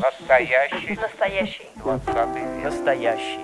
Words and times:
Настоящий. 0.00 0.96
Настоящий. 0.96 1.68
Двадцатый 1.76 2.42
век. 2.42 2.64
Настоящий. 2.64 3.40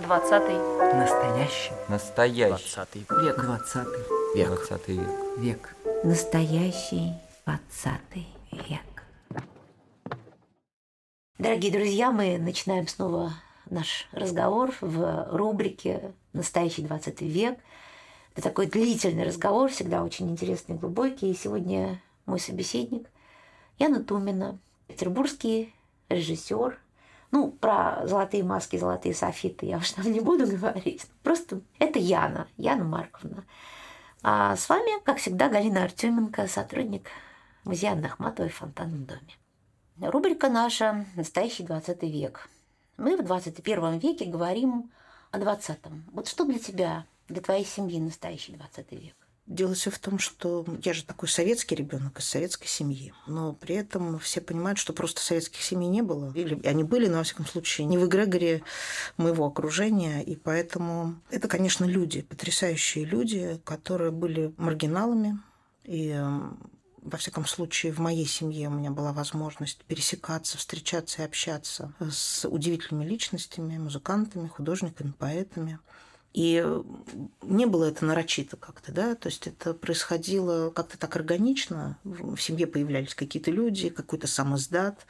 Двадцатый. 0.00 0.56
Настоящий. 0.94 1.72
Настоящий. 1.88 2.48
Двадцатый 2.48 3.06
век. 3.10 3.36
Двадцатый 3.36 4.02
век. 4.34 4.46
Двадцатый 4.48 4.96
век. 4.96 5.10
Век. 5.36 5.76
Настоящий 6.04 7.12
двадцатый 7.44 8.28
век. 8.50 8.80
Дорогие 11.36 11.70
друзья, 11.70 12.12
мы 12.12 12.38
начинаем 12.38 12.88
снова 12.88 13.34
наш 13.68 14.08
разговор 14.12 14.72
в 14.80 15.28
рубрике 15.36 16.12
«Настоящий 16.32 16.80
двадцатый 16.80 17.28
век». 17.28 17.58
Это 18.32 18.42
такой 18.42 18.66
длительный 18.66 19.24
разговор, 19.24 19.70
всегда 19.70 20.02
очень 20.02 20.30
интересный 20.30 20.76
и 20.76 20.78
глубокий. 20.78 21.30
И 21.32 21.36
сегодня 21.36 22.00
мой 22.24 22.40
собеседник 22.40 23.06
Яна 23.80 24.04
Тумина, 24.04 24.58
петербургский 24.88 25.74
режиссер. 26.10 26.78
Ну, 27.30 27.50
про 27.50 28.06
золотые 28.06 28.44
маски, 28.44 28.76
золотые 28.76 29.14
софиты 29.14 29.64
я 29.64 29.78
уж 29.78 29.92
там 29.92 30.12
не 30.12 30.20
буду 30.20 30.46
говорить. 30.46 31.06
Просто 31.22 31.62
это 31.78 31.98
Яна, 31.98 32.46
Яна 32.58 32.84
Марковна. 32.84 33.44
А 34.22 34.54
с 34.54 34.68
вами, 34.68 35.02
как 35.02 35.16
всегда, 35.16 35.48
Галина 35.48 35.84
Артеменко, 35.84 36.46
сотрудник 36.46 37.08
музея 37.64 37.92
Анны 37.92 38.10
в 38.10 38.48
Фонтанном 38.50 39.06
доме. 39.06 39.32
Рубрика 39.98 40.50
наша 40.50 41.06
«Настоящий 41.16 41.62
20 41.62 42.02
век». 42.02 42.50
Мы 42.98 43.16
в 43.16 43.24
21 43.24 43.98
веке 43.98 44.26
говорим 44.26 44.90
о 45.30 45.38
20-м. 45.38 46.04
Вот 46.12 46.28
что 46.28 46.44
для 46.44 46.58
тебя, 46.58 47.06
для 47.28 47.40
твоей 47.40 47.64
семьи 47.64 47.98
настоящий 47.98 48.52
20 48.52 48.92
век? 48.92 49.19
Дело 49.50 49.74
все 49.74 49.90
в 49.90 49.98
том, 49.98 50.20
что 50.20 50.64
я 50.84 50.94
же 50.94 51.02
такой 51.02 51.28
советский 51.28 51.74
ребенок 51.74 52.20
из 52.20 52.24
советской 52.24 52.68
семьи, 52.68 53.12
но 53.26 53.52
при 53.52 53.74
этом 53.74 54.20
все 54.20 54.40
понимают, 54.40 54.78
что 54.78 54.92
просто 54.92 55.20
советских 55.20 55.60
семей 55.60 55.88
не 55.88 56.02
было. 56.02 56.32
Или 56.36 56.64
они 56.64 56.84
были, 56.84 57.08
но, 57.08 57.18
во 57.18 57.24
всяком 57.24 57.46
случае, 57.46 57.88
не 57.88 57.98
в 57.98 58.06
эгрегоре 58.06 58.62
моего 59.16 59.44
окружения. 59.44 60.22
И 60.22 60.36
поэтому 60.36 61.16
это, 61.32 61.48
конечно, 61.48 61.84
люди, 61.84 62.22
потрясающие 62.22 63.04
люди, 63.04 63.60
которые 63.64 64.12
были 64.12 64.54
маргиналами. 64.56 65.40
И 65.82 66.16
во 67.02 67.18
всяком 67.18 67.44
случае, 67.44 67.92
в 67.92 67.98
моей 67.98 68.26
семье 68.26 68.68
у 68.68 68.72
меня 68.72 68.92
была 68.92 69.12
возможность 69.12 69.82
пересекаться, 69.84 70.58
встречаться 70.58 71.22
и 71.22 71.24
общаться 71.24 71.92
с 71.98 72.46
удивительными 72.48 73.04
личностями, 73.04 73.78
музыкантами, 73.78 74.46
художниками, 74.46 75.10
поэтами. 75.18 75.80
И 76.32 76.64
не 77.42 77.66
было 77.66 77.86
это 77.86 78.04
нарочито 78.04 78.56
как-то, 78.56 78.92
да, 78.92 79.16
то 79.16 79.28
есть 79.28 79.48
это 79.48 79.74
происходило 79.74 80.70
как-то 80.70 80.96
так 80.96 81.16
органично. 81.16 81.98
В 82.04 82.38
семье 82.38 82.68
появлялись 82.68 83.14
какие-то 83.16 83.50
люди, 83.50 83.88
какой-то 83.88 84.28
самоздат. 84.28 85.06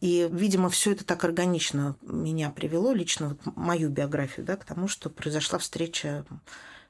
И, 0.00 0.28
видимо, 0.32 0.68
все 0.68 0.92
это 0.92 1.04
так 1.04 1.22
органично 1.22 1.96
меня 2.00 2.50
привело, 2.50 2.92
лично 2.92 3.28
вот 3.30 3.56
мою 3.56 3.88
биографию, 3.90 4.44
да, 4.44 4.56
к 4.56 4.64
тому, 4.64 4.88
что 4.88 5.10
произошла 5.10 5.58
встреча 5.58 6.24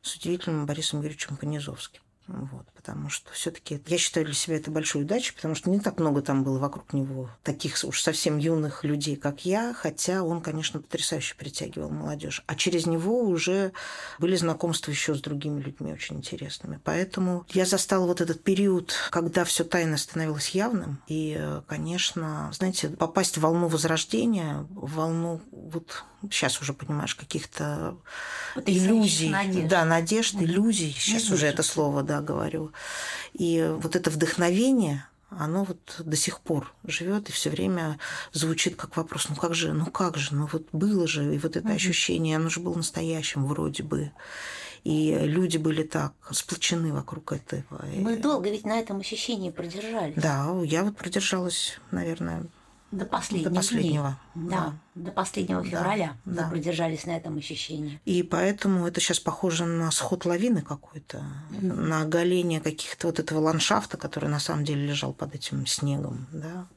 с 0.03 0.15
удивительным 0.15 0.65
Борисом 0.65 1.01
Юрьевичем 1.01 1.37
Понизовским. 1.37 2.01
Вот, 2.29 2.67
потому 2.83 3.11
что 3.11 3.31
все-таки 3.33 3.81
я 3.87 3.99
считаю 3.99 4.27
для 4.27 4.35
себя 4.35 4.57
это 4.57 4.71
большой 4.71 5.03
удачей, 5.03 5.35
потому 5.35 5.55
что 5.55 5.71
не 5.71 5.79
так 5.79 6.01
много 6.01 6.21
там 6.21 6.43
было 6.43 6.59
вокруг 6.59 6.93
него 6.93 7.31
таких 7.45 7.77
уж 7.85 8.01
совсем 8.01 8.39
юных 8.39 8.83
людей, 8.83 9.15
как 9.15 9.45
я, 9.45 9.73
хотя 9.73 10.25
он, 10.25 10.41
конечно, 10.41 10.81
потрясающе 10.81 11.37
притягивал 11.37 11.91
молодежь. 11.91 12.43
А 12.47 12.57
через 12.57 12.87
него 12.87 13.23
уже 13.23 13.73
были 14.19 14.35
знакомства 14.35 14.91
еще 14.91 15.15
с 15.15 15.21
другими 15.21 15.61
людьми 15.61 15.93
очень 15.93 16.17
интересными. 16.17 16.81
Поэтому 16.83 17.47
я 17.51 17.67
застала 17.67 18.07
вот 18.07 18.21
этот 18.21 18.43
период, 18.43 18.95
когда 19.11 19.45
все 19.45 19.63
тайно 19.63 19.97
становилось 19.97 20.51
явным. 20.51 21.01
И, 21.07 21.41
конечно, 21.69 22.51
знаете, 22.53 22.89
попасть 22.89 23.37
в 23.37 23.41
волну 23.41 23.69
возрождения, 23.69 24.67
в 24.71 24.95
волну 24.95 25.41
вот 25.53 26.05
сейчас 26.31 26.61
уже 26.61 26.73
понимаешь 26.73 27.15
каких-то 27.15 27.97
иллюзий, 28.67 29.31
надежд. 29.31 29.69
да, 29.69 29.85
надежд, 29.85 30.35
иллюзий. 30.35 30.93
Сейчас 30.93 31.23
Иллюзий. 31.23 31.35
уже 31.35 31.47
это 31.47 31.63
слово, 31.63 32.03
да, 32.03 32.21
говорю. 32.21 32.72
И 33.33 33.75
вот 33.81 33.97
это 33.97 34.11
вдохновение, 34.11 35.07
оно 35.31 35.65
вот 35.65 35.97
до 35.99 36.17
сих 36.17 36.41
пор 36.41 36.75
живет 36.85 37.29
и 37.29 37.33
все 37.33 37.51
время 37.51 37.99
звучит 38.33 38.77
как 38.77 38.97
вопрос, 38.97 39.27
ну 39.29 39.37
как 39.37 39.55
же, 39.55 39.73
ну 39.73 39.87
как 39.87 40.17
же, 40.17 40.35
ну 40.35 40.49
вот 40.53 40.67
было 40.73 41.07
же, 41.07 41.35
и 41.35 41.39
вот 41.39 41.57
это 41.57 41.69
угу. 41.69 41.75
ощущение, 41.75 42.37
оно 42.37 42.49
же 42.49 42.61
было 42.61 42.75
настоящим 42.75 43.47
вроде 43.47 43.83
бы. 43.83 44.13
И 44.85 45.17
люди 45.17 45.59
были 45.59 45.85
так 45.85 46.13
сплочены 46.33 46.93
вокруг 46.93 47.33
этого. 47.33 47.85
Мы 47.95 48.17
долго 48.17 48.51
ведь 48.51 48.67
на 48.67 48.81
этом 48.81 48.99
ощущении 48.99 49.51
продержались. 49.51 50.17
Да, 50.17 50.53
я 50.65 50.83
вот 50.83 50.97
продержалась, 50.97 51.79
наверное, 51.93 52.47
до 52.93 53.07
последнего. 53.07 53.51
До 53.51 53.57
последнего. 53.57 54.19
Да, 54.35 54.75
да. 54.95 55.03
до 55.03 55.13
последнего 55.13 55.65
февраля 55.65 56.17
да, 56.25 56.31
мы 56.31 56.37
да. 56.37 56.49
продержались 56.51 57.07
на 57.07 57.17
этом 57.17 57.39
ощущении. 57.39 57.99
И 58.05 58.23
поэтому 58.23 58.87
это 58.87 59.01
сейчас 59.01 59.19
похоже 59.19 59.65
на 59.65 59.91
сход 59.91 60.27
лавины 60.27 60.61
какой-то, 60.61 61.25
mm-hmm. 61.51 61.73
на 61.73 62.03
оголение 62.03 62.61
каких-то 62.61 63.07
вот 63.07 63.19
этого 63.19 63.39
ландшафта, 63.41 63.97
который 63.97 64.29
на 64.29 64.39
самом 64.39 64.65
деле 64.65 64.87
лежал 64.87 65.15
под 65.15 65.35
этим 65.35 65.67
снегом, 65.67 66.27
да. 66.33 66.69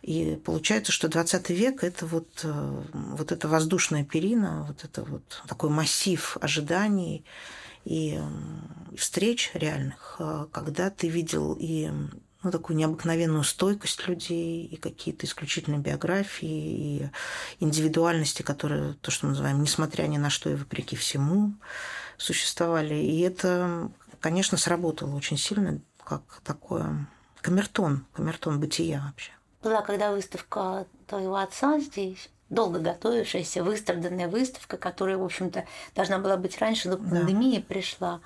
И 0.00 0.38
получается, 0.44 0.92
что 0.92 1.08
20 1.08 1.48
век– 1.50 1.82
это 1.82 2.04
вот, 2.06 2.28
э, 2.42 2.82
вот 2.92 3.32
эта 3.32 3.48
воздушная 3.48 4.04
перина, 4.04 4.66
вот 4.68 4.84
это 4.84 5.02
вот 5.02 5.42
такой 5.48 5.70
массив 5.70 6.36
ожиданий 6.42 7.24
и 7.84 8.20
встреч 8.96 9.50
реальных, 9.54 10.16
э, 10.18 10.46
когда 10.52 10.90
ты 10.90 11.08
видел 11.08 11.56
и 11.58 11.90
ну, 12.44 12.50
такую 12.50 12.76
необыкновенную 12.76 13.42
стойкость 13.42 14.06
людей 14.06 14.66
и 14.66 14.76
какие-то 14.76 15.26
исключительные 15.26 15.80
биографии 15.80 16.48
и 16.48 17.10
индивидуальности, 17.58 18.42
которые, 18.42 18.94
то, 18.94 19.10
что 19.10 19.26
мы 19.26 19.30
называем, 19.30 19.62
несмотря 19.62 20.04
ни 20.04 20.18
на 20.18 20.30
что 20.30 20.50
и 20.50 20.54
вопреки 20.54 20.94
всему, 20.94 21.54
существовали. 22.18 22.94
И 22.94 23.20
это, 23.20 23.90
конечно, 24.20 24.58
сработало 24.58 25.16
очень 25.16 25.38
сильно, 25.38 25.80
как 26.04 26.22
такое 26.44 27.06
камертон, 27.40 28.04
камертон 28.12 28.60
бытия 28.60 29.02
вообще. 29.06 29.32
Была 29.62 29.80
когда 29.80 30.12
выставка 30.12 30.86
твоего 31.06 31.36
отца 31.36 31.80
здесь, 31.80 32.28
долго 32.50 32.78
готовившаяся, 32.78 33.64
выстраданная 33.64 34.28
выставка, 34.28 34.76
которая, 34.76 35.16
в 35.16 35.24
общем-то, 35.24 35.64
должна 35.94 36.18
была 36.18 36.36
быть 36.36 36.58
раньше, 36.58 36.88
но 36.88 36.98
пандемия 36.98 37.60
да. 37.60 37.66
пришла. 37.66 38.20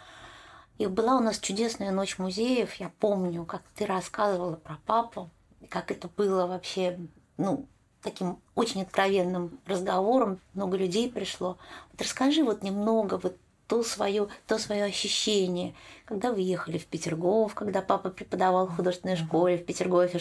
И 0.78 0.86
была 0.86 1.16
у 1.16 1.20
нас 1.20 1.38
чудесная 1.38 1.90
ночь 1.90 2.18
музеев. 2.18 2.74
Я 2.74 2.90
помню, 3.00 3.44
как 3.44 3.62
ты 3.74 3.84
рассказывала 3.84 4.54
про 4.54 4.78
папу, 4.86 5.28
как 5.68 5.90
это 5.90 6.08
было 6.08 6.46
вообще, 6.46 6.98
ну, 7.36 7.66
таким 8.00 8.40
очень 8.54 8.82
откровенным 8.82 9.60
разговором. 9.66 10.40
Много 10.54 10.76
людей 10.76 11.10
пришло. 11.10 11.58
Вот 11.90 12.00
расскажи 12.00 12.44
вот 12.44 12.62
немного 12.62 13.18
вот 13.18 13.36
то 13.68 13.82
свое, 13.82 14.28
то 14.46 14.58
свое 14.58 14.84
ощущение, 14.84 15.74
когда 16.06 16.32
вы 16.32 16.40
ехали 16.40 16.78
в 16.78 16.86
Петергоф, 16.86 17.54
когда 17.54 17.82
папа 17.82 18.08
преподавал 18.08 18.66
в 18.66 18.74
художественной 18.74 19.16
школе, 19.16 19.58
в 19.58 19.66
Петергофе 19.66 20.18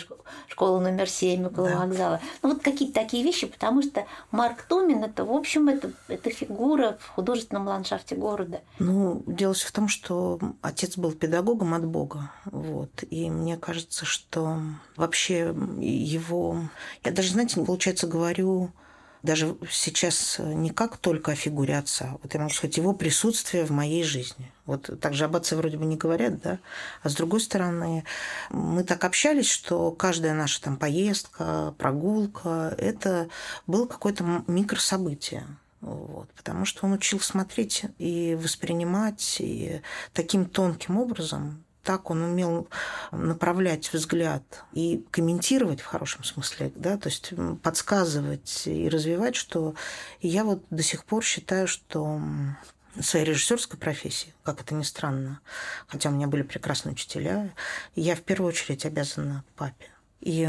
школа 0.50 0.80
номер 0.82 1.10
7 1.10 1.46
около 1.46 1.70
да. 1.70 1.78
вокзала. 1.78 2.20
Ну 2.44 2.50
вот 2.50 2.62
какие-то 2.62 2.94
такие 2.96 3.24
вещи, 3.24 3.48
потому 3.48 3.82
что 3.82 4.06
Марк 4.32 4.64
Томин 4.64 5.02
это, 5.02 5.24
в 5.24 5.32
общем, 5.32 5.70
это, 5.70 5.94
это 6.10 6.30
фигура 6.30 6.98
в 7.00 7.08
художественном 7.08 7.68
ландшафте 7.68 8.16
города. 8.16 8.62
Ну, 8.80 9.24
дело 9.26 9.54
все 9.54 9.68
в 9.68 9.72
том, 9.72 9.88
что 9.88 10.40
отец 10.62 10.98
был 10.98 11.14
педагогом 11.14 11.74
от 11.74 11.86
Бога. 11.86 12.32
Вот. 12.46 12.92
И 13.10 13.30
мне 13.30 13.56
кажется, 13.56 14.06
что 14.06 14.60
вообще 14.98 15.56
его... 15.80 16.64
Я 17.06 17.12
даже, 17.12 17.32
знаете, 17.32 17.64
получается, 17.64 18.08
говорю 18.08 18.72
даже 19.28 19.58
сейчас 19.70 20.40
не 20.40 20.72
как 20.72 20.98
только 20.98 21.34
о 21.34 21.36
фигуре 21.36 21.78
отца, 21.78 22.18
вот 22.24 22.34
я 22.34 22.40
могу 22.40 22.54
сказать, 22.54 22.78
его 22.78 22.94
присутствие 22.94 23.66
в 23.66 23.72
моей 23.72 24.04
жизни. 24.04 24.52
Вот 24.66 24.90
так 25.00 25.14
же 25.14 25.26
об 25.26 25.36
отце 25.36 25.56
вроде 25.56 25.78
бы 25.78 25.86
не 25.86 25.98
говорят, 25.98 26.42
да? 26.42 26.60
А 27.04 27.10
с 27.10 27.16
другой 27.16 27.42
стороны, 27.42 28.06
мы 28.50 28.84
так 28.84 29.04
общались, 29.04 29.50
что 29.50 29.92
каждая 29.92 30.34
наша 30.34 30.62
там 30.62 30.78
поездка, 30.78 31.76
прогулка, 31.78 32.74
это 32.78 33.30
было 33.68 33.86
какое-то 33.86 34.44
микрособытие. 34.48 35.46
Вот, 35.82 36.28
потому 36.32 36.66
что 36.66 36.86
он 36.86 36.94
учил 36.94 37.20
смотреть 37.20 37.86
и 38.00 38.36
воспринимать 38.42 39.38
и 39.40 39.82
таким 40.14 40.46
тонким 40.46 40.98
образом 40.98 41.64
так 41.88 42.12
он 42.12 42.22
умел 42.22 42.68
направлять 43.14 43.94
взгляд 43.94 44.44
и 44.74 45.06
комментировать 45.10 45.80
в 45.80 45.86
хорошем 45.86 46.26
смысле, 46.26 46.74
да, 46.76 46.98
то 46.98 47.08
есть 47.08 47.32
подсказывать 47.64 48.64
и 48.66 48.90
развивать, 48.90 49.38
что 49.38 49.74
я 50.20 50.44
вот 50.44 50.66
до 50.70 50.84
сих 50.84 51.06
пор 51.06 51.24
считаю, 51.24 51.66
что 51.66 52.20
своей 53.00 53.24
режиссерской 53.24 53.80
профессии, 53.80 54.34
как 54.44 54.60
это 54.60 54.76
ни 54.76 54.84
странно, 54.84 55.40
хотя 55.88 56.10
у 56.10 56.12
меня 56.12 56.28
были 56.28 56.42
прекрасные 56.42 56.92
учителя, 56.92 57.54
я 57.96 58.18
в 58.18 58.22
первую 58.22 58.50
очередь 58.50 58.86
обязана 58.86 59.46
папе. 59.56 59.88
И, 60.20 60.44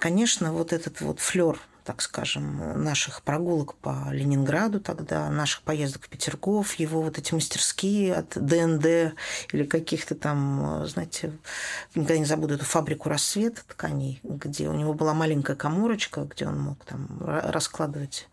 конечно, 0.00 0.52
вот 0.52 0.74
этот 0.74 1.00
вот 1.00 1.20
флер 1.20 1.58
так 1.88 2.02
скажем, 2.02 2.84
наших 2.84 3.22
прогулок 3.22 3.74
по 3.76 4.08
Ленинграду 4.10 4.78
тогда, 4.78 5.30
наших 5.30 5.62
поездок 5.62 6.04
в 6.04 6.10
Петергоф, 6.10 6.74
его 6.74 7.00
вот 7.00 7.16
эти 7.16 7.32
мастерские 7.32 8.14
от 8.14 8.34
ДНД 8.34 9.14
или 9.54 9.64
каких-то 9.64 10.14
там, 10.14 10.86
знаете, 10.86 11.32
никогда 11.94 12.18
не 12.18 12.26
забуду 12.26 12.56
эту 12.56 12.66
фабрику 12.66 13.08
рассвета 13.08 13.62
тканей, 13.66 14.20
где 14.22 14.68
у 14.68 14.74
него 14.74 14.92
была 14.92 15.14
маленькая 15.14 15.56
коморочка, 15.56 16.24
где 16.24 16.46
он 16.46 16.60
мог 16.60 16.84
там 16.84 17.08
раскладывать 17.20 18.28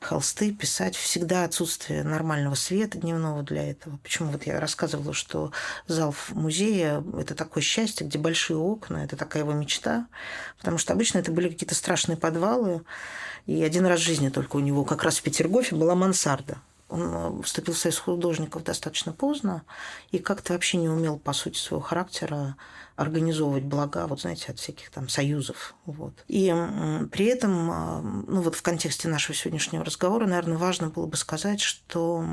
холсты, 0.00 0.54
писать. 0.54 0.96
Всегда 0.96 1.44
отсутствие 1.44 2.04
нормального 2.04 2.54
света 2.54 2.96
дневного 2.96 3.42
для 3.42 3.70
этого. 3.70 3.98
Почему 3.98 4.30
вот 4.30 4.46
я 4.46 4.58
рассказывала, 4.58 5.12
что 5.12 5.52
зал 5.86 6.14
музея– 6.30 7.04
это 7.18 7.34
такое 7.34 7.62
счастье, 7.62 8.06
где 8.06 8.18
большие 8.18 8.56
окна, 8.56 9.04
это 9.04 9.14
такая 9.14 9.42
его 9.42 9.52
мечта, 9.52 10.06
потому 10.58 10.78
что 10.78 10.94
обычно 10.94 11.18
это 11.18 11.30
были 11.32 11.50
какие-то 11.50 11.74
страшные 11.74 12.16
подвалы, 12.16 12.82
и 13.46 13.62
один 13.62 13.86
раз 13.86 14.00
в 14.00 14.04
жизни 14.04 14.30
только 14.30 14.56
у 14.56 14.60
него 14.60 14.84
как 14.84 15.02
раз 15.02 15.18
в 15.18 15.22
Петергофе 15.22 15.76
была 15.76 15.94
мансарда. 15.94 16.58
Он 16.88 17.02
э, 17.02 17.42
вступил 17.42 17.74
в 17.74 17.78
союз 17.78 17.98
художников 17.98 18.62
достаточно 18.62 19.12
поздно 19.12 19.62
и 20.10 20.18
как-то 20.18 20.52
вообще 20.52 20.78
не 20.78 20.88
умел, 20.88 21.18
по 21.18 21.32
сути 21.32 21.58
своего 21.58 21.82
характера, 21.82 22.56
организовывать 22.96 23.64
блага, 23.64 24.06
вот 24.06 24.20
знаете, 24.20 24.52
от 24.52 24.58
всяких 24.58 24.90
там 24.90 25.08
союзов. 25.08 25.74
Вот. 25.86 26.12
И 26.28 26.54
при 27.10 27.26
этом, 27.26 27.70
э, 27.70 28.00
ну 28.28 28.40
вот 28.42 28.54
в 28.54 28.62
контексте 28.62 29.08
нашего 29.08 29.34
сегодняшнего 29.34 29.84
разговора, 29.84 30.26
наверное, 30.26 30.58
важно 30.58 30.90
было 30.90 31.06
бы 31.06 31.16
сказать, 31.16 31.60
что 31.60 32.24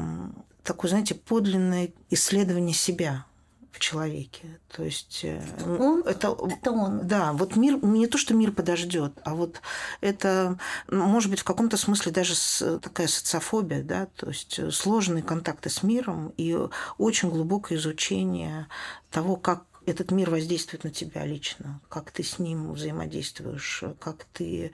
такое, 0.63 0.89
знаете, 0.89 1.15
подлинное 1.15 1.91
исследование 2.09 2.75
себя 2.75 3.25
в 3.71 3.79
человеке. 3.79 4.59
То 4.67 4.83
есть 4.83 5.21
э, 5.23 5.41
он, 5.65 6.01
это, 6.05 6.35
это 6.47 6.71
он. 6.71 7.07
Да, 7.07 7.33
вот 7.33 7.55
мир 7.55 7.83
не 7.83 8.07
то, 8.07 8.17
что 8.17 8.33
мир 8.33 8.51
подождет, 8.51 9.13
а 9.23 9.33
вот 9.35 9.61
это, 10.01 10.57
может 10.89 11.29
быть, 11.29 11.39
в 11.39 11.43
каком-то 11.43 11.77
смысле 11.77 12.11
даже 12.11 12.35
с, 12.35 12.79
такая 12.79 13.07
социофобия, 13.07 13.83
да, 13.83 14.07
то 14.15 14.27
есть 14.27 14.73
сложные 14.73 15.23
контакты 15.23 15.69
с 15.69 15.83
миром 15.83 16.33
и 16.37 16.57
очень 16.97 17.29
глубокое 17.29 17.77
изучение 17.77 18.67
того, 19.09 19.35
как 19.35 19.63
этот 19.85 20.11
мир 20.11 20.29
воздействует 20.29 20.83
на 20.83 20.91
тебя 20.91 21.25
лично, 21.25 21.79
как 21.89 22.11
ты 22.11 22.23
с 22.23 22.37
ним 22.37 22.71
взаимодействуешь, 22.73 23.83
как 23.99 24.25
ты 24.33 24.71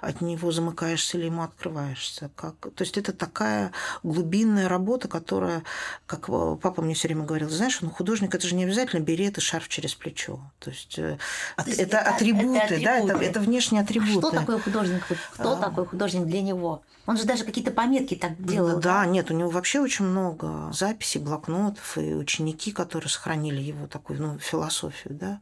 от 0.00 0.20
него 0.20 0.52
замыкаешься 0.52 1.16
или 1.16 1.26
ему 1.26 1.42
открываешься. 1.42 2.30
Как... 2.36 2.54
То 2.60 2.84
есть 2.84 2.98
это 2.98 3.12
такая 3.12 3.72
глубинная 4.02 4.68
работа, 4.68 5.08
которая, 5.08 5.62
как 6.06 6.26
папа 6.60 6.82
мне 6.82 6.94
все 6.94 7.08
время 7.08 7.24
говорил, 7.24 7.48
знаешь, 7.48 7.80
ну 7.80 7.90
художник 7.90 8.34
это 8.34 8.46
же 8.46 8.54
не 8.54 8.64
обязательно 8.64 9.00
берет 9.00 9.38
и 9.38 9.40
шарф 9.40 9.68
через 9.68 9.94
плечо. 9.94 10.40
То 10.58 10.70
есть, 10.70 10.98
э, 10.98 11.18
То 11.56 11.64
есть 11.66 11.80
это, 11.80 11.98
это, 11.98 12.10
атрибуты, 12.10 12.58
это 12.58 12.64
атрибуты, 12.64 12.84
да, 12.84 12.98
это, 12.98 13.24
это 13.24 13.40
внешние 13.40 13.82
атрибуты. 13.82 14.18
А 14.18 14.20
что 14.20 14.30
такое 14.30 14.58
художник? 14.58 15.04
Кто 15.34 15.52
а... 15.52 15.56
такой 15.56 15.86
художник 15.86 16.26
для 16.26 16.42
него? 16.42 16.82
Он 17.10 17.16
же 17.16 17.24
даже 17.24 17.42
какие-то 17.42 17.72
пометки 17.72 18.14
так 18.14 18.40
делал. 18.40 18.78
Да, 18.78 19.04
нет, 19.04 19.32
у 19.32 19.34
него 19.34 19.50
вообще 19.50 19.80
очень 19.80 20.04
много 20.04 20.70
записей, 20.72 21.20
блокнотов 21.20 21.98
и 21.98 22.14
ученики, 22.14 22.70
которые 22.70 23.10
сохранили 23.10 23.60
его 23.60 23.88
такую 23.88 24.22
ну, 24.22 24.38
философию, 24.38 25.14
да. 25.14 25.40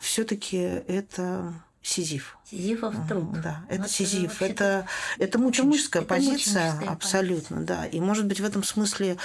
Все-таки 0.00 0.56
это 0.56 1.52
Сизиф. 1.84 2.38
Сизифов 2.50 2.94
труд. 3.06 3.42
Да, 3.42 3.62
это 3.68 3.82
вот 3.82 3.90
Сизиф. 3.90 4.40
Это, 4.40 4.88
это 5.18 5.38
мученическая 5.38 6.00
это 6.00 6.08
позиция, 6.08 6.72
мученическая 6.72 6.88
абсолютно, 6.88 7.56
позиция. 7.56 7.76
да. 7.76 7.86
И, 7.86 8.00
может 8.00 8.26
быть, 8.26 8.40
в 8.40 8.44
этом 8.44 8.64
смысле 8.64 9.18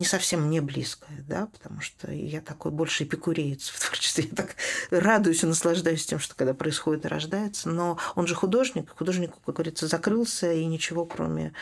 не 0.00 0.06
совсем 0.06 0.42
мне 0.42 0.60
близкая, 0.60 1.24
да, 1.28 1.46
потому 1.46 1.80
что 1.80 2.10
я 2.10 2.40
такой 2.40 2.72
больше 2.72 3.04
эпикуреец 3.04 3.68
в 3.68 3.78
творчестве. 3.78 4.26
Я 4.28 4.34
так 4.34 4.56
радуюсь 4.90 5.44
и 5.44 5.46
наслаждаюсь 5.46 6.04
тем, 6.04 6.18
что 6.18 6.34
когда 6.34 6.52
происходит 6.52 7.04
и 7.04 7.08
рождается. 7.08 7.68
Но 7.68 7.96
он 8.16 8.26
же 8.26 8.34
художник, 8.34 8.90
художник, 8.90 9.32
как 9.44 9.54
говорится, 9.54 9.86
закрылся, 9.86 10.52
и 10.52 10.64
ничего, 10.66 11.06
кроме 11.06 11.52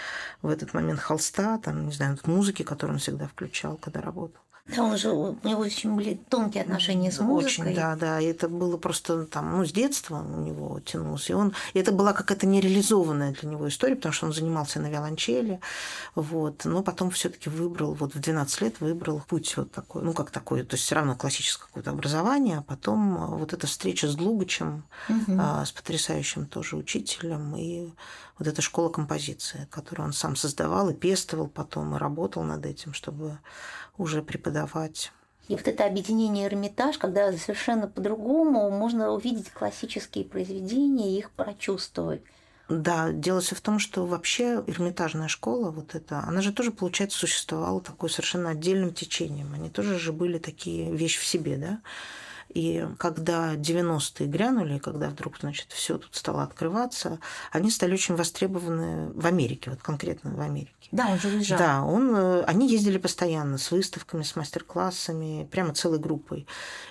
в 0.40 0.48
этот 0.48 0.72
момент 0.72 0.98
холста, 0.98 1.58
там, 1.58 1.88
не 1.88 1.92
знаю, 1.92 2.18
музыки, 2.24 2.62
которую 2.62 2.94
он 2.94 3.00
всегда 3.00 3.28
включал, 3.28 3.76
когда 3.76 4.00
работал. 4.00 4.40
Да, 4.68 4.82
он 4.82 4.98
же, 4.98 5.10
у 5.10 5.36
него 5.44 5.62
очень 5.62 5.94
были 5.94 6.20
тонкие 6.28 6.62
отношения 6.62 7.10
с 7.10 7.20
музыкой. 7.20 7.72
Очень, 7.72 7.74
да, 7.74 7.96
да. 7.96 8.20
Это 8.20 8.48
было 8.48 8.76
просто 8.76 9.24
там, 9.24 9.56
ну, 9.56 9.64
с 9.64 9.72
детства 9.72 10.22
у 10.22 10.40
него 10.40 10.80
тянулся. 10.80 11.32
И 11.32 11.36
он, 11.36 11.54
и 11.72 11.78
это 11.78 11.90
была 11.90 12.12
какая-то 12.12 12.46
нереализованная 12.46 13.32
для 13.32 13.48
него 13.48 13.66
история, 13.68 13.96
потому 13.96 14.12
что 14.12 14.26
он 14.26 14.32
занимался 14.34 14.78
на 14.80 14.90
виолончели, 14.90 15.60
вот. 16.14 16.64
Но 16.64 16.82
потом 16.82 17.10
все 17.10 17.30
таки 17.30 17.48
выбрал, 17.48 17.94
вот 17.94 18.14
в 18.14 18.20
12 18.20 18.60
лет 18.60 18.80
выбрал 18.80 19.22
путь 19.26 19.56
вот 19.56 19.72
такой, 19.72 20.02
ну, 20.02 20.12
как 20.12 20.30
такой, 20.30 20.62
то 20.64 20.74
есть 20.74 20.84
все 20.84 20.96
равно 20.96 21.16
классическое 21.16 21.66
какое-то 21.66 21.90
образование, 21.90 22.58
а 22.58 22.62
потом 22.62 23.38
вот 23.38 23.54
эта 23.54 23.66
встреча 23.66 24.06
с 24.06 24.16
Глугачем, 24.16 24.84
угу. 25.08 25.38
а, 25.38 25.64
с 25.64 25.72
потрясающим 25.72 26.46
тоже 26.46 26.76
учителем, 26.76 27.56
и 27.56 27.90
вот 28.38 28.46
эта 28.46 28.62
школа 28.62 28.88
композиции, 28.88 29.66
которую 29.70 30.06
он 30.06 30.12
сам 30.12 30.36
создавал 30.36 30.90
и 30.90 30.94
пестовал 30.94 31.48
потом, 31.48 31.94
и 31.94 31.98
работал 31.98 32.42
над 32.42 32.66
этим, 32.66 32.92
чтобы 32.92 33.38
уже 33.98 34.22
преподавать. 34.22 34.57
И 35.48 35.56
вот 35.56 35.66
это 35.66 35.86
объединение 35.86 36.46
Эрмитаж, 36.46 36.98
когда 36.98 37.32
совершенно 37.32 37.88
по-другому 37.88 38.70
можно 38.70 39.12
увидеть 39.12 39.50
классические 39.50 40.24
произведения 40.24 41.12
и 41.12 41.18
их 41.18 41.30
прочувствовать. 41.30 42.22
Да, 42.68 43.12
дело 43.12 43.40
все 43.40 43.54
в 43.54 43.62
том, 43.62 43.78
что 43.78 44.04
вообще 44.04 44.62
Эрмитажная 44.66 45.28
школа, 45.28 45.70
вот 45.70 45.94
эта, 45.94 46.18
она 46.20 46.42
же 46.42 46.52
тоже, 46.52 46.70
получается, 46.70 47.18
существовала 47.18 47.80
такой 47.80 48.10
совершенно 48.10 48.50
отдельным 48.50 48.92
течением. 48.92 49.54
Они 49.54 49.70
тоже 49.70 49.98
же 49.98 50.12
были 50.12 50.36
такие 50.38 50.94
вещи 50.94 51.18
в 51.18 51.24
себе, 51.24 51.56
да. 51.56 51.80
И 52.48 52.86
когда 52.98 53.54
90-е 53.54 54.26
грянули, 54.26 54.78
когда 54.78 55.08
вдруг, 55.08 55.38
значит, 55.40 55.72
все 55.72 55.98
тут 55.98 56.14
стало 56.14 56.42
открываться, 56.42 57.18
они 57.52 57.70
стали 57.70 57.92
очень 57.92 58.16
востребованы 58.16 59.12
в 59.12 59.26
Америке, 59.26 59.70
вот 59.70 59.82
конкретно 59.82 60.30
в 60.34 60.40
Америке. 60.40 60.72
Да, 60.90 61.08
он 61.08 61.18
же 61.18 61.28
уезжал. 61.28 61.58
Да, 61.58 61.82
он, 61.82 62.14
э, 62.14 62.42
они 62.44 62.68
ездили 62.70 62.96
постоянно 62.96 63.58
с 63.58 63.70
выставками, 63.70 64.22
с 64.22 64.36
мастер-классами, 64.36 65.46
прямо 65.50 65.74
целой 65.74 65.98
группой. 65.98 66.46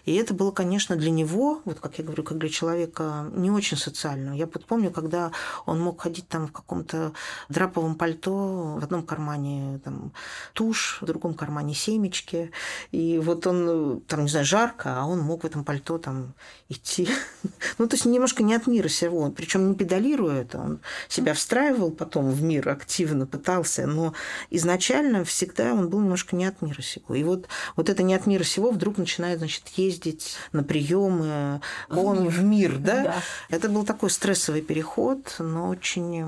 И 0.06 0.14
это 0.14 0.36
было, 0.36 0.52
конечно, 0.52 0.96
для 0.96 1.10
него, 1.10 1.62
вот 1.66 1.80
как 1.80 1.98
я 1.98 2.04
говорю, 2.04 2.24
как 2.24 2.38
для 2.38 2.50
человека 2.50 3.26
не 3.34 3.50
очень 3.50 3.78
социального. 3.78 4.36
Я 4.36 4.46
вот 4.46 4.66
помню, 4.66 4.92
когда 4.92 5.32
он 5.66 5.82
мог 5.82 6.02
ходить 6.02 6.28
там 6.28 6.48
в 6.48 6.52
каком-то 6.52 7.14
драповом 7.50 7.96
пальто, 7.96 8.78
в 8.80 8.84
одном 8.84 9.04
кармане 9.04 9.80
там 9.84 10.12
тушь, 10.54 11.00
в 11.02 11.06
другом 11.06 11.34
кармане 11.34 11.74
семечки. 11.74 12.52
И 12.92 13.18
вот 13.18 13.48
он, 13.48 14.02
там, 14.02 14.24
не 14.24 14.30
знаю, 14.30 14.46
жарко, 14.46 15.02
а 15.02 15.06
он 15.06 15.20
мог 15.22 15.44
этом 15.48 15.64
пальто 15.64 15.98
там 15.98 16.34
идти. 16.70 17.08
ну, 17.78 17.88
то 17.88 17.96
есть 17.96 18.06
немножко 18.06 18.44
не 18.44 18.54
от 18.54 18.68
мира 18.68 18.88
сего. 18.88 19.32
Причем 19.32 19.70
не 19.70 19.76
педалируя 19.76 20.42
это, 20.42 20.60
он 20.60 20.80
себя 21.08 21.34
встраивал 21.34 21.92
потом 21.92 22.32
в 22.32 22.42
мир 22.42 22.70
активно, 22.70 23.26
пытался, 23.26 23.88
но 23.88 24.14
изначально 24.50 25.24
всегда 25.24 25.74
он 25.74 25.90
был 25.90 26.02
немножко 26.02 26.36
не 26.36 26.46
от 26.46 26.62
мира 26.62 26.82
сего. 26.82 27.16
И 27.16 27.24
вот, 27.24 27.48
вот 27.76 27.90
это 27.90 28.04
не 28.04 28.14
от 28.14 28.28
мира 28.28 28.44
сего 28.44 28.72
вдруг 28.72 28.98
начинает, 28.98 29.40
значит, 29.40 29.68
ездить 29.76 30.36
на 30.52 30.64
приемы, 30.64 31.62
он 31.90 32.28
в 32.28 32.44
мир, 32.44 32.78
да? 32.78 33.04
да? 33.04 33.16
Это 33.50 33.70
был 33.70 33.84
такой 33.84 34.10
стрессовый 34.10 34.62
переход, 34.62 35.36
но 35.40 35.70
очень 35.70 36.22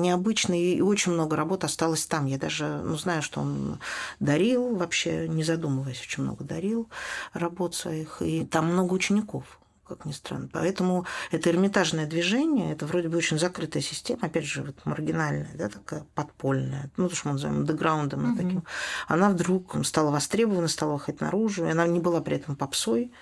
необычный, 0.00 0.74
и 0.74 0.80
очень 0.80 1.12
много 1.12 1.36
работы 1.36 1.66
осталось 1.66 2.06
там. 2.06 2.26
Я 2.26 2.38
даже, 2.38 2.80
ну, 2.84 2.96
знаю, 2.96 3.22
что 3.22 3.40
он 3.40 3.78
дарил 4.20 4.76
вообще, 4.76 5.28
не 5.28 5.42
задумываясь, 5.42 6.00
очень 6.00 6.22
много 6.22 6.44
дарил 6.44 6.88
работ 7.32 7.74
своих, 7.74 8.22
и 8.22 8.44
там 8.44 8.59
много 8.62 8.94
учеников 8.94 9.60
как 9.90 10.04
ни 10.04 10.12
странно. 10.12 10.48
Поэтому 10.52 11.04
это 11.32 11.50
эрмитажное 11.50 12.06
движение, 12.06 12.72
это 12.72 12.86
вроде 12.86 13.08
бы 13.08 13.18
очень 13.18 13.38
закрытая 13.38 13.82
система, 13.82 14.20
опять 14.22 14.44
же, 14.44 14.62
вот 14.62 14.76
маргинальная, 14.84 15.50
да, 15.54 15.68
такая 15.68 16.06
подпольная, 16.14 16.90
ну, 16.96 17.08
то, 17.08 17.16
что 17.16 17.28
мы 17.28 17.32
называем 17.34 17.66
деграундом, 17.66 18.30
угу. 18.30 18.36
таким. 18.36 18.64
Она 19.08 19.30
вдруг 19.30 19.84
стала 19.84 20.10
востребована, 20.12 20.68
стала 20.68 20.92
выходить 20.92 21.20
наружу, 21.20 21.66
и 21.66 21.70
она 21.70 21.86
не 21.88 21.98
была 21.98 22.20
при 22.20 22.36
этом 22.36 22.54
попсой, 22.54 23.12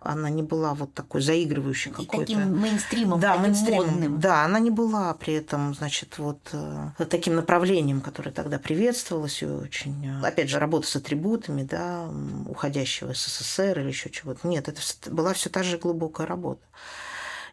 она 0.00 0.30
не 0.30 0.42
была 0.42 0.74
вот 0.74 0.94
такой 0.94 1.20
заигрывающей 1.20 1.90
какой-то. 1.90 2.18
таким 2.18 2.58
мейнстримом, 2.58 3.20
да, 3.20 3.30
таким 3.30 3.42
мейнстримом. 3.42 3.86
модным. 3.86 4.20
Да, 4.20 4.44
она 4.44 4.58
не 4.58 4.70
была 4.70 5.12
при 5.14 5.34
этом, 5.34 5.74
значит, 5.74 6.18
вот 6.18 6.40
э, 6.52 6.90
таким 7.08 7.34
направлением, 7.34 8.00
которое 8.00 8.30
тогда 8.30 8.58
приветствовалось 8.58 9.42
и 9.42 9.46
очень. 9.46 10.06
Э, 10.06 10.26
опять 10.26 10.50
же, 10.50 10.58
работа 10.58 10.86
с 10.86 10.96
атрибутами, 10.96 11.62
да, 11.62 12.08
уходящего 12.46 13.12
СССР 13.12 13.80
или 13.80 13.88
еще 13.88 14.10
чего-то. 14.10 14.46
Нет, 14.46 14.68
это 14.68 14.80
была 15.10 15.32
все 15.32 15.50
та 15.50 15.62
же 15.62 15.78
глубокая 15.78 16.26
работа. 16.26 16.62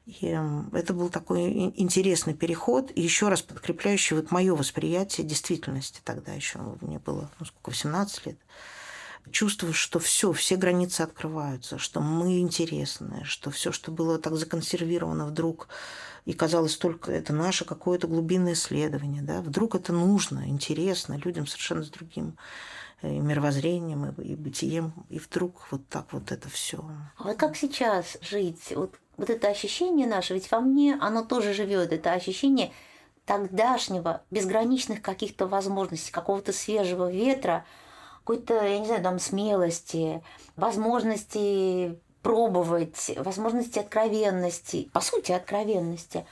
И 0.05 0.39
это 0.73 0.93
был 0.93 1.09
такой 1.09 1.73
интересный 1.75 2.35
переход, 2.35 2.91
и 2.93 3.01
еще 3.01 3.27
раз 3.27 3.41
подкрепляющий 3.41 4.15
вот 4.15 4.29
мое 4.29 4.55
восприятие 4.55 5.25
действительности 5.25 5.99
тогда 6.03 6.31
еще. 6.31 6.59
Мне 6.81 6.99
было, 6.99 7.31
ну, 7.39 7.45
сколько, 7.45 7.71
18 7.71 8.27
лет 8.27 8.37
чувствуешь, 9.31 9.77
что 9.77 9.99
все, 9.99 10.31
все 10.33 10.55
границы 10.55 11.01
открываются, 11.01 11.77
что 11.77 12.01
мы 12.01 12.39
интересны, 12.39 13.23
что 13.25 13.51
все, 13.51 13.71
что 13.71 13.91
было 13.91 14.17
так 14.19 14.35
законсервировано 14.35 15.25
вдруг 15.25 15.67
и 16.25 16.33
казалось 16.33 16.75
только 16.77 17.11
это 17.11 17.33
наше 17.33 17.65
какое-то 17.65 18.07
глубинное 18.07 18.53
исследование, 18.53 19.21
да, 19.21 19.41
вдруг 19.41 19.75
это 19.75 19.93
нужно, 19.93 20.47
интересно 20.47 21.19
людям 21.23 21.45
совершенно 21.45 21.83
с 21.83 21.89
другим 21.89 22.37
э, 23.01 23.11
мировоззрением 23.11 24.09
и 24.11 24.35
бытием, 24.35 24.93
и 25.09 25.19
вдруг 25.19 25.67
вот 25.71 25.87
так 25.87 26.13
вот 26.13 26.31
это 26.31 26.49
все. 26.49 26.83
А 27.17 27.33
как 27.35 27.55
сейчас 27.55 28.17
жить? 28.21 28.73
Вот, 28.75 28.95
вот 29.17 29.29
это 29.29 29.49
ощущение 29.49 30.07
наше, 30.07 30.33
ведь 30.33 30.49
во 30.49 30.59
мне 30.59 30.97
оно 30.99 31.23
тоже 31.23 31.53
живет, 31.53 31.93
это 31.93 32.13
ощущение 32.13 32.71
тогдашнего 33.25 34.23
безграничных 34.31 35.01
каких-то 35.01 35.47
возможностей, 35.47 36.11
какого-то 36.11 36.53
свежего 36.53 37.11
ветра, 37.11 37.65
какой-то, 38.25 38.55
я 38.65 38.79
не 38.79 38.87
знаю, 38.87 39.03
там 39.03 39.19
смелости, 39.19 40.23
возможности 40.55 41.99
пробовать, 42.23 43.11
возможности 43.17 43.77
откровенности, 43.77 44.89
по 44.91 44.99
сути, 44.99 45.31
откровенности. 45.31 46.25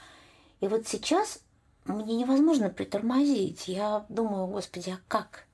И 0.60 0.66
вот 0.66 0.88
сейчас 0.88 1.38
мне 1.84 2.16
невозможно 2.16 2.68
притормозить. 2.68 3.68
Я 3.68 4.04
думаю, 4.08 4.48
господи, 4.48 4.90
а 4.90 4.98
как? 5.06 5.46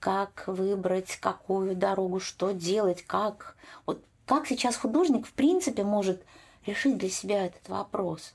Как 0.00 0.44
выбрать, 0.46 1.18
какую 1.20 1.76
дорогу, 1.76 2.20
что 2.20 2.52
делать, 2.52 3.04
как? 3.06 3.54
Вот 3.84 4.02
как 4.24 4.46
сейчас 4.46 4.76
художник, 4.76 5.26
в 5.26 5.32
принципе, 5.34 5.84
может 5.84 6.24
решить 6.64 6.96
для 6.96 7.10
себя 7.10 7.44
этот 7.44 7.68
вопрос? 7.68 8.32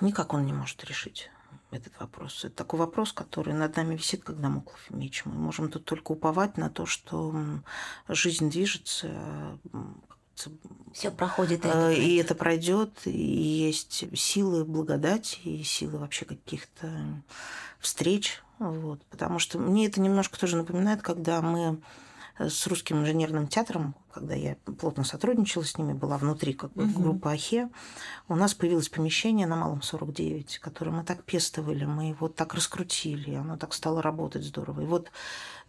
Никак 0.00 0.32
он 0.32 0.46
не 0.46 0.54
может 0.54 0.82
решить 0.84 1.30
этот 1.74 1.98
вопрос. 2.00 2.44
Это 2.44 2.54
такой 2.54 2.78
вопрос, 2.78 3.12
который 3.12 3.54
над 3.54 3.76
нами 3.76 3.96
висит, 3.96 4.24
как 4.24 4.40
дамоклов 4.40 4.90
меч. 4.90 5.24
Мы 5.24 5.34
можем 5.34 5.70
тут 5.70 5.84
только 5.84 6.12
уповать 6.12 6.56
на 6.56 6.70
то, 6.70 6.86
что 6.86 7.34
жизнь 8.08 8.50
движется, 8.50 9.58
все 10.92 11.10
проходит. 11.10 11.64
И 11.64 11.68
это, 11.68 11.90
э, 11.90 11.94
и 11.94 12.16
это 12.16 12.34
пройдет, 12.34 13.06
и 13.06 13.10
есть 13.10 14.04
силы 14.18 14.64
благодати, 14.64 15.38
и 15.44 15.62
силы 15.62 15.98
вообще 15.98 16.24
каких-то 16.24 17.22
встреч. 17.78 18.42
Вот. 18.58 19.04
Потому 19.06 19.38
что 19.38 19.58
мне 19.58 19.86
это 19.86 20.00
немножко 20.00 20.38
тоже 20.38 20.56
напоминает, 20.56 21.02
когда 21.02 21.40
мы 21.42 21.80
с 22.38 22.66
русским 22.66 23.02
инженерным 23.02 23.46
театром, 23.46 23.94
когда 24.12 24.34
я 24.34 24.56
плотно 24.78 25.04
сотрудничала 25.04 25.64
с 25.64 25.78
ними, 25.78 25.92
была 25.92 26.18
внутри 26.18 26.52
как 26.52 26.72
бы 26.72 26.84
угу. 26.84 27.02
группы 27.02 27.30
Ахе, 27.30 27.70
у 28.28 28.36
нас 28.36 28.54
появилось 28.54 28.88
помещение 28.88 29.46
на 29.46 29.56
Малом 29.56 29.82
49, 29.82 30.58
которое 30.58 30.90
мы 30.90 31.04
так 31.04 31.24
пестовали, 31.24 31.84
мы 31.84 32.08
его 32.08 32.28
так 32.28 32.54
раскрутили, 32.54 33.34
оно 33.34 33.56
так 33.56 33.72
стало 33.72 34.02
работать 34.02 34.44
здорово. 34.44 34.80
И 34.80 34.86
вот 34.86 35.10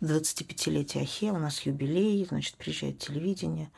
25-летие 0.01 1.03
Ахе, 1.03 1.31
у 1.31 1.38
нас 1.38 1.62
юбилей, 1.62 2.25
значит, 2.25 2.55
приезжает 2.55 3.00
телевидение 3.00 3.72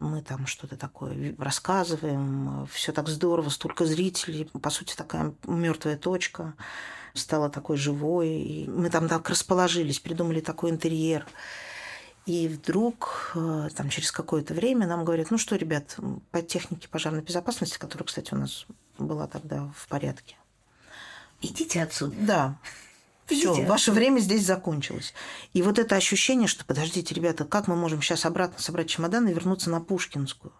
мы 0.00 0.20
там 0.20 0.48
что-то 0.48 0.76
такое 0.76 1.32
рассказываем, 1.38 2.66
все 2.72 2.90
так 2.90 3.08
здорово, 3.08 3.50
столько 3.50 3.86
зрителей, 3.86 4.46
по 4.60 4.68
сути, 4.68 4.96
такая 4.96 5.32
мертвая 5.46 5.96
точка 5.96 6.54
стала 7.14 7.48
такой 7.50 7.76
живой. 7.76 8.28
И 8.28 8.68
мы 8.68 8.90
там 8.90 9.08
так 9.08 9.28
расположились, 9.28 10.00
придумали 10.00 10.40
такой 10.40 10.70
интерьер. 10.70 11.26
И 12.24 12.46
вдруг, 12.46 13.32
э, 13.34 13.68
там, 13.74 13.88
через 13.88 14.12
какое-то 14.12 14.54
время 14.54 14.86
нам 14.86 15.04
говорят, 15.04 15.30
ну 15.30 15.38
что, 15.38 15.56
ребят, 15.56 15.96
по 16.30 16.40
технике 16.40 16.88
пожарной 16.88 17.22
безопасности, 17.22 17.78
которая, 17.78 18.06
кстати, 18.06 18.32
у 18.32 18.36
нас 18.36 18.66
была 18.98 19.26
тогда 19.26 19.72
в 19.76 19.88
порядке. 19.88 20.36
Идите 21.40 21.82
отсюда. 21.82 22.14
Да. 22.20 22.58
Все, 23.26 23.64
ваше 23.64 23.92
время 23.92 24.20
здесь 24.20 24.44
закончилось. 24.44 25.14
И 25.52 25.62
вот 25.62 25.78
это 25.78 25.96
ощущение, 25.96 26.46
что 26.46 26.64
подождите, 26.64 27.14
ребята, 27.14 27.44
как 27.44 27.66
мы 27.66 27.76
можем 27.76 28.02
сейчас 28.02 28.24
обратно 28.24 28.60
собрать 28.60 28.88
чемодан 28.88 29.26
и 29.26 29.32
вернуться 29.32 29.70
на 29.70 29.80
Пушкинскую? 29.80 30.52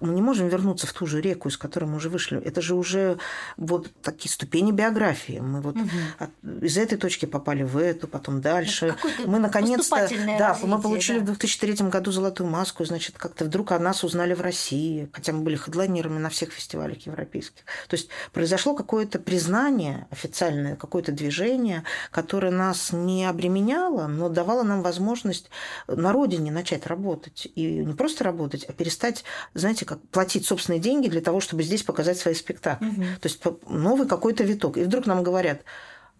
Мы 0.00 0.14
не 0.14 0.22
можем 0.22 0.48
вернуться 0.48 0.86
в 0.86 0.92
ту 0.92 1.06
же 1.06 1.20
реку, 1.20 1.48
из 1.48 1.56
которой 1.56 1.86
мы 1.86 1.96
уже 1.96 2.10
вышли. 2.10 2.38
Это 2.40 2.60
же 2.60 2.74
уже 2.74 3.18
вот 3.56 3.90
такие 4.02 4.30
ступени 4.30 4.70
биографии. 4.70 5.38
Мы 5.40 5.60
вот 5.60 5.76
угу. 5.76 5.88
от, 6.18 6.30
из 6.62 6.76
этой 6.76 6.98
точки 6.98 7.24
попали 7.24 7.62
в 7.62 7.78
эту, 7.78 8.06
потом 8.06 8.40
дальше. 8.40 8.94
Мы 9.24 9.38
наконец-то, 9.38 9.96
да, 9.96 10.02
развитие, 10.02 10.68
мы 10.68 10.80
получили 10.82 11.18
да. 11.18 11.24
в 11.24 11.26
2003 11.38 11.88
году 11.88 12.12
золотую 12.12 12.50
маску, 12.50 12.84
значит, 12.84 13.16
как-то 13.16 13.46
вдруг 13.46 13.72
о 13.72 13.78
нас 13.78 14.04
узнали 14.04 14.34
в 14.34 14.42
России, 14.42 15.08
хотя 15.12 15.32
мы 15.32 15.40
были 15.40 15.56
хедлайнерами 15.56 16.18
на 16.18 16.28
всех 16.28 16.52
фестивалях 16.52 17.06
европейских. 17.06 17.62
То 17.88 17.96
есть 17.96 18.08
произошло 18.32 18.74
какое-то 18.74 19.18
признание 19.18 20.06
официальное, 20.10 20.76
какое-то 20.76 21.12
движение, 21.12 21.84
которое 22.10 22.52
нас 22.52 22.92
не 22.92 23.24
обременяло, 23.24 24.06
но 24.06 24.28
давало 24.28 24.62
нам 24.62 24.82
возможность 24.82 25.48
на 25.88 26.12
родине 26.12 26.50
начать 26.50 26.86
работать 26.86 27.48
и 27.54 27.84
не 27.84 27.94
просто 27.94 28.24
работать, 28.24 28.64
а 28.64 28.72
перестать, 28.72 29.24
знаете, 29.54 29.85
как 29.86 30.00
платить 30.08 30.44
собственные 30.44 30.80
деньги 30.80 31.08
для 31.08 31.20
того, 31.20 31.40
чтобы 31.40 31.62
здесь 31.62 31.82
показать 31.82 32.18
свои 32.18 32.34
спектакли. 32.34 32.88
Угу. 32.88 33.02
То 33.20 33.28
есть 33.28 33.42
новый 33.68 34.06
какой-то 34.06 34.44
виток. 34.44 34.76
И 34.76 34.82
вдруг 34.82 35.06
нам 35.06 35.22
говорят, 35.22 35.62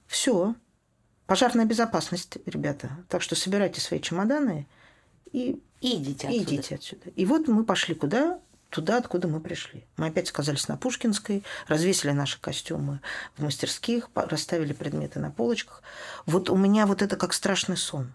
все, 0.06 0.54
пожарная 1.26 1.66
безопасность, 1.66 2.38
ребята. 2.46 2.90
Так 3.08 3.22
что 3.22 3.34
собирайте 3.34 3.80
свои 3.80 4.00
чемоданы 4.00 4.66
и 5.32 5.60
идите 5.80 6.28
отсюда. 6.28 6.44
Идите 6.44 6.74
отсюда. 6.76 7.10
И 7.14 7.26
вот 7.26 7.48
мы 7.48 7.64
пошли 7.64 7.94
куда? 7.94 8.40
Туда, 8.70 8.96
откуда 8.96 9.28
мы 9.28 9.40
пришли. 9.40 9.84
Мы 9.96 10.08
опять 10.08 10.30
оказались 10.30 10.66
на 10.66 10.76
Пушкинской, 10.76 11.44
развесили 11.68 12.10
наши 12.10 12.40
костюмы 12.40 13.00
в 13.36 13.42
мастерских, 13.42 14.10
расставили 14.14 14.72
предметы 14.72 15.20
на 15.20 15.30
полочках. 15.30 15.82
Вот 16.26 16.50
у 16.50 16.56
меня 16.56 16.86
вот 16.86 17.00
это 17.00 17.16
как 17.16 17.32
страшный 17.32 17.76
сон. 17.76 18.12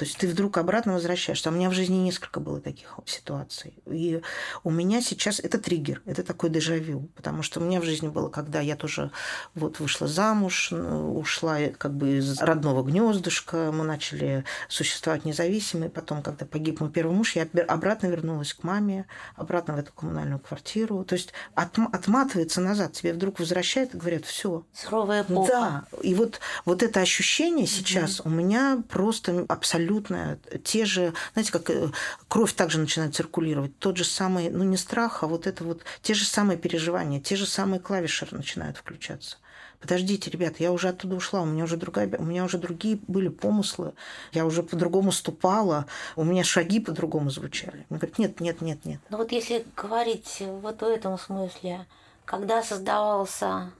То 0.00 0.06
есть 0.06 0.16
ты 0.16 0.26
вдруг 0.28 0.56
обратно 0.56 0.94
возвращаешься. 0.94 1.50
У 1.50 1.52
меня 1.52 1.68
в 1.68 1.74
жизни 1.74 1.96
несколько 1.96 2.40
было 2.40 2.58
таких 2.58 2.98
ситуаций. 3.04 3.74
И 3.84 4.22
у 4.64 4.70
меня 4.70 5.02
сейчас 5.02 5.40
это 5.40 5.58
триггер, 5.58 6.00
это 6.06 6.22
такой 6.22 6.48
дежавю. 6.48 7.10
Потому 7.16 7.42
что 7.42 7.60
у 7.60 7.62
меня 7.62 7.82
в 7.82 7.84
жизни 7.84 8.08
было, 8.08 8.30
когда 8.30 8.60
я 8.60 8.76
тоже 8.76 9.10
вот 9.54 9.78
вышла 9.78 10.08
замуж, 10.08 10.72
ушла 10.72 11.58
как 11.76 11.92
бы 11.94 12.16
из 12.16 12.40
родного 12.40 12.82
гнездышка, 12.82 13.72
мы 13.74 13.84
начали 13.84 14.46
существовать 14.70 15.26
независимо. 15.26 15.84
И 15.84 15.90
потом, 15.90 16.22
когда 16.22 16.46
погиб 16.46 16.80
мой 16.80 16.88
первый 16.88 17.14
муж, 17.14 17.36
я 17.36 17.46
обратно 17.68 18.06
вернулась 18.06 18.54
к 18.54 18.62
маме, 18.62 19.04
обратно 19.36 19.74
в 19.74 19.78
эту 19.80 19.92
коммунальную 19.92 20.38
квартиру. 20.38 21.04
То 21.04 21.14
есть 21.14 21.34
отм- 21.54 21.90
отматывается 21.92 22.62
назад, 22.62 22.94
тебе 22.94 23.12
вдруг 23.12 23.38
возвращают 23.38 23.94
и 23.94 23.98
говорят, 23.98 24.24
все. 24.24 24.64
Суровая 24.72 25.24
эпоха. 25.24 25.52
Да. 25.52 25.84
И 26.00 26.14
вот, 26.14 26.40
вот 26.64 26.82
это 26.82 27.00
ощущение 27.00 27.66
сейчас 27.66 28.20
угу. 28.20 28.30
у 28.30 28.32
меня 28.32 28.82
просто 28.88 29.44
абсолютно 29.46 29.89
абсолютно 29.90 30.38
те 30.64 30.84
же, 30.84 31.12
знаете, 31.32 31.52
как 31.52 31.70
э, 31.70 31.90
кровь 32.28 32.52
также 32.52 32.78
начинает 32.78 33.14
циркулировать, 33.14 33.78
тот 33.78 33.96
же 33.96 34.04
самый, 34.04 34.50
ну 34.50 34.64
не 34.64 34.76
страх, 34.76 35.22
а 35.22 35.26
вот 35.26 35.46
это 35.46 35.64
вот, 35.64 35.82
те 36.02 36.14
же 36.14 36.24
самые 36.24 36.56
переживания, 36.56 37.20
те 37.20 37.36
же 37.36 37.46
самые 37.46 37.80
клавиши 37.80 38.26
начинают 38.30 38.76
включаться. 38.76 39.36
Подождите, 39.80 40.30
ребята, 40.30 40.56
я 40.62 40.72
уже 40.72 40.88
оттуда 40.88 41.16
ушла, 41.16 41.40
у 41.40 41.46
меня 41.46 41.64
уже 41.64 41.76
другая, 41.76 42.08
у 42.18 42.22
меня 42.22 42.44
уже 42.44 42.58
другие 42.58 42.98
были 43.08 43.28
помыслы, 43.28 43.94
я 44.32 44.44
уже 44.44 44.62
по-другому 44.62 45.10
ступала, 45.10 45.86
у 46.16 46.24
меня 46.24 46.44
шаги 46.44 46.80
по-другому 46.80 47.30
звучали. 47.30 47.86
Мне 47.88 47.98
говорят, 47.98 48.18
нет, 48.18 48.40
нет, 48.40 48.60
нет, 48.60 48.84
нет. 48.84 49.00
Ну 49.08 49.16
вот 49.16 49.32
если 49.32 49.64
говорить 49.76 50.42
вот 50.62 50.80
в 50.82 50.84
этом 50.84 51.18
смысле, 51.18 51.86
когда 52.26 52.62
создавался 52.62 53.72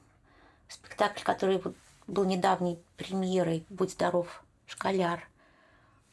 спектакль, 0.68 1.22
который 1.22 1.60
был 2.06 2.24
недавней 2.24 2.78
премьерой 2.96 3.64
«Будь 3.68 3.90
здоров, 3.90 4.42
школяр», 4.66 5.29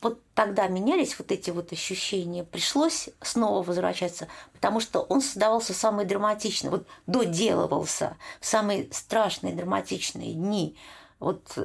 вот 0.02 0.22
тогда 0.34 0.68
менялись 0.68 1.18
вот 1.18 1.32
эти 1.32 1.50
вот 1.50 1.72
ощущения, 1.72 2.44
пришлось 2.44 3.10
снова 3.22 3.64
возвращаться, 3.64 4.28
потому 4.54 4.80
что 4.80 5.02
он 5.02 5.22
создавался 5.22 5.74
самый 5.74 6.06
драматичный, 6.06 6.70
вот 6.70 6.88
доделывался 7.08 8.18
в 8.40 8.46
самые 8.46 8.92
страшные 8.92 9.56
драматичные 9.56 10.34
дни. 10.34 10.78
Вот 11.20 11.58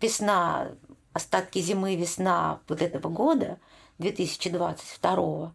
весна, 0.00 0.68
остатки 1.12 1.58
зимы, 1.58 1.96
весна 1.96 2.60
вот 2.68 2.80
этого 2.80 3.08
года, 3.08 3.58
2022 3.98 5.52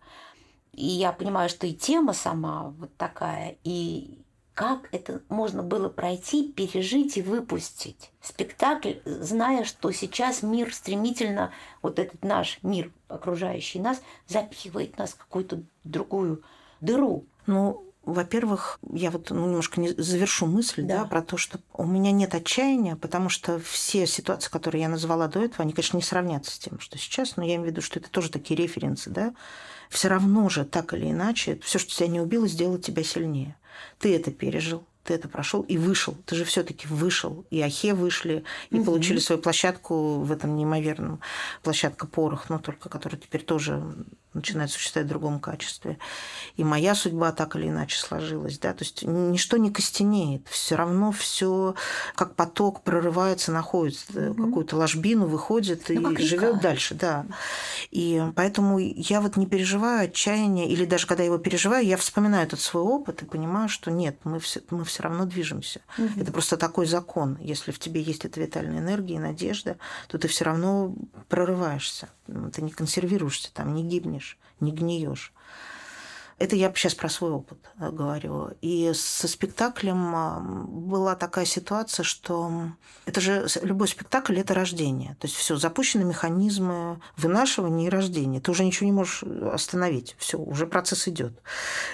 и 0.75 0.87
я 0.87 1.13
понимаю, 1.13 1.49
что 1.49 1.65
и 1.65 1.73
тема 1.73 2.13
сама 2.13 2.73
вот 2.77 2.95
такая, 2.97 3.55
и 3.63 4.19
как 4.55 4.87
это 4.93 5.21
можно 5.27 5.63
было 5.63 5.89
пройти, 5.89 6.51
пережить 6.51 7.17
и 7.17 7.21
выпустить 7.21 8.11
спектакль, 8.21 8.93
зная, 9.03 9.65
что 9.65 9.91
сейчас 9.91 10.41
мир 10.43 10.73
стремительно, 10.73 11.51
вот 11.81 11.99
этот 11.99 12.23
наш 12.23 12.59
мир, 12.63 12.91
окружающий 13.09 13.79
нас, 13.79 14.01
запихивает 14.27 14.97
нас 14.97 15.11
в 15.11 15.17
какую-то 15.17 15.61
другую 15.83 16.41
дыру. 16.79 17.25
Ну, 17.45 17.85
во-первых, 18.05 18.79
я 18.93 19.11
вот 19.11 19.29
ну, 19.29 19.45
немножко 19.45 19.81
не 19.81 19.89
завершу 19.89 20.45
мысль 20.45 20.83
да. 20.83 20.99
Да, 20.99 21.05
про 21.05 21.21
то, 21.21 21.35
что 21.35 21.59
у 21.73 21.85
меня 21.85 22.11
нет 22.11 22.33
отчаяния, 22.33 22.95
потому 22.95 23.27
что 23.27 23.59
все 23.59 24.07
ситуации, 24.07 24.49
которые 24.49 24.83
я 24.83 24.89
назвала 24.89 25.27
до 25.27 25.43
этого, 25.43 25.63
они, 25.63 25.73
конечно, 25.73 25.97
не 25.97 26.03
сравнятся 26.03 26.51
с 26.51 26.59
тем, 26.59 26.79
что 26.79 26.97
сейчас, 26.97 27.35
но 27.35 27.43
я 27.43 27.55
имею 27.55 27.63
в 27.63 27.71
виду, 27.71 27.81
что 27.81 27.99
это 27.99 28.09
тоже 28.09 28.31
такие 28.31 28.55
референсы, 28.55 29.09
да. 29.09 29.35
Все 29.89 30.07
равно 30.07 30.47
же, 30.47 30.63
так 30.63 30.93
или 30.93 31.11
иначе, 31.11 31.59
все, 31.61 31.77
что 31.77 31.93
тебя 31.93 32.07
не 32.07 32.21
убило, 32.21 32.47
сделало 32.47 32.79
тебя 32.79 33.03
сильнее. 33.03 33.57
Ты 33.99 34.15
это 34.15 34.31
пережил, 34.31 34.85
ты 35.03 35.13
это 35.13 35.27
прошел 35.27 35.61
и 35.61 35.77
вышел. 35.77 36.15
Ты 36.25 36.35
же 36.35 36.45
все-таки 36.45 36.87
вышел. 36.87 37.45
И 37.51 37.61
Ахе 37.61 37.93
вышли, 37.93 38.43
и 38.71 38.77
угу. 38.77 38.85
получили 38.85 39.19
свою 39.19 39.41
площадку 39.41 40.19
в 40.19 40.31
этом 40.31 40.55
неимоверном 40.55 41.21
площадка 41.63 42.07
порох, 42.07 42.49
но 42.49 42.59
только 42.59 42.89
которая 42.89 43.21
теперь 43.21 43.43
тоже 43.43 43.83
начинает 44.35 44.71
существовать 44.71 45.07
в 45.07 45.09
другом 45.09 45.39
качестве. 45.39 45.97
И 46.55 46.63
моя 46.63 46.93
судьба 46.93 47.31
так 47.31 47.55
или 47.55 47.69
иначе 47.69 47.97
сложилась. 47.97 48.59
Да? 48.59 48.73
То 48.73 48.83
есть 48.83 49.03
ничто 49.03 49.57
не 49.57 49.71
костенеет. 49.71 50.47
Все 50.47 50.75
равно 50.75 51.11
все 51.11 51.75
как 52.15 52.35
поток 52.35 52.81
прорывается, 52.81 53.51
находит 53.51 53.97
mm 54.09 54.35
какую-то 54.35 54.75
ложбину, 54.75 55.25
выходит 55.25 55.85
ну, 55.89 56.11
и 56.11 56.21
живет 56.23 56.61
дальше. 56.61 56.93
Да. 56.93 57.25
И 57.89 58.23
поэтому 58.35 58.77
я 58.79 59.21
вот 59.21 59.37
не 59.37 59.47
переживаю 59.47 60.05
отчаяние, 60.05 60.67
или 60.69 60.85
даже 60.85 61.07
когда 61.07 61.23
его 61.23 61.37
переживаю, 61.37 61.85
я 61.85 61.97
вспоминаю 61.97 62.45
этот 62.45 62.59
свой 62.59 62.83
опыт 62.83 63.21
и 63.21 63.25
понимаю, 63.25 63.69
что 63.69 63.91
нет, 63.91 64.17
мы 64.23 64.39
все, 64.39 64.61
мы 64.69 64.83
все 64.83 65.03
равно 65.03 65.25
движемся. 65.25 65.81
mm 65.97 66.21
Это 66.21 66.31
просто 66.31 66.57
такой 66.57 66.85
закон. 66.85 67.37
Если 67.39 67.71
в 67.71 67.79
тебе 67.79 68.01
есть 68.01 68.25
эта 68.25 68.39
витальная 68.39 68.79
энергия 68.79 69.15
и 69.15 69.19
надежда, 69.19 69.77
то 70.07 70.17
ты 70.17 70.27
все 70.27 70.45
равно 70.45 70.93
прорываешься. 71.29 72.09
Ты 72.53 72.61
не 72.61 72.71
консервируешься 72.71 73.53
там, 73.53 73.73
не 73.73 73.83
гибнешь, 73.83 74.24
не 74.59 74.71
гниешь. 74.71 75.33
Это 76.37 76.57
я 76.57 76.73
сейчас 76.73 76.93
про 76.93 77.07
свой 77.07 77.31
опыт 77.31 77.57
э, 77.79 77.89
говорю. 77.91 78.49
И 78.61 78.91
со 78.93 79.27
спектаклем 79.27 80.13
а, 80.13 80.39
была 80.41 81.15
такая 81.15 81.45
ситуация, 81.45 82.03
что 82.03 82.71
это 83.05 83.21
же 83.21 83.47
любой 83.61 83.87
спектакль 83.87 84.37
это 84.37 84.53
рождение. 84.53 85.15
То 85.21 85.27
есть 85.27 85.37
все 85.37 85.55
запущены 85.55 86.03
механизмы 86.03 86.99
вынашивания 87.15 87.87
и 87.87 87.89
рождения. 87.89 88.41
Ты 88.41 88.51
уже 88.51 88.65
ничего 88.65 88.85
не 88.85 88.91
можешь 88.91 89.23
остановить. 89.23 90.17
Все, 90.19 90.37
уже 90.37 90.67
процесс 90.67 91.07
идет. 91.07 91.41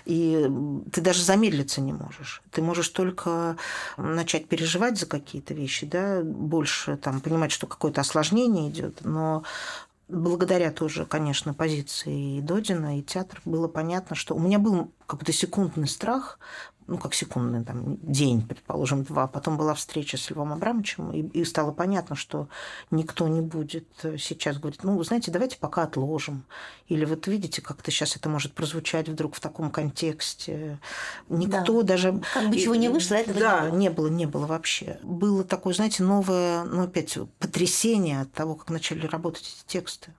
И 0.05 0.49
ты 0.91 1.01
даже 1.01 1.21
замедлиться 1.23 1.79
не 1.79 1.93
можешь. 1.93 2.41
Ты 2.49 2.63
можешь 2.63 2.89
только 2.89 3.57
начать 3.97 4.47
переживать 4.47 4.97
за 4.97 5.05
какие-то 5.05 5.53
вещи, 5.53 5.85
да, 5.85 6.21
больше 6.23 6.97
там 6.97 7.21
понимать, 7.21 7.51
что 7.51 7.67
какое-то 7.67 8.01
осложнение 8.01 8.69
идет, 8.71 9.05
но 9.05 9.43
благодаря 10.11 10.71
тоже, 10.71 11.05
конечно, 11.05 11.53
позиции 11.53 12.41
Додина, 12.41 12.99
и 12.99 13.01
театра 13.01 13.41
было 13.45 13.67
понятно, 13.67 14.15
что 14.15 14.35
у 14.35 14.39
меня 14.39 14.59
был 14.59 14.91
какой-то 15.07 15.31
секундный 15.31 15.87
страх, 15.87 16.39
ну, 16.91 16.97
как 16.97 17.13
секундный 17.13 17.63
там, 17.63 17.97
день, 18.01 18.45
предположим, 18.45 19.03
два. 19.03 19.25
Потом 19.25 19.55
была 19.55 19.73
встреча 19.73 20.17
с 20.17 20.29
Львом 20.29 20.51
Абрамовичем, 20.51 21.11
и, 21.13 21.21
и 21.21 21.45
стало 21.45 21.71
понятно, 21.71 22.17
что 22.17 22.49
никто 22.91 23.29
не 23.29 23.39
будет 23.39 23.87
сейчас 24.19 24.57
говорить, 24.57 24.83
ну, 24.83 24.97
вы 24.97 25.03
знаете, 25.05 25.31
давайте 25.31 25.57
пока 25.57 25.83
отложим. 25.83 26.43
Или 26.89 27.05
вот 27.05 27.27
видите, 27.27 27.61
как-то 27.61 27.91
сейчас 27.91 28.17
это 28.17 28.27
может 28.27 28.53
прозвучать 28.53 29.07
вдруг 29.07 29.35
в 29.35 29.39
таком 29.39 29.71
контексте. 29.71 30.79
Никто 31.29 31.81
да. 31.81 31.93
даже... 31.93 32.21
Как 32.33 32.49
бы 32.49 32.57
чего 32.57 32.75
не 32.75 32.89
вышло, 32.89 33.15
этого 33.15 33.39
да, 33.39 33.61
не 33.61 33.69
было. 33.69 33.77
не 33.77 33.89
было, 33.89 34.07
не 34.09 34.25
было 34.25 34.45
вообще. 34.45 34.99
Было 35.01 35.45
такое, 35.45 35.73
знаете, 35.73 36.03
новое, 36.03 36.65
ну, 36.65 36.83
опять, 36.83 37.17
потрясение 37.39 38.19
от 38.19 38.33
того, 38.33 38.55
как 38.55 38.69
начали 38.69 39.07
работать 39.07 39.43
эти 39.43 39.71
тексты. 39.71 40.13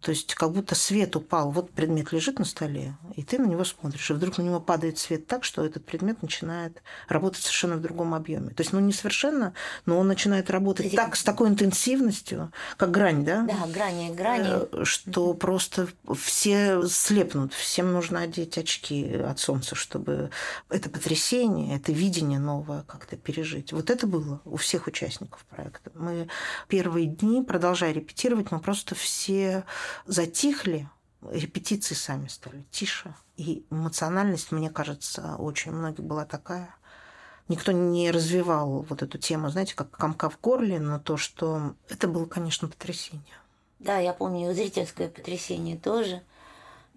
То 0.00 0.12
есть 0.12 0.34
как 0.34 0.52
будто 0.52 0.74
свет 0.74 1.14
упал. 1.16 1.50
Вот 1.50 1.70
предмет 1.70 2.12
лежит 2.12 2.38
на 2.38 2.44
столе, 2.44 2.94
и 3.16 3.22
ты 3.22 3.38
на 3.38 3.46
него 3.46 3.64
смотришь. 3.64 4.10
И 4.10 4.14
вдруг 4.14 4.38
на 4.38 4.42
него 4.42 4.60
падает 4.60 4.98
свет 4.98 5.26
так, 5.26 5.44
что 5.44 5.64
этот 5.64 5.84
предмет 5.84 6.22
начинает 6.22 6.82
работать 7.08 7.42
совершенно 7.42 7.76
в 7.76 7.82
другом 7.82 8.14
объеме. 8.14 8.50
То 8.50 8.62
есть, 8.62 8.72
ну, 8.72 8.80
не 8.80 8.92
совершенно, 8.92 9.52
но 9.84 9.98
он 9.98 10.08
начинает 10.08 10.50
работать 10.50 10.86
Эти... 10.86 10.96
так, 10.96 11.16
с 11.16 11.22
такой 11.22 11.48
интенсивностью, 11.48 12.50
как 12.76 12.90
грань, 12.90 13.24
да? 13.24 13.42
Да, 13.42 13.66
грани, 13.66 14.10
грани. 14.14 14.48
Э, 14.72 14.84
что 14.84 15.34
просто 15.34 15.88
все 16.16 16.82
слепнут. 16.88 17.52
Всем 17.52 17.92
нужно 17.92 18.20
одеть 18.20 18.56
очки 18.56 19.16
от 19.16 19.38
солнца, 19.38 19.74
чтобы 19.74 20.30
это 20.70 20.88
потрясение, 20.88 21.76
это 21.76 21.92
видение 21.92 22.38
новое 22.38 22.82
как-то 22.82 23.16
пережить. 23.16 23.72
Вот 23.72 23.90
это 23.90 24.06
было 24.06 24.40
у 24.44 24.56
всех 24.56 24.86
участников 24.86 25.44
проекта. 25.44 25.90
Мы 25.94 26.28
первые 26.68 27.06
дни, 27.06 27.42
продолжая 27.42 27.92
репетировать, 27.92 28.50
мы 28.50 28.60
просто 28.60 28.94
все 28.94 29.64
затихли, 30.06 30.88
репетиции 31.30 31.94
сами 31.94 32.28
стали 32.28 32.64
тише. 32.70 33.14
И 33.36 33.64
эмоциональность, 33.70 34.52
мне 34.52 34.70
кажется, 34.70 35.36
очень 35.36 35.72
многих 35.72 36.04
была 36.04 36.24
такая. 36.24 36.74
Никто 37.48 37.72
не 37.72 38.10
развивал 38.10 38.86
вот 38.88 39.02
эту 39.02 39.18
тему, 39.18 39.48
знаете, 39.50 39.74
как 39.74 39.90
комка 39.90 40.28
в 40.28 40.38
горле, 40.40 40.78
но 40.78 41.00
то, 41.00 41.16
что 41.16 41.74
это 41.88 42.06
было, 42.06 42.26
конечно, 42.26 42.68
потрясение. 42.68 43.24
Да, 43.80 43.98
я 43.98 44.12
помню 44.12 44.52
зрительское 44.54 45.08
потрясение 45.08 45.76
тоже, 45.76 46.22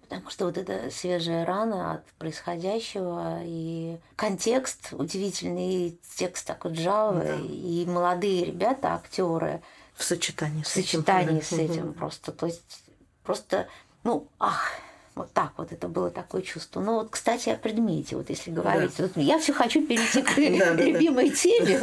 потому 0.02 0.30
что 0.30 0.44
вот 0.44 0.58
эта 0.58 0.90
свежая 0.90 1.44
рана 1.44 1.94
от 1.94 2.06
происходящего 2.18 3.40
и 3.42 3.98
контекст 4.16 4.90
удивительный, 4.92 5.88
и 5.88 5.98
текст 6.14 6.46
такой 6.46 6.74
джавы, 6.74 7.24
да. 7.24 7.36
и 7.36 7.84
молодые 7.86 8.44
ребята, 8.44 8.94
актеры. 8.94 9.62
В 9.94 10.04
сочетании 10.04 10.62
с 10.62 10.68
в 10.68 10.74
сочетании 10.74 11.38
этим. 11.38 11.46
с 11.46 11.52
этим 11.52 11.94
просто. 11.94 12.32
То 12.32 12.46
есть 12.46 12.83
Просто, 13.24 13.68
ну, 14.04 14.28
ах, 14.38 14.70
вот 15.14 15.32
так 15.32 15.52
вот 15.56 15.70
это 15.72 15.88
было 15.88 16.10
такое 16.10 16.42
чувство. 16.42 16.80
Ну 16.80 16.94
вот, 16.94 17.10
кстати, 17.10 17.48
о 17.48 17.56
предмете, 17.56 18.16
вот 18.16 18.30
если 18.30 18.50
говорить. 18.50 18.96
Да. 18.98 19.04
Вот, 19.04 19.16
я 19.16 19.38
все 19.38 19.52
хочу 19.52 19.86
перейти 19.86 20.22
к 20.22 20.36
любимой 20.82 21.30
теме. 21.30 21.80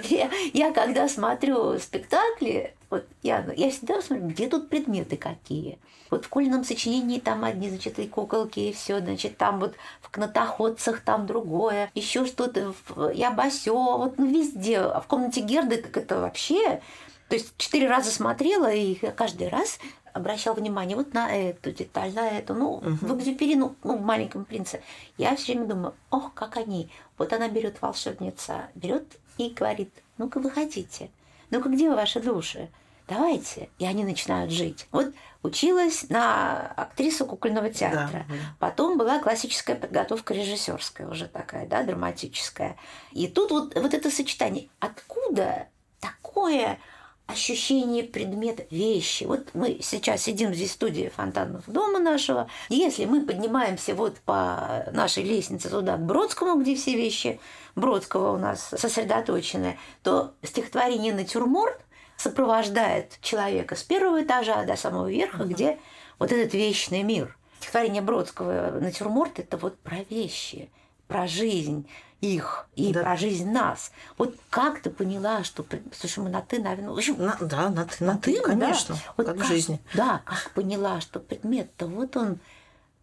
я, 0.08 0.30
я 0.52 0.72
когда 0.72 1.08
смотрю 1.08 1.78
спектакли, 1.78 2.74
вот 2.90 3.06
я, 3.22 3.46
я 3.56 3.70
всегда 3.70 4.02
смотрю, 4.02 4.28
где 4.28 4.48
тут 4.48 4.68
предметы 4.68 5.16
какие. 5.16 5.78
Вот 6.10 6.26
в 6.26 6.28
кульном 6.28 6.64
сочинении 6.64 7.18
там 7.18 7.44
одни, 7.44 7.70
значит, 7.70 7.98
и 7.98 8.06
куколки, 8.06 8.60
и 8.60 8.72
все, 8.72 9.00
значит, 9.00 9.38
там 9.38 9.60
вот 9.60 9.74
в 10.02 10.10
кнотоходцах 10.10 11.00
там 11.00 11.26
другое, 11.26 11.90
еще 11.94 12.26
что-то, 12.26 12.74
я 13.14 13.30
басё, 13.30 13.96
вот 13.96 14.18
ну, 14.18 14.26
везде. 14.26 14.78
А 14.78 15.00
в 15.00 15.06
комнате 15.06 15.40
Герды 15.40 15.78
так 15.78 15.96
это 15.96 16.20
вообще 16.20 16.82
то 17.28 17.36
есть 17.36 17.54
четыре 17.56 17.88
раза 17.88 18.10
смотрела, 18.10 18.70
и 18.70 18.94
каждый 19.12 19.48
раз 19.48 19.78
обращал 20.14 20.54
внимание 20.54 20.96
вот 20.96 21.12
на 21.12 21.30
эту 21.30 21.72
деталь, 21.72 22.14
на 22.14 22.30
эту. 22.30 22.54
Ну, 22.54 22.74
угу. 22.74 22.88
в 22.88 23.18
«Экзюпери», 23.18 23.56
ну, 23.56 23.74
ну, 23.82 23.98
в 23.98 24.02
«Маленьком 24.02 24.46
принце». 24.46 24.80
Я 25.18 25.36
все 25.36 25.52
время 25.52 25.66
думаю, 25.66 25.94
ох, 26.10 26.32
как 26.32 26.56
они. 26.56 26.88
Вот 27.18 27.32
она 27.32 27.48
берет 27.48 27.82
волшебница, 27.82 28.68
берет 28.74 29.04
и 29.36 29.50
говорит, 29.50 29.90
ну-ка, 30.16 30.38
выходите. 30.38 31.10
Ну-ка, 31.50 31.68
где 31.68 31.90
ваши 31.90 32.20
души? 32.20 32.70
Давайте. 33.08 33.68
И 33.78 33.84
они 33.84 34.04
начинают 34.04 34.50
жить. 34.50 34.86
Вот 34.92 35.12
училась 35.42 36.08
на 36.08 36.72
актрису 36.76 37.26
кукольного 37.26 37.68
театра. 37.68 38.24
Да. 38.28 38.34
Потом 38.58 38.96
была 38.96 39.18
классическая 39.18 39.74
подготовка 39.74 40.32
режиссерская 40.32 41.08
уже 41.08 41.26
такая, 41.26 41.66
да, 41.66 41.82
драматическая. 41.82 42.76
И 43.10 43.26
тут 43.26 43.50
вот, 43.50 43.74
вот 43.74 43.92
это 43.92 44.10
сочетание. 44.10 44.68
Откуда 44.78 45.66
такое 46.00 46.78
ощущение 47.26 48.04
предмета, 48.04 48.64
вещи. 48.70 49.24
Вот 49.24 49.48
мы 49.54 49.78
сейчас 49.82 50.22
сидим 50.22 50.52
здесь 50.54 50.70
в 50.70 50.74
студии 50.74 51.10
фонтанного 51.14 51.64
дома 51.66 51.98
нашего. 51.98 52.48
Если 52.68 53.06
мы 53.06 53.24
поднимаемся 53.24 53.94
вот 53.94 54.18
по 54.20 54.86
нашей 54.92 55.24
лестнице 55.24 55.70
туда, 55.70 55.96
к 55.96 56.04
Бродскому, 56.04 56.60
где 56.60 56.74
все 56.74 56.94
вещи 56.96 57.40
Бродского 57.74 58.34
у 58.34 58.38
нас 58.38 58.68
сосредоточены, 58.76 59.78
то 60.02 60.34
стихотворение 60.42 61.14
«Натюрморт» 61.14 61.80
сопровождает 62.16 63.18
человека 63.20 63.74
с 63.74 63.82
первого 63.82 64.22
этажа 64.22 64.62
до 64.64 64.76
самого 64.76 65.10
верха, 65.10 65.42
uh-huh. 65.42 65.48
где 65.48 65.78
вот 66.18 66.30
этот 66.30 66.54
вечный 66.54 67.02
мир. 67.02 67.36
Стихотворение 67.58 68.02
Бродского 68.02 68.78
«Натюрморт»– 68.80 69.38
это 69.40 69.56
вот 69.56 69.78
про 69.78 69.98
вещи, 70.10 70.70
про 71.06 71.26
жизнь, 71.26 71.86
их 72.20 72.66
и 72.74 72.92
да. 72.92 73.02
про 73.02 73.16
жизнь 73.16 73.50
нас. 73.50 73.92
Вот 74.16 74.34
как 74.50 74.80
ты 74.80 74.90
поняла, 74.90 75.44
что... 75.44 75.64
Слушай, 75.92 76.20
мы 76.20 76.30
на 76.30 76.40
«ты», 76.40 76.60
наверное... 76.60 76.90
В 76.90 76.96
общем, 76.96 77.16
на, 77.18 77.36
да, 77.40 77.68
на 77.68 77.84
«ты», 77.84 78.04
на, 78.04 78.14
на 78.14 78.18
«ты», 78.18 78.40
конечно, 78.40 78.94
да. 78.94 79.12
вот 79.16 79.26
как, 79.26 79.36
как 79.36 79.44
в 79.44 79.48
жизни. 79.48 79.80
Да, 79.94 80.22
как 80.24 80.50
поняла, 80.54 81.00
что 81.00 81.20
предмет-то 81.20 81.86
вот 81.86 82.16
он 82.16 82.38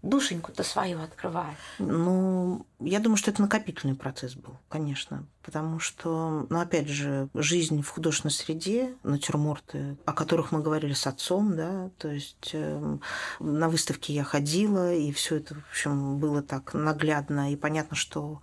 душеньку-то 0.01 0.63
свою 0.63 1.01
открывает? 1.01 1.57
Ну, 1.79 2.65
я 2.79 2.99
думаю, 2.99 3.17
что 3.17 3.31
это 3.31 3.41
накопительный 3.41 3.95
процесс 3.95 4.35
был, 4.35 4.57
конечно. 4.69 5.25
Потому 5.43 5.79
что, 5.79 6.45
ну, 6.49 6.59
опять 6.59 6.87
же, 6.87 7.27
жизнь 7.33 7.81
в 7.81 7.89
художественной 7.89 8.31
среде, 8.31 8.95
натюрморты, 9.03 9.97
о 10.05 10.13
которых 10.13 10.51
мы 10.51 10.61
говорили 10.61 10.93
с 10.93 11.07
отцом, 11.07 11.55
да, 11.55 11.89
то 11.97 12.09
есть 12.09 12.51
э, 12.53 12.97
на 13.39 13.69
выставке 13.69 14.13
я 14.13 14.23
ходила, 14.23 14.93
и 14.93 15.11
все 15.11 15.37
это, 15.37 15.55
в 15.55 15.69
общем, 15.71 16.19
было 16.19 16.43
так 16.43 16.73
наглядно, 16.73 17.51
и 17.51 17.55
понятно, 17.55 17.95
что 17.95 18.41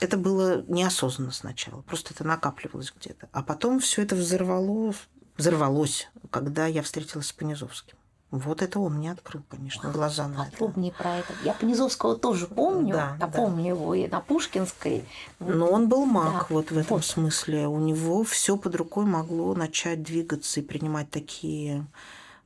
это 0.00 0.16
было 0.16 0.64
неосознанно 0.66 1.32
сначала, 1.32 1.82
просто 1.82 2.14
это 2.14 2.24
накапливалось 2.24 2.92
где-то. 2.96 3.28
А 3.32 3.42
потом 3.42 3.78
все 3.78 4.02
это 4.02 4.16
взорвалось, 4.16 5.08
взорвалось, 5.36 6.10
когда 6.30 6.66
я 6.66 6.82
встретилась 6.82 7.28
с 7.28 7.32
Понизовским. 7.32 7.96
Вот 8.30 8.62
это 8.62 8.78
он 8.78 8.94
мне 8.94 9.10
открыл, 9.10 9.42
конечно, 9.48 9.90
глаза 9.90 10.28
на 10.28 10.46
это. 10.46 10.52
Поподробнее 10.52 10.92
про 10.92 11.16
это. 11.16 11.32
Я 11.44 11.52
Понизовского 11.52 12.16
тоже 12.16 12.46
помню, 12.46 12.94
да, 12.94 13.16
да. 13.18 13.26
помню 13.26 13.70
его 13.70 13.94
и 13.94 14.06
на 14.06 14.20
Пушкинской. 14.20 15.04
Но 15.40 15.68
он 15.68 15.88
был 15.88 16.06
маг 16.06 16.46
да. 16.48 16.54
вот 16.54 16.70
в 16.70 16.78
этом 16.78 16.98
вот. 16.98 17.04
смысле. 17.04 17.66
У 17.66 17.78
него 17.80 18.22
все 18.22 18.56
под 18.56 18.76
рукой 18.76 19.04
могло 19.04 19.54
начать 19.54 20.02
двигаться 20.04 20.60
и 20.60 20.62
принимать 20.62 21.10
такие 21.10 21.86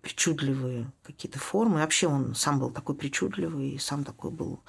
причудливые 0.00 0.86
какие-то 1.02 1.38
формы. 1.38 1.80
Вообще 1.80 2.06
он 2.06 2.34
сам 2.34 2.60
был 2.60 2.70
такой 2.70 2.94
причудливый, 2.94 3.70
и 3.70 3.78
сам 3.78 4.04
такой 4.04 4.30
был 4.30 4.60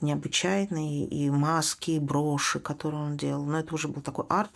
необычайный, 0.00 1.04
и 1.04 1.30
маски, 1.30 1.92
и 1.92 1.98
броши, 1.98 2.60
которые 2.60 3.02
он 3.02 3.16
делал. 3.16 3.44
Но 3.44 3.58
это 3.58 3.74
уже 3.74 3.88
был 3.88 4.02
такой 4.02 4.26
арт. 4.28 4.50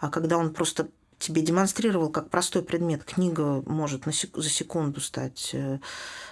А 0.00 0.08
когда 0.10 0.36
он 0.38 0.52
просто 0.52 0.88
тебе 1.20 1.42
демонстрировал 1.42 2.08
как 2.08 2.30
простой 2.30 2.62
предмет. 2.62 3.04
Книга 3.04 3.62
может 3.66 4.12
сек- 4.12 4.36
за 4.36 4.48
секунду 4.48 5.00
стать 5.00 5.50
э, 5.52 5.78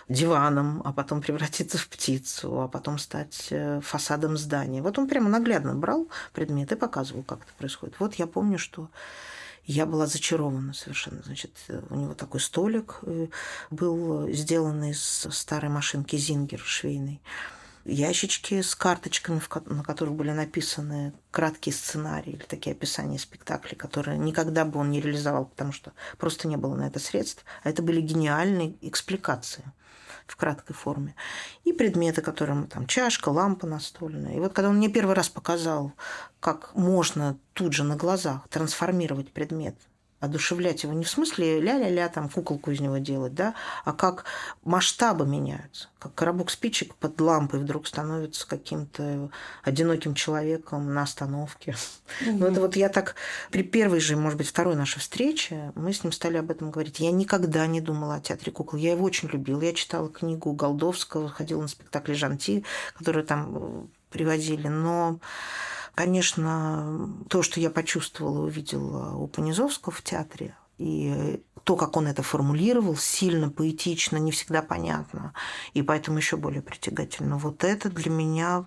диваном, 0.09 0.83
а 0.85 0.92
потом 0.92 1.20
превратиться 1.20 1.79
в 1.79 1.87
птицу, 1.88 2.62
а 2.62 2.68
потом 2.68 2.98
стать 2.98 3.48
э, 3.51 3.81
фасадом 3.83 4.37
здания. 4.37 4.83
Вот 4.83 4.98
он 4.98 5.07
прямо 5.07 5.29
наглядно 5.29 5.74
брал 5.74 6.09
предмет 6.33 6.72
и 6.72 6.77
показывал, 6.77 7.22
как 7.22 7.42
это 7.42 7.53
происходит. 7.59 8.01
Вот 8.01 8.14
я 8.14 8.27
помню, 8.27 8.59
что 8.59 8.88
я 9.66 9.85
была 9.85 10.07
зачарована 10.07 10.72
совершенно. 10.72 11.22
Значит, 11.22 11.53
у 11.90 11.94
него 11.94 12.14
такой 12.14 12.40
столик 12.40 13.01
э, 13.03 13.29
был 13.70 14.29
сделан 14.31 14.83
из 14.85 15.01
старой 15.31 15.70
машинки 15.70 16.16
Зингер 16.16 16.61
швейной 16.61 17.20
ящички 17.88 18.61
с 18.61 18.74
карточками, 18.74 19.40
на 19.66 19.83
которых 19.83 20.14
были 20.14 20.31
написаны 20.31 21.12
краткие 21.31 21.74
сценарии 21.74 22.33
или 22.33 22.42
такие 22.42 22.72
описания 22.72 23.18
спектаклей, 23.18 23.77
которые 23.77 24.18
никогда 24.18 24.64
бы 24.64 24.79
он 24.79 24.90
не 24.90 25.01
реализовал, 25.01 25.46
потому 25.46 25.72
что 25.72 25.92
просто 26.18 26.48
не 26.48 26.57
было 26.57 26.74
на 26.74 26.87
это 26.87 26.98
средств. 26.98 27.44
А 27.62 27.70
это 27.70 27.83
были 27.83 28.01
гениальные 28.01 28.77
экспликации 28.83 29.64
в 30.27 30.37
краткой 30.37 30.74
форме. 30.74 31.14
И 31.64 31.72
предметы, 31.72 32.20
которые 32.20 32.66
там 32.66 32.87
чашка, 32.87 33.31
лампа 33.31 33.66
настольная. 33.66 34.37
И 34.37 34.40
вот 34.40 34.53
когда 34.53 34.68
он 34.68 34.77
мне 34.77 34.88
первый 34.88 35.14
раз 35.14 35.29
показал, 35.29 35.92
как 36.40 36.74
можно 36.74 37.38
тут 37.55 37.72
же 37.72 37.83
на 37.83 37.96
глазах 37.96 38.46
трансформировать 38.48 39.33
предмет 39.33 39.74
одушевлять 40.20 40.83
его 40.83 40.92
не 40.92 41.04
в 41.04 41.11
смысле 41.11 41.61
ля-ля-ля, 41.61 42.09
там 42.09 42.28
куколку 42.28 42.70
из 42.70 42.81
него 42.81 42.98
делать, 42.98 43.35
да, 43.35 43.54
а 43.85 43.92
как 43.92 44.24
масштабы 44.64 45.26
меняются, 45.26 45.88
как 45.98 46.14
коробок 46.14 46.50
спичек 46.50 46.94
под 46.96 47.20
лампой 47.20 47.61
вдруг 47.61 47.87
становится 47.87 48.46
каким-то 48.46 49.31
одиноким 49.62 50.14
человеком 50.14 50.92
на 50.92 51.02
остановке. 51.02 51.76
Mm-hmm. 52.20 52.37
Ну, 52.38 52.46
это 52.46 52.61
вот 52.61 52.76
я 52.76 52.88
так 52.88 53.14
при 53.50 53.62
первой 53.62 54.00
же, 54.00 54.16
может 54.16 54.38
быть, 54.38 54.48
второй 54.48 54.74
нашей 54.74 54.98
встрече 54.98 55.72
мы 55.74 55.92
с 55.92 56.02
ним 56.02 56.12
стали 56.12 56.37
об 56.37 56.50
этом 56.50 56.70
говорить. 56.70 57.00
Я 57.00 57.12
никогда 57.12 57.66
не 57.66 57.81
думала 57.81 58.16
о 58.16 58.20
театре 58.20 58.50
кукол. 58.50 58.78
Я 58.78 58.92
его 58.92 59.04
очень 59.04 59.28
любила. 59.28 59.61
Я 59.62 59.72
читала 59.72 60.09
книгу 60.09 60.52
Голдовского, 60.52 61.28
ходила 61.28 61.62
на 61.62 61.68
спектакли 61.68 62.14
Жанти, 62.14 62.64
которые 62.96 63.24
там 63.24 63.88
приводили, 64.11 64.68
но 64.68 65.18
Конечно, 65.99 67.13
то, 67.29 67.43
что 67.43 67.59
я 67.59 67.71
почувствовала, 67.71 68.45
увидела 68.45 69.17
у 69.17 69.27
Понизовского 69.27 69.93
в 69.93 70.01
театре, 70.01 70.55
и 70.77 71.43
то, 71.65 71.75
как 71.75 71.97
он 71.97 72.07
это 72.07 72.23
формулировал, 72.23 72.95
сильно, 72.95 73.51
поэтично, 73.51 74.17
не 74.17 74.31
всегда 74.31 74.63
понятно, 74.63 75.35
и 75.75 75.83
поэтому 75.83 76.19
еще 76.19 76.37
более 76.37 76.63
притягательно. 76.63 77.37
Вот 77.37 77.65
это 77.65 77.91
для 77.91 78.13
меня, 78.13 78.67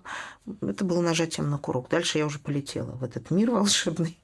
это 0.60 0.84
было 0.84 1.00
нажатием 1.00 1.48
на 1.48 1.56
курок. 1.56 1.88
Дальше 1.88 2.18
я 2.18 2.26
уже 2.26 2.38
полетела 2.38 2.90
в 2.90 3.02
этот 3.02 3.30
мир 3.30 3.50
волшебный 3.52 4.20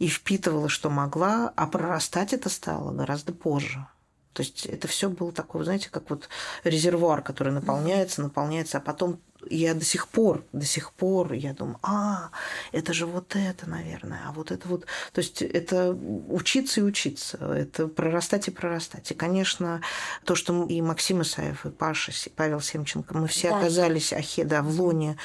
и 0.00 0.08
впитывала, 0.08 0.68
что 0.68 0.90
могла, 0.90 1.52
а 1.54 1.68
прорастать 1.68 2.32
это 2.32 2.48
стало 2.48 2.90
гораздо 2.90 3.32
позже. 3.32 3.86
То 4.32 4.42
есть 4.42 4.66
это 4.66 4.88
все 4.88 5.08
было 5.08 5.30
такое, 5.30 5.62
знаете, 5.62 5.90
как 5.90 6.10
вот 6.10 6.28
резервуар, 6.64 7.22
который 7.22 7.52
наполняется, 7.52 8.20
наполняется, 8.20 8.78
а 8.78 8.80
потом 8.80 9.20
я 9.46 9.74
до 9.74 9.84
сих 9.84 10.08
пор, 10.08 10.44
до 10.52 10.64
сих 10.64 10.92
пор, 10.92 11.32
я 11.32 11.52
думаю, 11.52 11.78
а, 11.82 12.30
это 12.72 12.92
же 12.92 13.06
вот 13.06 13.36
это, 13.36 13.68
наверное, 13.68 14.20
а 14.26 14.32
вот 14.32 14.50
это 14.50 14.66
вот, 14.68 14.86
то 15.12 15.20
есть 15.20 15.42
это 15.42 15.92
учиться 16.28 16.80
и 16.80 16.82
учиться, 16.82 17.38
это 17.38 17.88
прорастать 17.88 18.48
и 18.48 18.50
прорастать. 18.50 19.10
И, 19.10 19.14
конечно, 19.14 19.80
то, 20.24 20.34
что 20.34 20.64
и 20.64 20.80
Максим 20.82 21.22
Исаев, 21.22 21.66
и 21.66 21.70
Паша, 21.70 22.12
и 22.26 22.30
Павел 22.30 22.60
Семченко, 22.60 23.16
мы 23.16 23.28
все 23.28 23.50
да. 23.50 23.58
оказались 23.58 24.12
ахеда 24.12 24.62
в 24.62 24.80
лоне, 24.80 25.16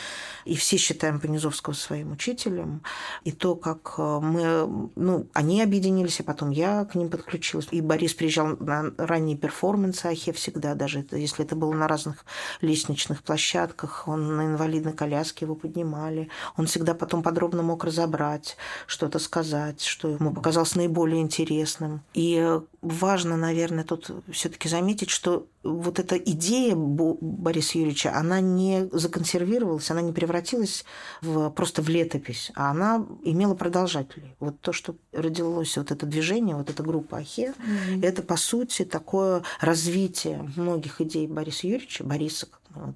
и 0.46 0.56
все 0.56 0.78
считаем 0.78 1.20
Понизовского 1.20 1.74
своим 1.74 2.12
учителем, 2.12 2.84
и 3.24 3.32
то, 3.32 3.56
как 3.56 3.96
э, 3.98 4.20
мы, 4.22 4.92
ну, 4.96 5.28
они 5.34 5.62
объединились, 5.62 6.20
а 6.20 6.24
потом 6.24 6.52
я 6.52 6.86
к 6.86 6.96
ним 6.96 7.10
подключилась, 7.10 7.68
и 7.72 7.82
Борис 7.82 8.14
приезжал 8.14 8.58
на 8.60 8.92
ранние 8.98 9.38
перформансы 9.38 10.06
Ахе 10.06 10.34
всегда, 10.34 10.76
даже 10.76 11.06
если 11.12 11.46
это 11.46 11.56
было 11.56 11.74
на 11.74 11.88
разных 11.88 12.26
лестничных 12.62 13.24
площадках, 13.24 14.03
он 14.08 14.36
на 14.36 14.46
инвалидной 14.46 14.94
коляске 14.94 15.46
его 15.46 15.56
поднимали. 15.56 16.30
Он 16.58 16.66
всегда 16.66 16.94
потом 16.94 17.24
подробно 17.24 17.64
мог 17.64 17.84
разобрать, 17.84 18.58
что-то 18.88 19.20
сказать, 19.20 19.82
что 19.82 20.10
ему 20.10 20.34
показалось 20.34 20.76
наиболее 20.76 21.22
интересным. 21.22 22.02
И 22.14 22.60
важно, 22.82 23.38
наверное, 23.38 23.84
тут 23.84 24.12
все-таки 24.32 24.68
заметить, 24.70 25.10
что 25.10 25.48
вот 25.64 26.00
эта 26.00 26.18
идея 26.18 26.76
Бориса 26.76 27.78
Юрьевича, 27.78 28.14
она 28.14 28.42
не 28.42 28.90
законсервировалась, 28.92 29.90
она 29.90 30.02
не 30.02 30.12
превратилась 30.12 30.84
в, 31.22 31.50
просто 31.52 31.82
в 31.82 31.90
летопись, 31.90 32.52
а 32.56 32.72
она 32.72 33.06
имела 33.24 33.56
продолжателей. 33.56 34.36
Вот 34.40 34.60
то, 34.60 34.74
что 34.74 34.96
родилось, 35.14 35.78
вот 35.78 35.92
это 35.92 36.06
движение, 36.06 36.56
вот 36.56 36.70
эта 36.70 36.84
группа 36.84 37.18
Ахе, 37.18 37.54
mm-hmm. 37.54 38.06
это, 38.06 38.22
по 38.22 38.36
сути, 38.36 38.84
такое 38.84 39.44
развитие 39.62 40.52
многих 40.58 41.00
идей 41.00 41.28
Бориса 41.28 41.68
Юрьевича, 41.68 42.04
Бориса, 42.04 42.48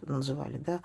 называли, 0.05 0.57
да, 0.57 0.81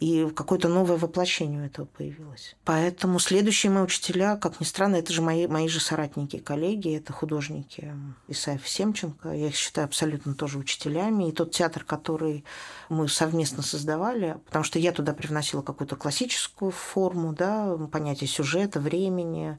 и 0.00 0.28
какое-то 0.34 0.68
новое 0.68 0.96
воплощение 0.96 1.62
у 1.62 1.64
этого 1.64 1.86
появилось. 1.86 2.56
Поэтому 2.64 3.18
следующие 3.18 3.70
мои 3.70 3.82
учителя, 3.82 4.36
как 4.36 4.60
ни 4.60 4.64
странно, 4.64 4.96
это 4.96 5.12
же 5.12 5.22
мои, 5.22 5.46
мои 5.46 5.68
же 5.68 5.80
соратники, 5.80 6.38
коллеги, 6.38 6.96
это 6.96 7.12
художники 7.12 7.94
Исаев 8.28 8.68
Семченко, 8.68 9.30
я 9.32 9.48
их 9.48 9.54
считаю 9.54 9.86
абсолютно 9.86 10.34
тоже 10.34 10.58
учителями, 10.58 11.28
и 11.28 11.32
тот 11.32 11.52
театр, 11.52 11.84
который 11.84 12.44
мы 12.88 13.08
совместно 13.08 13.62
создавали, 13.62 14.38
потому 14.46 14.64
что 14.64 14.78
я 14.78 14.92
туда 14.92 15.12
привносила 15.12 15.62
какую-то 15.62 15.96
классическую 15.96 16.70
форму, 16.70 17.32
да, 17.32 17.76
понятие 17.92 18.28
сюжета, 18.28 18.80
времени, 18.80 19.58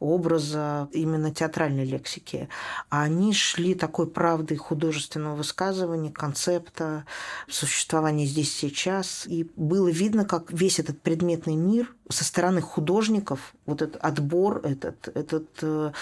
образа, 0.00 0.88
именно 0.92 1.32
театральной 1.32 1.84
лексики. 1.84 2.48
А 2.90 3.02
они 3.02 3.32
шли 3.32 3.74
такой 3.74 4.06
правдой 4.06 4.56
художественного 4.56 5.36
высказывания, 5.36 6.12
концепта, 6.12 7.04
существования 7.48 8.26
здесь 8.26 8.54
сейчас. 8.54 9.26
И 9.26 9.50
было 9.56 9.88
видно, 9.88 10.24
как 10.24 10.52
весь 10.52 10.78
этот 10.78 11.00
предметный 11.00 11.56
мир 11.56 11.94
со 12.08 12.24
стороны 12.24 12.60
художников, 12.60 13.54
вот 13.66 13.80
этот 13.80 13.96
отбор, 14.04 14.60
этот, 14.62 15.08
этот 15.16 15.48
э, 15.62 15.92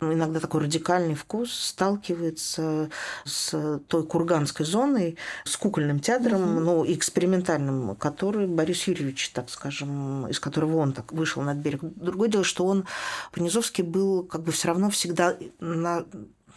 иногда 0.00 0.38
такой 0.38 0.62
радикальный 0.62 1.14
вкус 1.14 1.52
сталкивается 1.52 2.90
с 3.24 3.80
той 3.88 4.06
курганской 4.06 4.64
зоной, 4.64 5.16
с 5.44 5.56
кукольным 5.56 5.98
театром, 5.98 6.42
угу. 6.42 6.60
ну, 6.60 6.84
экспериментальным, 6.86 7.96
который 7.96 8.46
Борис 8.46 8.86
Юрьевич, 8.86 9.30
так 9.30 9.50
скажем, 9.50 10.28
из 10.28 10.38
которого 10.38 10.76
он 10.76 10.92
так 10.92 11.12
вышел 11.12 11.42
на 11.42 11.54
берег. 11.54 11.80
Другое 11.82 12.28
дело, 12.28 12.44
что 12.44 12.64
он, 12.64 12.86
Понизовский, 13.32 13.82
был 13.82 14.22
как 14.22 14.42
бы 14.42 14.52
все 14.52 14.68
равно 14.68 14.90
всегда 14.90 15.36
на 15.58 16.04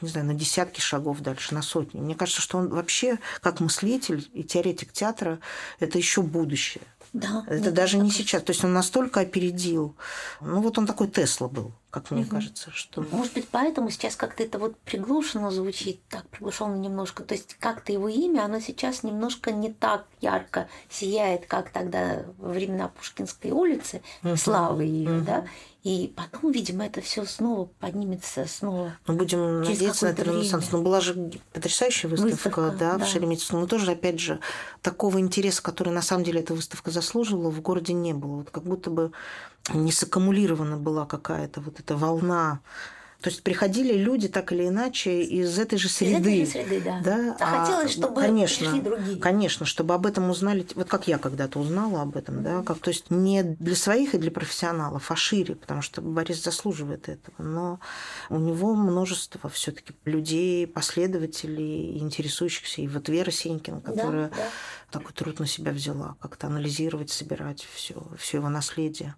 не 0.02 0.10
знаю, 0.10 0.26
на 0.26 0.34
десятки 0.34 0.82
шагов 0.82 1.20
дальше, 1.20 1.54
на 1.54 1.62
сотни. 1.62 2.00
Мне 2.00 2.16
кажется, 2.16 2.42
что 2.42 2.58
он 2.58 2.70
вообще, 2.70 3.20
как 3.40 3.60
мыслитель 3.60 4.28
и 4.34 4.44
теоретик 4.44 4.92
театра, 4.92 5.40
это 5.80 6.00
еще 6.00 6.24
будущее. 6.24 6.84
Да, 7.14 7.44
это 7.48 7.72
даже 7.72 7.98
не 7.98 8.10
сейчас. 8.10 8.44
То 8.44 8.52
есть 8.52 8.64
он 8.64 8.74
настолько 8.74 9.20
опередил. 9.20 9.96
Ну 10.40 10.62
вот 10.62 10.78
он 10.78 10.88
такой 10.88 11.08
Тесла 11.08 11.48
был, 11.48 11.74
как 11.92 12.10
мне 12.10 12.24
угу. 12.24 12.32
кажется. 12.32 12.72
Что... 12.72 13.06
Может 13.12 13.34
быть, 13.34 13.48
поэтому 13.52 13.90
сейчас 13.92 14.16
как-то 14.16 14.44
это 14.44 14.58
вот 14.58 14.78
приглушено 14.80 15.52
звучит, 15.52 16.02
так 16.08 16.28
приглушенно 16.30 16.78
немножко. 16.78 17.24
То 17.24 17.36
есть 17.36 17.56
как-то 17.60 17.92
его 17.92 18.08
имя, 18.08 18.46
оно 18.46 18.60
сейчас 18.60 19.04
немножко 19.04 19.52
не 19.52 19.72
так 19.72 20.08
ярко 20.22 20.70
сияет, 20.90 21.46
как 21.46 21.70
тогда 21.72 22.24
во 22.38 22.50
времена 22.50 22.88
Пушкинской 22.88 23.52
улицы, 23.52 24.02
угу. 24.24 24.38
славы 24.38 24.86
ее, 24.86 25.18
угу. 25.18 25.26
да. 25.26 25.46
И 25.84 26.14
потом, 26.16 26.52
видимо, 26.52 26.86
это 26.86 27.02
все 27.02 27.26
снова 27.26 27.68
поднимется 27.80 28.46
снова. 28.46 28.96
Мы 29.08 29.16
будем 29.16 29.64
надеяться 29.64 30.06
на 30.06 30.10
этот 30.10 30.28
ренессанс. 30.28 30.72
Но 30.72 30.82
была 30.82 31.02
же 31.02 31.32
потрясающая 31.54 32.08
выставка, 32.08 32.36
выставка 32.36 32.76
да, 32.78 32.98
да, 32.98 33.06
в 33.06 33.08
Шереметьевском. 33.08 33.62
Но 33.62 33.66
тоже, 33.68 33.92
опять 33.92 34.20
же, 34.20 34.40
такого 34.84 35.20
интереса, 35.20 35.64
который 35.64 35.92
на 35.92 36.04
самом 36.04 36.24
деле 36.24 36.42
эта 36.42 36.54
выставка 36.54 36.92
заслуживала, 36.92 37.50
в 37.50 37.62
городе 37.62 37.94
не 37.94 38.14
было. 38.14 38.38
Вот 38.38 38.52
как 38.52 38.64
будто 38.64 38.92
бы 38.92 39.12
не 39.70 39.92
саккумулирована 39.92 40.78
была 40.78 41.06
какая-то 41.06 41.62
вот 41.62 41.80
эта 41.80 41.96
волна 41.96 42.62
то 43.22 43.30
есть 43.30 43.44
приходили 43.44 43.94
люди 43.94 44.28
так 44.28 44.52
или 44.52 44.68
иначе 44.68 45.22
из 45.22 45.60
этой 45.60 45.78
же 45.78 45.90
среды. 45.90 46.42
Из 46.42 46.50
этой 46.50 46.64
же 46.64 46.68
среды, 46.70 46.82
да. 46.84 47.02
да? 47.04 47.38
А 47.40 47.66
хотелось, 47.66 47.92
чтобы 47.92 48.20
конечно, 48.20 48.66
пришли 48.66 48.82
другие. 48.82 49.20
Конечно, 49.20 49.66
чтобы 49.68 49.94
об 49.94 50.08
этом 50.08 50.32
узнали, 50.32 50.66
вот 50.74 50.90
как 50.90 51.08
я 51.08 51.20
когда-то 51.20 51.60
узнала 51.60 52.02
об 52.02 52.18
этом, 52.18 52.42
да, 52.42 52.64
как, 52.64 52.80
то 52.80 52.90
есть 52.90 53.12
не 53.12 53.44
для 53.44 53.76
своих 53.76 54.16
и 54.16 54.18
для 54.18 54.32
профессионалов, 54.32 55.12
а 55.12 55.16
шире, 55.16 55.54
потому 55.54 55.84
что 55.84 56.02
Борис 56.02 56.44
заслуживает 56.44 57.10
этого, 57.10 57.36
но 57.38 57.80
у 58.30 58.40
него 58.40 58.74
множество 58.74 59.52
все 59.52 59.72
таки 59.72 59.94
людей, 60.06 60.66
последователей, 60.66 62.00
интересующихся, 62.00 62.82
и 62.82 62.88
вот 62.88 63.08
Вера 63.08 63.30
Сенькина, 63.30 63.82
которая 63.82 64.30
да, 64.30 64.36
да. 64.36 64.50
Такой 64.92 65.14
труд 65.14 65.40
на 65.40 65.48
себя 65.48 65.72
взяла, 65.72 66.16
как-то 66.20 66.48
анализировать, 66.48 67.10
собирать 67.10 67.68
все, 67.74 68.04
все 68.18 68.38
его 68.38 68.50
наследие. 68.50 69.16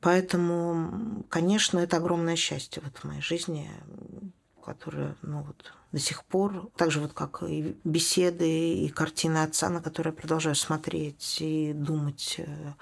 Поэтому, 0.00 1.24
конечно, 1.28 1.78
это 1.78 1.96
огромное 1.96 2.36
счастье 2.36 2.82
вот 2.84 2.98
в 2.98 3.04
моей 3.04 3.22
жизни 3.22 3.70
которая, 4.64 5.14
ну 5.22 5.42
вот, 5.42 5.72
до 5.92 5.98
сих 5.98 6.24
пор, 6.24 6.70
так 6.76 6.90
же 6.90 7.00
вот 7.00 7.12
как 7.12 7.42
и 7.42 7.76
беседы, 7.84 8.74
и 8.74 8.88
картины 8.88 9.38
отца, 9.38 9.68
на 9.68 9.82
которые 9.82 10.12
я 10.12 10.20
продолжаю 10.20 10.54
смотреть 10.54 11.36
и 11.40 11.72
думать, 11.72 12.36
э, 12.38 12.72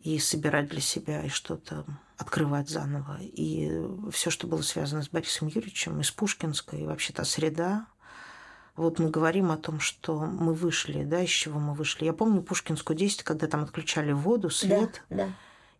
и 0.00 0.18
собирать 0.18 0.68
для 0.68 0.80
себя, 0.80 1.24
и 1.24 1.28
что-то 1.28 1.86
открывать 2.16 2.68
заново. 2.68 3.18
И 3.20 3.70
все, 4.10 4.30
что 4.30 4.46
было 4.46 4.62
связано 4.62 5.02
с 5.02 5.08
Борисом 5.08 5.48
Юрьевичем, 5.48 6.00
и 6.00 6.02
с 6.02 6.10
Пушкинской, 6.10 6.82
и 6.82 6.86
вообще 6.86 7.12
та 7.12 7.24
среда, 7.24 7.86
вот 8.80 8.98
мы 8.98 9.10
говорим 9.10 9.50
о 9.50 9.56
том, 9.56 9.80
что 9.80 10.18
мы 10.18 10.54
вышли, 10.54 11.04
да, 11.04 11.22
из 11.22 11.30
чего 11.30 11.60
мы 11.60 11.74
вышли. 11.74 12.04
Я 12.04 12.12
помню 12.12 12.42
Пушкинскую 12.42 12.96
10, 12.96 13.22
когда 13.22 13.46
там 13.46 13.62
отключали 13.62 14.12
воду, 14.12 14.50
свет. 14.50 15.02
Да, 15.10 15.16
да. 15.16 15.28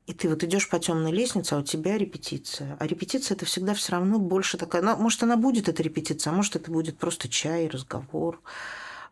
И 0.06 0.12
ты 0.12 0.28
вот 0.28 0.42
идешь 0.42 0.68
по 0.68 0.78
темной 0.78 1.12
лестнице, 1.12 1.54
а 1.54 1.58
у 1.58 1.62
тебя 1.62 1.96
репетиция. 1.96 2.76
А 2.80 2.86
репетиция 2.86 3.36
это 3.36 3.44
всегда 3.44 3.74
все 3.74 3.92
равно 3.92 4.18
больше 4.18 4.58
такая. 4.58 4.82
Ну, 4.82 4.96
может, 4.96 5.22
она 5.22 5.36
будет 5.36 5.68
эта 5.68 5.82
репетиция, 5.82 6.32
а 6.32 6.34
может, 6.34 6.56
это 6.56 6.70
будет 6.70 6.98
просто 6.98 7.28
чай, 7.28 7.68
разговор. 7.68 8.40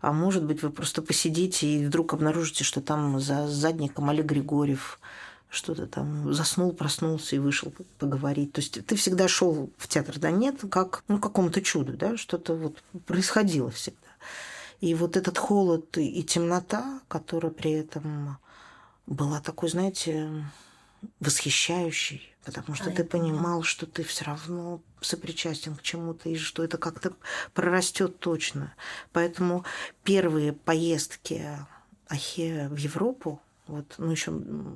А 0.01 0.13
может 0.13 0.45
быть, 0.45 0.63
вы 0.63 0.71
просто 0.71 1.03
посидите 1.03 1.67
и 1.67 1.87
вдруг 1.87 2.15
обнаружите, 2.15 2.65
что 2.65 2.81
там 2.81 3.21
за 3.21 3.49
задником 3.49 4.11
Олег 4.11 4.27
Григорьев 4.27 5.01
что-то 5.51 5.87
там 5.87 6.33
заснул, 6.33 6.73
проснулся 6.73 7.37
и 7.37 7.39
вышел 7.39 7.73
поговорить. 7.99 8.53
То 8.53 8.61
есть 8.61 8.85
ты 8.85 8.97
всегда 8.97 9.29
шел 9.29 9.71
в 9.79 9.89
театр, 9.89 10.19
да 10.19 10.31
нет, 10.31 10.61
как 10.71 11.05
ну, 11.09 11.19
какому-то 11.19 11.63
чуду, 11.63 11.95
да, 11.95 12.17
что-то 12.17 12.55
вот 12.55 12.83
происходило 13.07 13.71
всегда. 13.71 14.09
И 14.81 14.95
вот 14.95 15.17
этот 15.17 15.39
холод 15.39 15.97
и 15.99 16.23
темнота, 16.23 17.01
которая 17.09 17.51
при 17.51 17.73
этом 17.73 18.39
была 19.07 19.41
такой, 19.41 19.71
знаете, 19.71 20.45
восхищающий, 21.21 22.35
потому 22.45 22.75
что 22.75 22.91
А, 22.91 22.93
ты 22.93 23.05
понимал, 23.05 23.63
что 23.63 23.87
ты 23.87 24.03
все 24.05 24.25
равно 24.25 24.81
сопричастен 25.01 25.75
к 25.75 25.83
чему-то, 25.83 26.29
и 26.29 26.37
что 26.37 26.63
это 26.63 26.79
как-то 26.79 27.15
прорастет 27.55 28.19
точно. 28.19 28.75
Поэтому 29.13 29.65
первые 30.05 30.53
поездки 30.53 31.45
Ахе 32.09 32.69
в 32.69 32.77
Европу, 32.77 33.41
вот, 33.69 33.95
ну 33.99 34.11
еще 34.11 34.33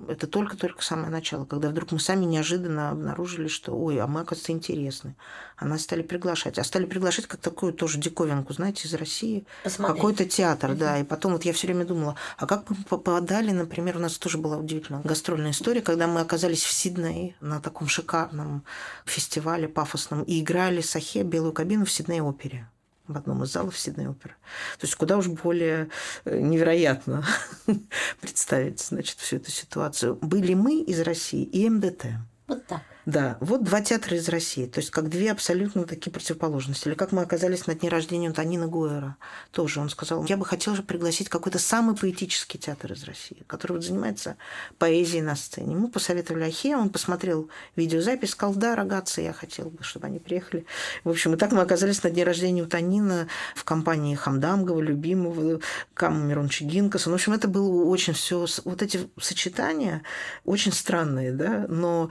это 0.09 0.27
только-только 0.27 0.85
самое 0.85 1.09
начало, 1.09 1.47
когда 1.47 1.71
вдруг 1.71 1.93
мы 1.93 1.99
сами 1.99 2.27
неожиданно 2.27 2.91
обнаружили, 2.91 3.49
что, 3.49 3.73
ой, 3.73 3.99
а 3.99 4.07
мы, 4.07 4.21
оказывается, 4.21 4.53
интересны. 4.53 5.17
А 5.57 5.65
нас 5.65 5.83
стали 5.83 6.03
приглашать. 6.03 6.59
А 6.59 6.65
стали 6.65 6.85
приглашать 6.85 7.27
как 7.27 7.41
такую 7.41 7.73
тоже 7.73 7.99
диковинку, 7.99 8.53
знаете, 8.53 8.87
из 8.87 8.95
России. 8.95 9.47
Какой-то 9.95 10.27
театр, 10.27 10.75
да. 10.75 10.99
И 10.99 11.05
потом 11.05 11.33
вот 11.33 11.45
я 11.45 11.55
все 11.55 11.69
время 11.69 11.87
думала, 11.87 12.17
а 12.37 12.47
как 12.47 12.69
мы 12.69 12.77
попадали, 12.89 13.51
например, 13.51 13.97
у 13.97 14.01
нас 14.01 14.19
тоже 14.19 14.37
была 14.37 14.59
удивительная 14.59 15.03
гастрольная 15.03 15.53
история, 15.53 15.81
когда 15.81 16.07
мы 16.07 16.21
оказались 16.21 16.63
в 16.63 16.73
Сиднее 16.73 17.35
на 17.41 17.61
таком 17.61 17.89
шикарном 17.89 18.63
фестивале 19.07 19.69
пафосном 19.69 20.23
и 20.23 20.41
играли 20.41 20.83
Сахе 20.83 21.23
белую 21.23 21.55
кабину 21.55 21.87
в 21.87 21.91
Сидней 21.91 22.21
опере 22.21 22.69
в 23.09 23.17
одном 23.17 23.43
из 23.43 23.53
залов 23.53 23.79
Сидней 23.79 24.09
оперы. 24.09 24.35
То 24.79 24.87
есть 24.87 24.95
куда 24.95 25.17
уж 25.17 25.29
более 25.29 25.89
э, 26.25 26.39
невероятно 26.39 27.25
представить, 28.21 28.81
значит, 28.81 29.19
всю 29.19 29.37
эту 29.37 29.51
ситуацию. 29.51 30.17
Были 30.21 30.55
мы 30.55 30.81
из 30.81 31.01
России 31.01 31.43
и 31.43 31.69
МДТ. 31.69 32.07
Вот 32.47 32.67
так. 32.67 32.83
Да, 33.05 33.37
вот 33.41 33.65
два 33.65 33.81
театра 33.81 34.17
из 34.17 34.29
России, 34.29 34.67
то 34.67 34.79
есть 34.79 34.91
как 34.91 35.09
две 35.09 35.33
абсолютно 35.33 35.85
такие 35.85 36.13
противоположности. 36.13 36.87
Или 36.87 36.95
как 36.95 37.11
мы 37.11 37.23
оказались 37.23 37.67
на 37.67 37.75
дне 37.75 37.89
рождения 37.89 38.31
у 38.31 38.33
Танина 38.33 38.69
Гуэра. 38.69 39.17
Тоже 39.51 39.81
он 39.81 39.89
сказал, 39.89 40.25
я 40.27 40.37
бы 40.37 40.45
хотел 40.45 40.77
же 40.77 40.85
пригласить 40.85 41.29
какой-то 41.29 41.59
самый 41.59 41.97
поэтический 41.97 42.59
театр 42.59 42.93
из 42.93 43.03
России, 43.03 43.43
который 43.49 43.73
вот 43.73 43.85
занимается 43.85 44.37
поэзией 44.79 45.23
на 45.23 45.35
сцене. 45.35 45.75
Мы 45.75 45.89
посоветовали 45.89 46.45
Ахе, 46.45 46.77
он 46.77 46.91
посмотрел 46.91 47.51
видеозапись, 47.75 48.31
сказал, 48.31 48.55
да, 48.55 48.77
рогатцы, 48.77 49.21
я 49.21 49.33
хотел 49.33 49.71
бы, 49.71 49.83
чтобы 49.83 50.07
они 50.07 50.21
приехали. 50.21 50.65
В 51.03 51.11
общем, 51.11 51.35
и 51.35 51.37
так 51.37 51.51
мы 51.51 51.63
оказались 51.63 52.05
на 52.05 52.11
дне 52.11 52.23
рождения 52.23 52.63
у 52.63 52.67
Танина 52.67 53.27
в 53.57 53.65
компании 53.65 54.15
Хамдамгова, 54.15 54.81
любимого, 54.81 55.61
Каму 55.95 56.25
Миронча 56.25 56.65
Гинкаса. 56.65 57.09
Ну, 57.09 57.17
в 57.17 57.19
общем, 57.19 57.33
это 57.33 57.49
было 57.49 57.85
очень 57.85 58.13
все 58.13 58.47
вот 58.65 58.81
эти 58.81 59.11
сочетания 59.21 60.03
очень 60.45 60.73
странные, 60.73 61.33
да, 61.33 61.67
но 61.69 62.11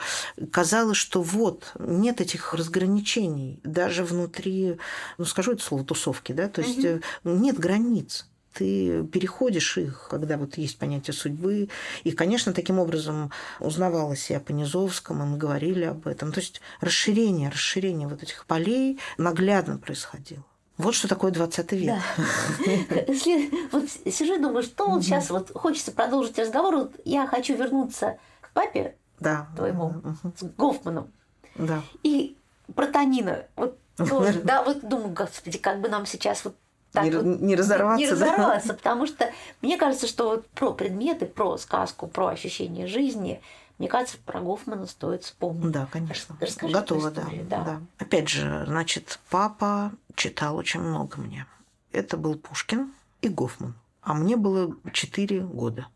казалось, 0.52 0.81
что 0.94 1.22
вот 1.22 1.74
нет 1.80 2.22
этих 2.22 2.54
разграничений 2.54 3.60
даже 3.64 4.04
внутри, 4.04 4.78
ну 5.18 5.26
скажу 5.26 5.54
это 5.54 5.64
слово 5.64 5.84
тусовки, 5.84 6.32
да, 6.32 6.48
то 6.48 6.62
есть 6.62 6.84
э, 6.84 7.02
нет 7.24 7.58
границ. 7.58 8.28
Ты 8.54 9.06
переходишь 9.06 9.78
их, 9.78 10.08
когда 10.10 10.38
вот 10.38 10.58
есть 10.58 10.78
понятие 10.78 11.14
судьбы. 11.14 11.70
И, 12.04 12.12
конечно, 12.12 12.52
таким 12.52 12.80
образом 12.80 13.32
узнавалось 13.62 14.30
и 14.30 14.34
о 14.34 14.42
Понизовском, 14.42 15.24
и 15.24 15.26
мы 15.26 15.38
говорили 15.38 15.86
об 15.86 16.06
этом. 16.06 16.34
То 16.34 16.42
есть 16.42 16.60
расширение, 16.82 17.50
расширение 17.50 18.10
вот 18.10 18.24
этих 18.24 18.46
полей 18.46 19.00
наглядно 19.18 19.78
происходило. 19.78 20.44
Вот 20.78 20.96
что 20.96 21.08
такое 21.08 21.32
20 21.32 21.72
век. 21.74 21.96
Да. 22.18 22.24
Если 23.08 23.52
вот 23.72 23.86
сижу 24.12 24.36
и 24.36 24.40
думаю, 24.40 24.64
что 24.64 24.88
вот 24.88 25.04
сейчас 25.04 25.30
вот 25.30 25.52
хочется 25.54 25.92
продолжить 25.92 26.38
разговор, 26.40 26.76
вот 26.76 26.94
я 27.06 27.28
хочу 27.28 27.56
вернуться 27.56 28.18
к 28.42 28.52
папе 28.52 28.96
Да. 29.22 29.48
твоему, 29.56 30.02
с 30.36 30.44
Гофманом, 30.58 31.12
Да. 31.56 31.82
и 32.04 32.36
про 32.76 32.88
Танина. 32.88 33.46
Вот 33.56 33.78
тоже, 33.98 34.42
да, 34.44 34.64
вот 34.64 34.88
думаю, 34.88 35.14
господи, 35.14 35.58
как 35.58 35.80
бы 35.80 35.88
нам 35.88 36.06
сейчас 36.06 36.44
вот 36.44 36.56
так 36.92 37.06
Не, 37.06 37.12
вот 37.12 37.24
не 37.24 37.56
разорваться, 37.56 38.04
не 38.06 38.08
да? 38.08 38.12
разорваться, 38.14 38.74
потому 38.74 39.08
что 39.08 39.32
мне 39.62 39.78
кажется, 39.78 40.08
что 40.08 40.30
вот 40.30 40.48
про 40.48 40.74
предметы, 40.74 41.26
про 41.26 41.58
сказку, 41.58 42.08
про 42.08 42.28
ощущение 42.28 42.88
жизни, 42.88 43.42
мне 43.78 43.88
кажется, 43.88 44.18
про 44.26 44.42
Гофмана 44.42 44.86
стоит 44.86 45.24
вспомнить. 45.24 45.72
Да, 45.72 45.88
конечно. 45.92 46.36
Расскажи 46.40 46.74
Готова, 46.74 47.08
эту 47.08 47.22
да, 47.22 47.28
да. 47.50 47.64
да. 47.64 47.82
Опять 47.98 48.28
же, 48.30 48.66
значит, 48.68 49.20
папа 49.30 49.92
читал 50.16 50.56
очень 50.58 50.82
много 50.82 51.20
мне. 51.20 51.48
Это 51.92 52.18
был 52.18 52.36
Пушкин 52.36 52.92
и 53.22 53.30
Гофман. 53.30 53.74
А 54.02 54.14
мне 54.14 54.36
было 54.36 54.76
4 54.92 55.42
года. 55.42 55.88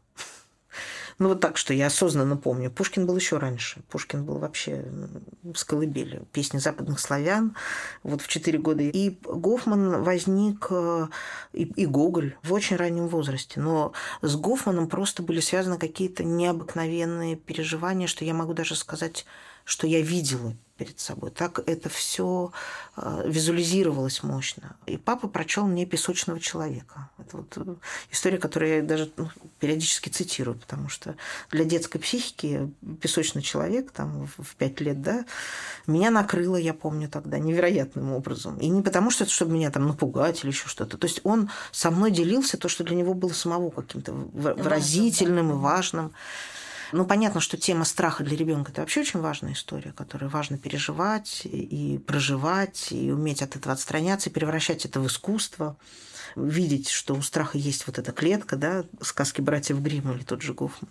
Ну, 1.17 1.29
вот 1.29 1.39
так, 1.39 1.55
что 1.57 1.73
я 1.73 1.87
осознанно 1.87 2.35
помню. 2.35 2.69
Пушкин 2.69 3.05
был 3.05 3.15
еще 3.15 3.37
раньше. 3.37 3.81
Пушкин 3.89 4.25
был 4.25 4.37
вообще 4.37 4.85
с 5.53 5.63
колыбели. 5.63 6.23
Песни 6.33 6.57
западных 6.57 6.99
славян. 6.99 7.55
Вот 8.03 8.21
в 8.21 8.27
4 8.27 8.59
года. 8.59 8.83
И 8.83 9.17
Гофман 9.23 10.03
возник, 10.03 10.67
э, 10.69 11.07
и, 11.53 11.63
и 11.63 11.85
Гоголь 11.85 12.35
в 12.43 12.51
очень 12.51 12.75
раннем 12.75 13.07
возрасте. 13.07 13.61
Но 13.61 13.93
с 14.21 14.35
Гофманом 14.35 14.89
просто 14.89 15.23
были 15.23 15.39
связаны 15.39 15.77
какие-то 15.77 16.25
необыкновенные 16.25 17.37
переживания, 17.37 18.07
что 18.07 18.25
я 18.25 18.33
могу 18.33 18.53
даже 18.53 18.75
сказать, 18.75 19.25
что 19.65 19.87
я 19.87 20.01
видела 20.01 20.55
перед 20.77 20.99
собой. 20.99 21.31
Так 21.31 21.59
это 21.67 21.89
все 21.89 22.51
визуализировалось 23.25 24.23
мощно. 24.23 24.75
И 24.85 24.97
папа 24.97 25.27
прочел 25.27 25.65
мне 25.65 25.85
«Песочного 25.85 26.39
человека». 26.39 27.09
Это 27.17 27.37
вот 27.37 27.53
э, 27.57 27.75
история, 28.11 28.37
которую 28.37 28.75
я 28.75 28.81
даже 28.83 29.09
ну, 29.15 29.29
периодически 29.59 30.09
цитирую, 30.09 30.57
потому 30.57 30.89
что 30.89 31.15
для 31.51 31.63
детской 31.63 31.99
психики 31.99 32.69
«Песочный 33.01 33.41
человек» 33.41 33.91
там 33.91 34.27
в- 34.37 34.55
пять 34.55 34.81
лет, 34.81 35.01
да, 35.01 35.25
меня 35.87 36.11
накрыло, 36.11 36.57
я 36.57 36.73
помню 36.73 37.09
тогда, 37.09 37.39
невероятным 37.39 38.11
образом. 38.11 38.57
И 38.57 38.67
не 38.67 38.81
потому, 38.81 39.11
что 39.11 39.23
это 39.23 39.31
чтобы 39.31 39.53
меня 39.53 39.71
там 39.71 39.87
напугать 39.87 40.43
или 40.43 40.51
еще 40.51 40.67
что-то. 40.67 40.97
То 40.97 41.07
есть 41.07 41.21
он 41.23 41.49
со 41.71 41.89
мной 41.89 42.11
делился 42.11 42.57
то, 42.57 42.67
что 42.67 42.83
для 42.83 42.97
него 42.97 43.13
было 43.13 43.31
самого 43.31 43.69
каким-то 43.69 44.11
выразительным 44.11 45.51
и 45.51 45.55
важным. 45.55 46.13
Ну, 46.91 47.05
понятно, 47.05 47.41
что 47.41 47.57
тема 47.57 47.85
страха 47.85 48.23
для 48.23 48.37
ребенка 48.37 48.71
это 48.71 48.81
вообще 48.81 49.01
очень 49.01 49.19
важная 49.19 49.53
история, 49.53 49.91
которую 49.91 50.29
важно 50.29 50.57
переживать 50.57 51.41
и 51.45 51.99
проживать, 52.05 52.91
и 52.91 53.11
уметь 53.11 53.41
от 53.41 53.55
этого 53.55 53.73
отстраняться, 53.73 54.29
и 54.29 54.33
превращать 54.33 54.85
это 54.85 54.99
в 54.99 55.07
искусство, 55.07 55.77
видеть, 56.35 56.89
что 56.89 57.15
у 57.15 57.21
страха 57.21 57.57
есть 57.57 57.87
вот 57.87 57.97
эта 57.97 58.11
клетка, 58.11 58.55
да, 58.55 58.85
сказки 59.01 59.41
братьев 59.41 59.79
Гримм 59.79 60.11
или 60.11 60.23
тот 60.23 60.41
же 60.41 60.53
Гофман. 60.53 60.89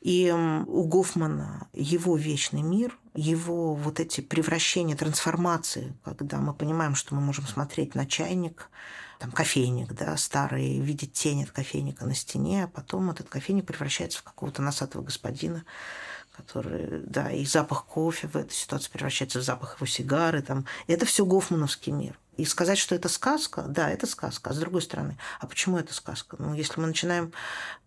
И 0.00 0.32
у 0.32 0.84
Гофмана 0.84 1.66
его 1.72 2.16
вечный 2.16 2.62
мир, 2.62 2.96
его 3.14 3.74
вот 3.74 3.98
эти 3.98 4.20
превращения, 4.20 4.96
трансформации, 4.96 5.92
когда 6.04 6.38
мы 6.38 6.54
понимаем, 6.54 6.94
что 6.94 7.16
мы 7.16 7.20
можем 7.20 7.46
смотреть 7.46 7.96
на 7.96 8.06
чайник, 8.06 8.70
там 9.18 9.32
кофейник, 9.32 9.92
да, 9.92 10.16
старый, 10.16 10.78
видеть 10.78 11.12
тень 11.12 11.42
от 11.42 11.50
кофейника 11.50 12.04
на 12.04 12.14
стене, 12.14 12.64
а 12.64 12.68
потом 12.68 13.10
этот 13.10 13.28
кофейник 13.28 13.66
превращается 13.66 14.20
в 14.20 14.22
какого-то 14.22 14.62
носатого 14.62 15.02
господина, 15.02 15.64
который, 16.36 17.02
да, 17.04 17.30
и 17.30 17.44
запах 17.44 17.84
кофе 17.84 18.28
в 18.28 18.36
этой 18.36 18.52
ситуации 18.52 18.90
превращается 18.90 19.40
в 19.40 19.42
запах 19.42 19.76
его 19.76 19.86
сигары, 19.86 20.40
там. 20.40 20.66
Это 20.86 21.04
все 21.04 21.24
гофмановский 21.24 21.92
мир. 21.92 22.18
И 22.38 22.44
сказать, 22.44 22.78
что 22.78 22.94
это 22.94 23.08
сказка, 23.08 23.62
да, 23.62 23.90
это 23.90 24.06
сказка. 24.06 24.50
А 24.50 24.52
с 24.54 24.58
другой 24.58 24.80
стороны, 24.80 25.18
а 25.40 25.46
почему 25.48 25.76
это 25.76 25.92
сказка? 25.92 26.36
Ну, 26.38 26.54
если 26.54 26.80
мы 26.80 26.86
начинаем 26.86 27.32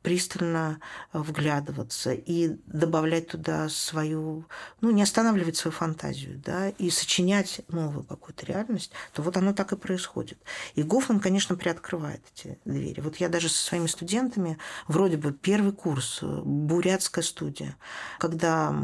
пристально 0.02 0.80
вглядываться 1.14 2.12
и 2.12 2.58
добавлять 2.66 3.28
туда 3.28 3.70
свою, 3.70 4.46
ну, 4.82 4.92
не 4.92 5.04
останавливать 5.04 5.56
свою 5.56 5.72
фантазию, 5.72 6.42
да, 6.44 6.68
и 6.70 6.90
сочинять 6.90 7.62
новую 7.70 8.04
какую-то 8.04 8.46
реальность, 8.46 8.92
то 9.14 9.22
вот 9.22 9.38
оно 9.38 9.54
так 9.54 9.72
и 9.72 9.78
происходит. 9.78 10.38
И 10.76 10.84
Гофман, 10.84 11.22
конечно, 11.22 11.56
приоткрывает 11.56 12.22
эти 12.36 12.60
двери. 12.66 13.00
Вот 13.00 13.18
я 13.18 13.30
даже 13.30 13.48
со 13.48 13.64
своими 13.64 13.88
студентами, 13.88 14.58
вроде 14.88 15.16
бы 15.16 15.32
первый 15.32 15.72
курс, 15.72 16.20
бурятская 16.22 17.24
студия, 17.24 17.78
когда 18.20 18.76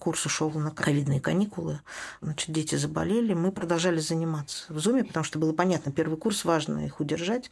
курс 0.00 0.26
ушел 0.26 0.50
на 0.50 0.72
ковидные 0.72 1.20
каникулы, 1.20 1.80
значит, 2.20 2.50
дети 2.50 2.74
заболели, 2.74 3.34
мы 3.34 3.52
продолжали 3.52 4.00
заниматься 4.00 4.72
в 4.72 4.80
Зуме, 4.80 5.04
потому 5.12 5.24
что 5.24 5.38
было 5.38 5.52
понятно, 5.52 5.92
первый 5.92 6.16
курс, 6.16 6.44
важно 6.44 6.86
их 6.86 7.00
удержать, 7.00 7.50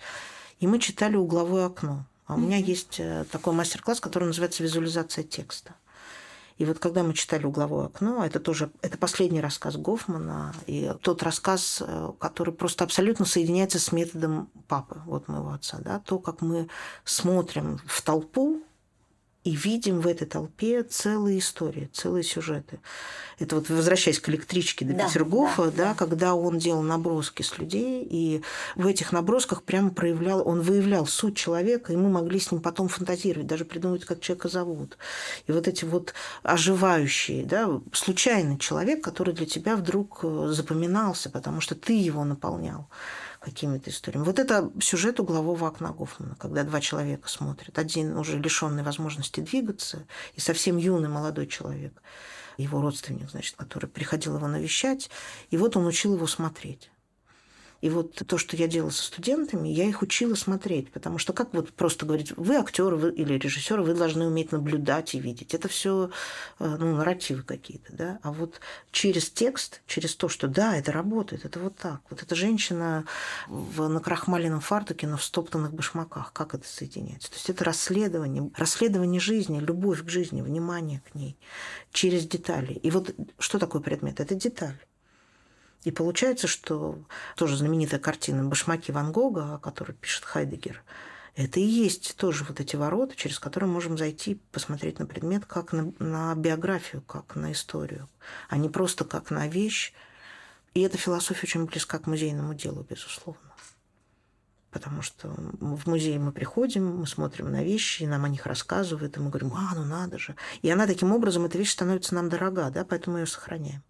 и 0.59 0.67
мы 0.67 0.79
читали 0.79 1.17
«Угловое 1.17 1.67
окно». 1.67 2.07
А 2.27 2.35
у 2.35 2.39
меня 2.39 2.57
есть 2.57 3.01
э, 3.01 3.25
такой 3.31 3.53
мастер-класс, 3.53 4.01
который 4.01 4.25
называется 4.25 4.63
«Визуализация 4.63 5.25
текста». 5.25 5.75
И 6.59 6.65
вот 6.65 6.79
когда 6.79 7.03
мы 7.03 7.15
читали 7.15 7.45
«Угловое 7.45 7.87
окно», 7.87 8.25
это 8.25 8.39
тоже 8.39 8.71
это 8.83 8.99
последний 8.99 9.41
рассказ 9.41 9.77
Гофмана, 9.77 10.55
и 10.67 10.93
тот 11.03 11.23
рассказ, 11.23 11.83
э, 11.85 12.13
который 12.19 12.55
просто 12.55 12.85
абсолютно 12.85 13.25
соединяется 13.25 13.79
с 13.79 13.93
методом 13.93 14.49
папы, 14.69 15.03
вот 15.07 15.29
моего 15.29 15.51
отца, 15.51 15.79
да, 15.81 15.99
то, 15.99 16.19
как 16.19 16.41
мы 16.41 16.69
смотрим 17.05 17.81
в 17.87 18.03
толпу, 18.03 18.63
и 19.43 19.57
видим 19.57 20.01
в 20.01 20.07
этой 20.07 20.27
толпе 20.27 20.83
целые 20.83 21.39
истории, 21.39 21.89
целые 21.95 22.23
сюжеты. 22.23 22.79
Это 23.39 23.57
вот 23.57 23.71
возвращаясь 23.71 24.21
к 24.21 24.29
электричке 24.29 24.85
до 24.85 24.93
да, 24.93 25.09
Петергофа, 25.09 25.65
да, 25.65 25.71
да, 25.71 25.85
да, 25.85 25.95
когда 25.95 26.35
он 26.35 26.59
делал 26.59 26.83
наброски 26.83 27.43
с 27.43 27.57
людей, 27.57 28.07
и 28.09 28.43
в 28.77 28.87
этих 28.87 29.13
набросках 29.13 29.63
прямо 29.63 29.91
проявлял, 29.91 30.47
он 30.47 30.61
выявлял 30.61 31.07
суть 31.07 31.39
человека, 31.39 31.93
и 31.95 31.97
мы 31.97 32.11
могли 32.11 32.39
с 32.39 32.53
ним 32.53 32.61
потом 32.61 32.89
фантазировать, 32.89 33.47
даже 33.47 33.65
придумать, 33.65 34.05
как 34.05 34.21
человека 34.21 34.51
зовут. 34.51 34.99
И 35.47 35.53
вот 35.53 35.67
эти 35.67 35.87
вот 35.87 36.13
оживающие, 36.43 37.47
да, 37.47 37.81
случайный 37.93 38.59
человек, 38.59 39.03
который 39.03 39.33
для 39.33 39.47
тебя 39.47 39.77
вдруг 39.77 40.21
э, 40.23 40.49
запоминался, 40.51 41.31
потому 41.31 41.63
что 41.63 41.75
ты 41.75 41.95
его 41.95 42.25
наполнял 42.25 42.89
какими-то 43.41 43.91
историями. 43.91 44.25
Вот 44.25 44.39
это 44.39 44.71
сюжет 44.81 45.19
углового 45.19 45.67
окна 45.67 45.93
Гофмана, 45.93 46.37
когда 46.37 46.63
два 46.63 46.81
человека 46.81 47.29
смотрят. 47.29 47.79
Один 47.79 48.17
уже 48.17 48.39
лишенный 48.39 48.83
возможности 48.83 49.41
двигаться, 49.41 50.07
и 50.35 50.41
совсем 50.41 50.77
юный 50.77 51.09
молодой 51.09 51.47
человек, 51.47 52.03
его 52.59 52.81
родственник, 52.81 53.31
значит, 53.31 53.57
который 53.57 53.89
приходил 53.89 54.37
его 54.37 54.47
навещать, 54.47 55.11
и 55.51 55.57
вот 55.57 55.77
он 55.77 55.87
учил 55.87 56.15
его 56.15 56.27
смотреть. 56.27 56.91
И 57.81 57.89
вот 57.89 58.23
то, 58.27 58.39
что 58.39 58.57
я 58.57 58.67
делала 58.69 58.91
со 58.91 59.03
студентами, 59.03 59.69
я 59.69 59.85
их 59.85 60.03
учила 60.03 60.35
смотреть, 60.35 60.93
потому 60.93 61.19
что 61.19 61.33
как 61.33 61.55
вот 61.55 61.73
просто 61.73 62.05
говорить, 62.05 62.33
вы 62.37 62.57
актер 62.57 62.95
вы, 62.95 63.11
или 63.11 63.35
режиссер, 63.35 63.81
вы 63.81 63.95
должны 63.95 64.27
уметь 64.27 64.53
наблюдать 64.53 65.15
и 65.15 65.21
видеть. 65.21 65.55
Это 65.55 65.69
все 65.69 66.11
э, 66.59 66.77
ну, 66.79 66.97
нарративы 66.97 67.43
какие-то, 67.43 67.93
да. 67.95 68.19
А 68.23 68.33
вот 68.33 68.61
через 68.93 69.31
текст, 69.31 69.81
через 69.87 70.15
то, 70.15 70.29
что 70.29 70.47
да, 70.49 70.77
это 70.77 70.93
работает, 70.93 71.45
это 71.45 71.59
вот 71.59 71.77
так. 71.77 72.01
Вот 72.11 72.23
эта 72.23 72.35
женщина 72.35 73.05
в 73.49 73.89
накрахмаленном 73.89 74.61
фартуке, 74.61 75.07
но 75.07 75.17
в 75.17 75.25
стоптанных 75.25 75.73
башмаках, 75.73 76.33
как 76.33 76.55
это 76.55 76.67
соединяется? 76.67 77.31
То 77.31 77.37
есть 77.37 77.51
это 77.51 77.65
расследование, 77.65 78.51
расследование 78.57 79.21
жизни, 79.21 79.59
любовь 79.59 80.05
к 80.05 80.09
жизни, 80.09 80.43
внимание 80.43 81.03
к 81.11 81.15
ней 81.15 81.39
через 81.93 82.27
детали. 82.27 82.75
И 82.75 82.91
вот 82.91 83.15
что 83.39 83.59
такое 83.59 83.81
предмет? 83.81 84.21
Это 84.21 84.35
деталь. 84.35 84.79
И 85.85 85.91
получается, 85.91 86.47
что 86.47 86.99
тоже 87.37 87.57
знаменитая 87.57 88.01
картина 88.01 88.45
«Башмаки 88.45 88.93
Ван 88.93 89.13
Гога», 89.13 89.55
о 89.55 89.59
которой 89.59 89.93
пишет 89.93 90.25
Хайдегер, 90.25 90.83
это 91.37 91.59
и 91.61 91.65
есть 91.65 92.17
тоже 92.17 92.45
вот 92.45 92.61
эти 92.61 92.77
ворота, 92.77 93.17
через 93.17 93.39
которые 93.39 93.71
можем 93.71 93.97
зайти, 93.97 94.41
посмотреть 94.53 94.99
на 94.99 95.07
предмет 95.07 95.47
как 95.47 95.73
на, 95.73 95.93
на 95.99 96.35
биографию, 96.35 97.03
как 97.03 97.35
на 97.37 97.53
историю, 97.53 98.09
а 98.49 98.59
не 98.59 98.69
просто 98.69 99.05
как 99.05 99.31
на 99.31 99.49
вещь. 99.49 99.95
И 100.75 100.83
эта 100.83 100.99
философия 100.99 101.47
очень 101.47 101.65
близка 101.65 101.99
к 101.99 102.07
музейному 102.07 102.55
делу, 102.55 102.87
безусловно. 102.89 103.41
Потому 104.71 105.03
что 105.03 105.29
в 105.29 105.89
музей 105.89 106.19
мы 106.19 106.31
приходим, 106.31 106.99
мы 106.99 107.07
смотрим 107.07 107.51
на 107.51 107.65
вещи, 107.65 108.03
и 108.03 108.07
нам 108.07 108.25
о 108.25 108.29
них 108.29 108.47
рассказывают, 108.47 109.17
и 109.17 109.21
мы 109.21 109.31
говорим, 109.31 109.53
а, 109.55 109.75
ну 109.75 109.85
надо 109.85 110.19
же. 110.19 110.37
И 110.63 110.71
она 110.71 110.87
таким 110.87 111.13
образом, 111.13 111.45
эта 111.45 111.59
вещь 111.59 111.73
становится 111.73 112.15
нам 112.15 112.29
дорога, 112.29 112.71
да, 112.71 112.85
поэтому 112.85 113.15
мы 113.15 113.21
ее 113.21 113.27
сохраняем. 113.27 113.83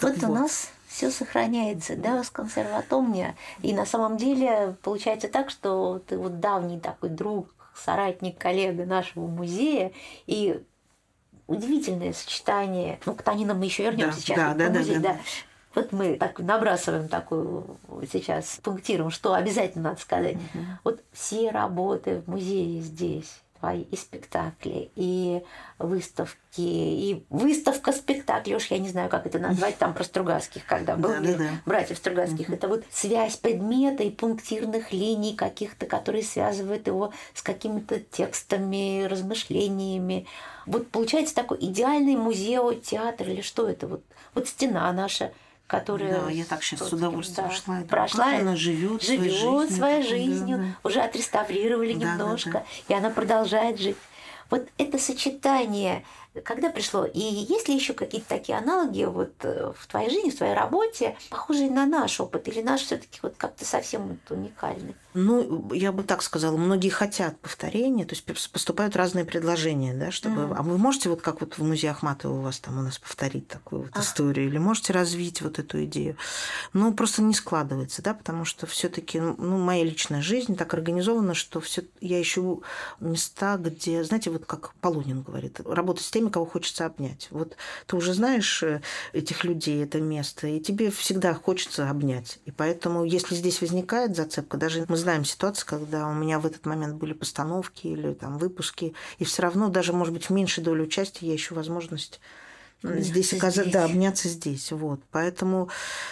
Вот, 0.00 0.14
вот 0.14 0.30
у 0.30 0.32
нас 0.32 0.70
все 0.88 1.10
сохраняется, 1.10 1.96
да, 1.96 2.24
с 2.24 2.30
консерватомния. 2.30 3.36
И 3.62 3.74
на 3.74 3.84
самом 3.84 4.16
деле 4.16 4.74
получается 4.82 5.28
так, 5.28 5.50
что 5.50 6.00
ты 6.06 6.16
вот 6.16 6.40
давний 6.40 6.80
такой 6.80 7.10
друг, 7.10 7.54
соратник, 7.74 8.38
коллега 8.38 8.86
нашего 8.86 9.26
музея, 9.26 9.92
и 10.26 10.62
удивительное 11.46 12.12
сочетание. 12.12 12.98
Ну, 13.04 13.14
к 13.14 13.22
Танинам 13.22 13.58
мы 13.58 13.66
еще 13.66 13.84
вернемся 13.84 14.16
да, 14.16 14.22
сейчас. 14.22 14.36
Да, 14.36 14.54
да, 14.54 14.78
музей, 14.78 14.94
да, 14.96 15.00
да. 15.00 15.12
да. 15.14 15.20
Вот 15.74 15.92
мы 15.92 16.16
так 16.16 16.38
набрасываем 16.40 17.08
такую 17.08 17.76
сейчас 18.10 18.58
пунктиром, 18.62 19.10
что 19.10 19.34
обязательно 19.34 19.90
надо 19.90 20.00
сказать. 20.00 20.36
Угу. 20.36 20.64
Вот 20.84 21.02
все 21.12 21.50
работы 21.50 22.22
в 22.22 22.28
музее 22.30 22.80
здесь 22.80 23.42
и 23.62 23.96
спектакли, 23.96 24.90
и 24.94 25.42
выставки, 25.78 26.60
и 26.60 27.24
выставка 27.30 27.92
спектаклей, 27.92 28.56
уж 28.56 28.66
я 28.66 28.78
не 28.78 28.88
знаю, 28.88 29.08
как 29.08 29.26
это 29.26 29.38
назвать, 29.38 29.78
там 29.78 29.94
про 29.94 30.04
Стругацких, 30.04 30.64
когда 30.64 30.96
был 30.96 31.10
да, 31.10 31.20
да, 31.20 31.34
да. 31.38 31.50
братьев 31.66 31.98
Стругацких. 31.98 32.50
Это 32.50 32.68
вот 32.68 32.84
связь 32.90 33.36
предмета 33.36 34.02
и 34.02 34.10
пунктирных 34.10 34.92
линий 34.92 35.34
каких-то, 35.34 35.86
которые 35.86 36.22
связывают 36.22 36.86
его 36.86 37.12
с 37.34 37.42
какими-то 37.42 38.00
текстами, 38.00 39.04
размышлениями. 39.04 40.26
Вот 40.66 40.88
получается 40.90 41.34
такой 41.34 41.58
идеальный 41.60 42.16
музей, 42.16 42.58
театр 42.82 43.28
или 43.28 43.40
что 43.40 43.68
это? 43.68 43.86
Вот, 43.86 44.04
вот 44.34 44.48
стена 44.48 44.92
наша– 44.92 45.32
которая... 45.68 46.22
Да, 46.22 46.30
я 46.30 46.44
так 46.44 46.64
сейчас 46.64 46.88
с 46.88 46.92
удовольствием 46.92 47.48
да, 47.48 47.54
шла. 47.54 47.80
Прошла, 47.88 48.32
как 48.32 48.40
она 48.40 48.56
живет 48.56 49.02
своей 49.02 49.30
жизнью. 49.30 49.68
своей 49.68 50.02
жизнью, 50.02 50.58
да, 50.58 50.64
да. 50.64 50.88
уже 50.88 51.00
отреставрировали 51.00 51.92
да, 51.92 52.14
немножко, 52.14 52.50
да, 52.50 52.58
да. 52.88 52.94
и 52.94 52.98
она 52.98 53.10
продолжает 53.10 53.78
жить. 53.78 53.96
Вот 54.50 54.66
это 54.78 54.98
сочетание 54.98 56.04
когда 56.44 56.70
пришло? 56.70 57.04
И 57.04 57.20
есть 57.20 57.68
ли 57.68 57.74
еще 57.74 57.94
какие-то 57.94 58.28
такие 58.28 58.58
аналоги 58.58 59.04
вот 59.04 59.32
э, 59.42 59.72
в 59.76 59.86
твоей 59.86 60.10
жизни, 60.10 60.30
в 60.30 60.36
твоей 60.36 60.54
работе, 60.54 61.16
похожие 61.30 61.70
на 61.70 61.86
наш 61.86 62.20
опыт, 62.20 62.48
или 62.48 62.62
наш 62.62 62.82
все-таки 62.82 63.20
вот 63.22 63.34
как-то 63.36 63.64
совсем 63.64 64.18
уникальный? 64.30 64.94
Ну, 65.14 65.72
я 65.72 65.90
бы 65.90 66.02
так 66.02 66.22
сказала, 66.22 66.56
многие 66.56 66.90
хотят 66.90 67.40
повторения, 67.40 68.04
то 68.04 68.14
есть 68.14 68.24
поступают 68.52 68.94
разные 68.94 69.24
предложения, 69.24 69.92
да, 69.94 70.10
чтобы. 70.10 70.42
Mm. 70.42 70.54
А 70.56 70.62
вы 70.62 70.78
можете 70.78 71.08
вот 71.08 71.22
как 71.22 71.40
вот 71.40 71.58
в 71.58 71.64
музее 71.64 71.90
Ахматова 71.90 72.38
у 72.38 72.42
вас 72.42 72.60
там 72.60 72.78
у 72.78 72.82
нас 72.82 72.98
повторить 72.98 73.48
такую 73.48 73.82
вот 73.82 73.90
а. 73.94 74.00
историю, 74.00 74.46
или 74.46 74.58
можете 74.58 74.92
развить 74.92 75.42
вот 75.42 75.58
эту 75.58 75.82
идею? 75.84 76.16
Ну, 76.72 76.92
просто 76.92 77.22
не 77.22 77.34
складывается, 77.34 78.02
да, 78.02 78.14
потому 78.14 78.44
что 78.44 78.66
все-таки, 78.66 79.18
ну, 79.18 79.58
моя 79.58 79.82
личная 79.82 80.22
жизнь 80.22 80.56
так 80.56 80.72
организована, 80.74 81.34
что 81.34 81.60
все 81.60 81.82
я 82.00 82.20
ищу 82.20 82.62
места, 83.00 83.56
где, 83.56 84.04
знаете, 84.04 84.30
вот 84.30 84.44
как 84.44 84.74
Полунин 84.76 85.22
говорит, 85.22 85.60
работать 85.64 86.04
с 86.04 86.10
теми, 86.10 86.27
теми, 86.28 86.32
кого 86.32 86.46
хочется 86.46 86.86
обнять. 86.86 87.28
Вот 87.30 87.56
ты 87.86 87.96
уже 87.96 88.14
знаешь 88.14 88.62
э, 88.62 88.80
этих 89.12 89.44
людей, 89.44 89.82
это 89.82 90.00
место, 90.00 90.46
и 90.46 90.60
тебе 90.60 90.90
всегда 90.90 91.34
хочется 91.34 91.90
обнять. 91.90 92.38
И 92.46 92.50
поэтому, 92.50 93.04
если 93.04 93.34
здесь 93.34 93.60
возникает 93.60 94.16
зацепка, 94.16 94.56
даже 94.56 94.84
мы 94.88 94.96
знаем 94.96 95.24
ситуацию, 95.24 95.66
когда 95.66 96.08
у 96.08 96.14
меня 96.14 96.38
в 96.38 96.46
этот 96.46 96.66
момент 96.66 96.94
были 96.96 97.12
постановки 97.12 97.86
или 97.86 98.14
там 98.14 98.38
выпуски, 98.38 98.94
и 99.18 99.24
все 99.24 99.42
равно 99.42 99.68
даже, 99.68 99.92
может 99.92 100.14
быть, 100.14 100.28
в 100.28 100.30
меньшей 100.30 100.62
доле 100.62 100.84
участия 100.84 101.26
я 101.26 101.34
ищу 101.34 101.54
возможность 101.54 102.20
здесь 102.82 103.32
оказаться, 103.32 103.72
да, 103.72 103.84
обняться 103.84 104.28
здесь. 104.28 104.70
Вот. 104.72 105.00
Поэтому, 105.10 105.68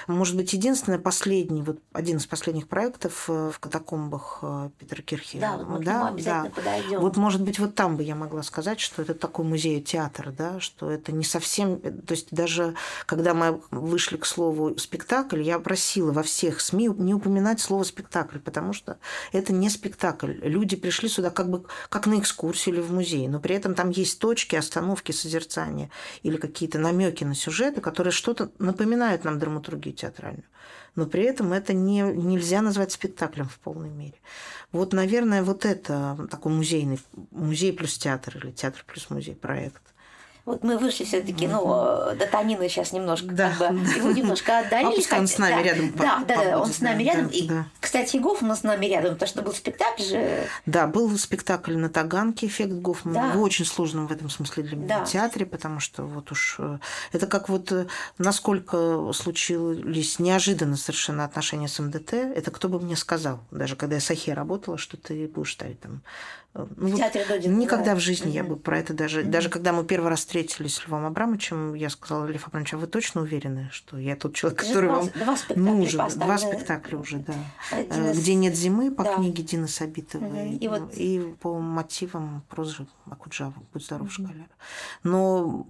может 0.07 0.37
быть, 0.37 0.53
единственное, 0.53 0.99
последний, 0.99 1.63
вот 1.63 1.79
один 1.93 2.17
из 2.17 2.27
последних 2.27 2.69
проектов 2.69 3.27
э, 3.29 3.51
в 3.53 3.59
катакомбах 3.61 4.41
э, 4.43 4.71
Питера 4.79 5.03
Кирхи. 5.03 5.39
Да, 5.39 5.57
вот 5.57 5.69
мы 5.69 5.85
да, 5.85 6.13
да. 6.19 6.51
подойдем. 6.55 7.01
Вот, 7.01 7.17
может 7.17 7.43
быть, 7.43 7.59
вот 7.59 7.75
там 7.75 7.97
бы 7.97 8.03
я 8.03 8.17
могла 8.17 8.43
сказать, 8.43 8.81
что 8.81 9.03
это 9.03 9.15
такой 9.15 9.45
музей-театр, 9.45 10.33
да, 10.37 10.59
что 10.61 10.91
это 10.91 11.13
не 11.13 11.25
совсем... 11.25 11.79
То 11.79 12.13
есть 12.15 12.29
даже 12.31 12.75
когда 13.07 13.33
мы 13.35 13.61
вышли 13.71 14.17
к 14.17 14.27
слову 14.27 14.77
спектакль, 14.79 15.43
я 15.43 15.59
просила 15.59 16.13
во 16.13 16.23
всех 16.23 16.61
СМИ 16.61 16.89
не 16.99 17.15
упоминать 17.15 17.61
слово 17.61 17.85
спектакль, 17.85 18.39
потому 18.39 18.73
что 18.73 18.99
это 19.33 19.53
не 19.53 19.71
спектакль. 19.71 20.33
Люди 20.43 20.77
пришли 20.77 21.09
сюда 21.09 21.31
как 21.31 21.49
бы 21.49 21.65
как 21.89 22.07
на 22.07 22.19
экскурсию 22.19 22.75
или 22.75 22.83
в 22.83 22.93
музей, 22.93 23.29
но 23.29 23.39
при 23.39 23.55
этом 23.55 23.75
там 23.75 23.91
есть 23.91 24.19
точки, 24.19 24.57
остановки, 24.57 25.13
созерцания 25.13 25.91
или 26.23 26.37
какие 26.37 26.56
какие-то 26.57 26.79
намеки 26.79 27.23
на 27.23 27.35
сюжеты, 27.35 27.83
которые 27.83 28.13
что-то 28.13 28.51
напоминают 28.59 29.25
нам 29.25 29.39
драматургию 29.39 29.95
театральную. 29.95 30.47
Но 30.95 31.05
при 31.05 31.25
этом 31.25 31.53
это 31.53 31.75
не, 31.75 32.01
нельзя 32.01 32.63
назвать 32.63 32.93
спектаклем 32.93 33.47
в 33.47 33.59
полной 33.59 33.91
мере. 33.91 34.15
Вот, 34.73 34.95
наверное, 34.95 35.43
вот 35.43 35.67
это 35.67 36.27
такой 36.31 36.53
музейный, 36.53 36.99
музей 37.31 37.75
плюс 37.75 37.99
театр 37.99 38.39
или 38.39 38.53
театр 38.53 38.83
плюс 38.87 39.11
музей 39.11 39.35
проект. 39.35 39.83
Вот 40.47 40.63
мы 40.63 40.79
вышли 40.79 41.03
все-таки, 41.03 41.49
ну, 41.49 41.65
до 41.65 42.27
Танина 42.31 42.69
сейчас 42.69 42.93
немножко, 42.93 43.27
Да, 43.27 43.53
как 43.59 43.75
бы, 43.75 43.81
его 43.81 44.13
немножко 44.13 44.61
отдалили. 44.61 44.93
А 44.93 44.97
пускай 44.97 45.19
он 45.19 45.27
с 45.27 45.39
нами 45.39 45.57
да, 45.57 45.63
рядом 45.63 45.93
Да, 45.97 46.25
да, 46.27 46.37
да, 46.37 46.61
он 46.61 46.73
с 46.73 46.81
нами 46.81 47.03
рядом. 47.03 47.27
И, 47.33 47.51
кстати, 47.81 48.17
Гофман 48.19 48.57
с 48.57 48.63
нами 48.63 48.87
рядом, 48.87 49.15
потому 49.15 49.29
что 49.29 49.43
был 49.43 49.53
спектакль 49.53 50.03
же. 50.05 50.47
Да, 50.65 50.87
был 50.87 51.19
спектакль 51.19 51.77
на 51.77 51.89
Таганке 51.89 52.47
«Эффект 52.47 52.73
Гофмана» 52.75 53.33
Да. 53.35 53.41
очень 53.41 53.65
сложном 53.65 54.07
в 54.07 54.13
этом 54.13 54.31
смысле 54.31 54.63
для 54.63 54.77
меня 54.77 55.01
Да. 55.01 55.05
театре, 55.05 55.47
потому 55.47 55.81
что 55.81 56.05
вот 56.05 56.31
уж 56.31 56.57
э, 56.61 56.79
это 57.11 57.27
как 57.27 57.49
вот 57.49 57.73
э, 57.73 57.87
насколько 58.19 59.11
случились 59.13 60.21
неожиданно 60.21 60.77
совершенно 60.77 61.25
отношения 61.25 61.67
с 61.67 61.77
МДТ, 61.81 62.13
это 62.13 62.53
кто 62.53 62.69
бы 62.69 62.79
мне 62.79 62.95
сказал, 62.95 63.41
даже 63.51 63.75
когда 63.75 63.97
я 63.97 64.01
с 64.01 64.09
Ахе 64.13 64.33
работала, 64.33 64.79
что 64.79 64.97
ты 64.97 65.27
будешь 65.27 65.55
ставить 65.55 65.81
там. 65.81 66.03
Э, 66.57 66.67
ну, 66.77 66.89
В 66.89 66.97
театре 66.97 67.25
Додина, 67.29 67.57
Никогда 67.57 67.85
да. 67.93 67.95
в 67.97 68.01
жизни 68.01 68.31
я 68.31 68.43
Мгм. 68.43 68.55
бы 68.55 68.57
про 68.61 68.79
это 68.79 68.95
даже... 68.95 69.23
Даже 69.23 69.49
когда 69.49 69.73
мы 69.73 69.85
первый 69.85 70.09
раз 70.11 70.21
встретились 70.21 70.75
с 70.77 70.87
Львом 70.87 71.05
Абрамовичем, 71.07 71.75
я 71.75 71.91
сказала, 71.91 72.27
Лев 72.27 72.47
Абрамович, 72.49 72.75
а 72.75 72.79
вы 72.79 72.87
точно 72.87 73.23
уверены, 73.23 73.69
что 73.73 73.99
я 73.99 74.17
тот 74.17 74.35
человек, 74.35 74.61
Ты 74.61 74.67
же 74.67 74.73
который 74.73 74.89
два- 74.89 74.99
вам 75.01 75.11
два 75.15 75.37
спектакля 75.37 75.63
нужен? 75.63 75.91
Два 75.99 76.05
поставила. 76.07 76.37
спектакля 76.53 76.99
уже, 76.99 77.17
да. 77.19 77.35
Э, 77.73 78.13
из- 78.13 78.19
Где 78.21 78.35
нет 78.35 78.55
зимы 78.57 78.91
по 78.91 79.05
Да. 79.05 79.15
книге 79.17 79.43
Дины 79.43 79.69
Сабитовой. 79.69 80.29
Мгм. 80.29 80.57
И 80.59 80.69
вот- 80.69 80.95
и 80.95 81.35
по 81.41 81.59
мотивам 81.59 82.43
прозы 82.49 82.87
Акуджава 83.11 83.55
«Будь 83.73 83.85
здоров, 83.85 84.11
школяр». 84.13 84.49
Но 85.05 85.67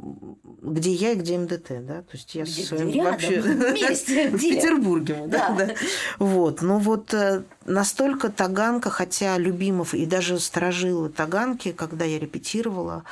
где 0.63 0.93
я 0.93 1.13
и 1.13 1.17
где 1.17 1.37
МДТ, 1.39 1.85
да? 1.87 2.03
То 2.03 2.13
есть 2.15 2.35
я 2.35 2.45
Где- 2.45 2.63
со 2.63 2.69
своим 2.77 2.89
где 2.91 3.03
вообще 3.03 3.41
вместе, 3.41 4.31
в? 4.31 4.39
Петербурге, 4.41 5.25
да. 5.27 5.75
Вот, 6.19 6.63
ну 6.63 6.79
вот 6.79 7.13
э, 7.15 7.43
настолько 7.67 8.31
Таганка, 8.31 8.91
хотя 8.91 9.37
Любимов 9.39 9.95
и 9.95 10.07
даже 10.07 10.39
сторожилы 10.77 11.09
Таганки, 11.09 11.73
когда 11.73 12.05
я 12.05 12.19
репетировала, 12.19 13.05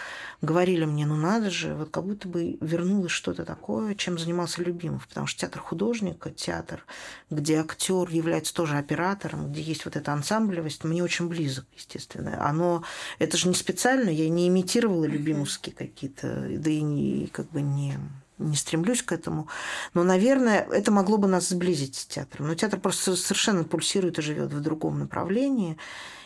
говорили 0.43 0.85
мне, 0.85 1.07
ну 1.07 1.17
надо 1.17 1.51
же, 1.51 1.75
вот 1.75 1.91
как 1.91 2.05
будто 2.05 2.29
бы 2.29 2.59
вернулось 2.61 3.11
что-то 3.11 3.45
такое, 3.45 3.95
чем 3.95 4.19
занимался 4.19 4.63
Любимов, 4.63 5.09
потому 5.09 5.27
что 5.27 5.41
театр 5.41 5.61
художника, 5.61 6.31
театр, 6.31 6.85
где 7.31 7.61
актер 7.61 8.09
является 8.11 8.55
тоже 8.55 8.77
оператором, 8.77 9.51
где 9.51 9.63
есть 9.63 9.85
вот 9.87 9.97
эта 9.97 10.13
ансамблевость, 10.13 10.85
мне 10.85 11.03
очень 11.03 11.29
близок, 11.29 11.65
естественно. 11.75 12.47
Оно, 12.47 12.85
это 13.19 13.37
же 13.37 13.49
не 13.49 13.55
специально, 13.55 14.11
я 14.11 14.29
не 14.29 14.49
имитировала 14.49 15.07
любимовские 15.07 15.75
какие-то, 15.75 16.47
да 16.59 16.71
и 16.71 16.83
не, 16.83 17.29
как 17.29 17.51
бы 17.51 17.63
не 17.63 17.99
не 18.39 18.57
стремлюсь 18.57 19.03
к 19.03 19.13
этому. 19.13 19.49
Но, 19.95 20.03
наверное, 20.03 20.67
это 20.71 20.91
могло 20.91 21.19
бы 21.19 21.29
нас 21.29 21.49
сблизить 21.49 21.95
с 21.95 22.05
театром. 22.05 22.49
Но 22.49 22.55
театр 22.57 22.81
просто 22.81 23.15
совершенно 23.15 23.63
пульсирует 23.63 24.19
и 24.19 24.23
живет 24.23 24.53
в 24.53 24.61
другом 24.61 24.99
направлении. 24.99 25.79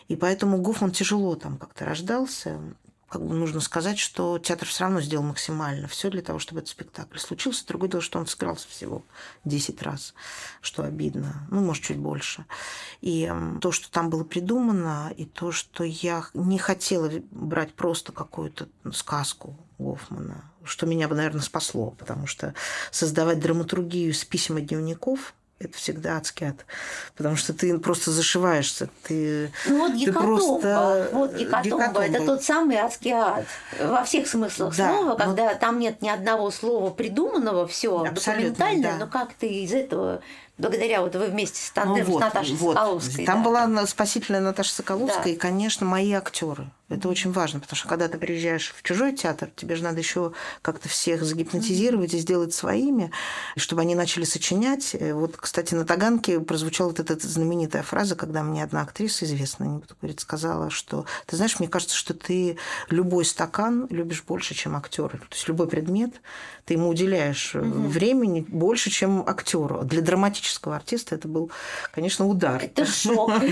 И 0.09 0.16
поэтому 0.16 0.59
Гофман 0.59 0.90
тяжело 0.90 1.36
там 1.36 1.59
как-то 1.59 1.84
рождался. 1.84 2.61
Как 3.09 3.24
бы 3.24 3.34
нужно 3.34 3.61
сказать, 3.61 3.98
что 3.98 4.38
театр 4.38 4.68
все 4.68 4.84
равно 4.84 5.00
сделал 5.00 5.24
максимально 5.24 5.88
все 5.88 6.11
для 6.11 6.20
того, 6.20 6.38
чтобы 6.38 6.61
этот 6.61 6.70
спектакль 6.70 7.18
случился. 7.18 7.66
Другое 7.66 7.88
дело, 7.88 8.02
что 8.02 8.18
он 8.18 8.26
сыгрался 8.26 8.68
всего 8.68 9.02
10 9.44 9.80
раз, 9.82 10.12
что 10.61 10.82
обидно. 10.82 11.46
Ну, 11.50 11.62
может, 11.62 11.84
чуть 11.84 11.96
больше. 11.96 12.44
И 13.00 13.24
м, 13.24 13.61
то, 13.61 13.72
что 13.72 13.90
там 13.90 14.11
было 14.11 14.24
придумано, 14.24 15.11
и 15.16 15.24
то, 15.24 15.52
что 15.52 15.84
я 15.84 16.24
не 16.34 16.59
хотела 16.59 17.11
брать 17.30 17.72
просто 17.72 18.12
какую-то 18.12 18.68
сказку 18.92 19.56
Гофмана, 19.78 20.44
что 20.64 20.84
меня 20.84 21.09
бы, 21.09 21.14
наверное, 21.14 21.40
спасло, 21.40 21.92
потому 21.92 22.26
что 22.26 22.52
создавать 22.90 23.40
драматургию 23.40 24.12
с 24.12 24.24
писем 24.24 24.59
и 24.59 24.62
дневников 24.62 25.34
это 25.61 25.76
всегда 25.76 26.16
адский 26.18 26.48
ад. 26.48 26.64
Потому 27.16 27.36
что 27.36 27.52
ты 27.52 27.76
просто 27.78 28.11
зашиваешься. 28.12 28.88
Ты, 29.02 29.50
Ну 29.66 29.78
вот 29.78 29.92
ты 29.92 29.98
гекатомба, 29.98 30.26
просто... 30.36 31.09
вот 31.12 31.34
гекатомба, 31.34 32.00
это 32.02 32.09
гекатомба. 32.11 32.26
тот 32.36 32.42
самый 32.44 32.76
адский 32.76 33.11
ад. 33.12 33.44
Во 33.80 34.04
всех 34.04 34.28
смыслах 34.28 34.76
Да, 34.76 34.88
слова, 34.94 35.09
но- 35.11 35.16
когда 35.16 35.54
там 35.54 35.78
нет 35.78 36.00
ни 36.02 36.09
одного 36.09 36.50
слова 36.50 36.90
придуманного, 36.90 37.66
все 37.66 38.04
документальное, 38.11 38.92
да. 38.98 39.04
но 39.04 39.06
как 39.11 39.32
ты 39.34 39.48
из 39.48 39.72
этого, 39.72 40.20
благодаря 40.59 41.02
вот 41.02 41.16
вы 41.16 41.26
вместе 41.26 41.61
с 41.61 41.72
Ну 41.74 41.82
тандем 41.82 42.04
вот, 42.06 42.18
с 42.18 42.20
Наташей 42.20 42.54
вот. 42.56 42.74
Соколовской. 42.74 43.26
Там 43.26 43.42
да. 43.42 43.48
была 43.48 43.66
на- 43.66 43.86
спасительная 43.86 44.40
Наташа 44.40 44.72
Соколовская 44.74 45.24
Да. 45.24 45.30
и, 45.30 45.36
конечно, 45.36 45.84
мои 45.86 46.12
актеры. 46.12 46.70
Это 46.89 47.09
очень 47.09 47.32
важно, 47.32 47.61
потому 47.61 47.76
что 47.76 47.86
когда 47.86 48.09
ты 48.09 48.16
приезжаешь 48.16 48.74
в 48.74 48.82
чужой 48.82 49.14
театр, 49.14 49.51
тебе 49.55 49.76
же 49.76 49.84
надо 49.84 49.99
еще 49.99 50.32
как-то 50.62 50.89
всех 50.89 51.22
загипнотизировать 51.22 52.14
и 52.14 52.18
сделать 52.18 52.55
своими, 52.55 53.11
чтобы 53.57 53.82
они 53.82 53.95
начали 53.95 54.24
сочинять. 54.24 54.95
Э, 54.95 55.12
Вот, 55.12 55.36
кстати, 55.36 55.74
на 55.74 55.84
Таганке 55.84 56.41
прозвучала 56.41 56.89
вот 56.89 57.01
эта 57.01 57.18
знаменитая 57.18 57.82
фраза, 57.82 58.16
когда 58.16 58.43
мне 58.43 58.64
одна 58.64 58.82
актриса 58.82 59.26
известная, 59.26 59.68
не 59.68 59.78
буду 59.78 59.95
говорить, 60.01 60.20
сказала, 60.20 60.70
что 60.70 61.05
ты 61.26 61.36
знаешь, 61.36 61.59
мне 61.59 61.68
кажется, 61.68 61.95
что 61.95 62.14
ты 62.14 62.57
любой 62.89 63.26
стакан 63.26 63.86
любишь 63.91 64.24
больше, 64.26 64.55
чем 64.55 64.74
актеры. 64.74 65.18
То 65.18 65.34
есть 65.34 65.47
любой 65.47 65.68
предмет 65.68 66.14
ты 66.68 66.74
ему 66.74 66.91
уделяешь 66.91 67.53
э, 67.55 67.61
времени 67.61 68.45
больше, 68.47 68.91
чем 68.91 69.24
актеру. 69.26 69.84
Для 69.84 70.03
драматического 70.03 70.76
артиста 70.76 71.14
это 71.14 71.26
был, 71.26 71.51
конечно, 71.95 72.26
удар. 72.26 72.62
Это 72.62 72.84
шок. 72.84 73.30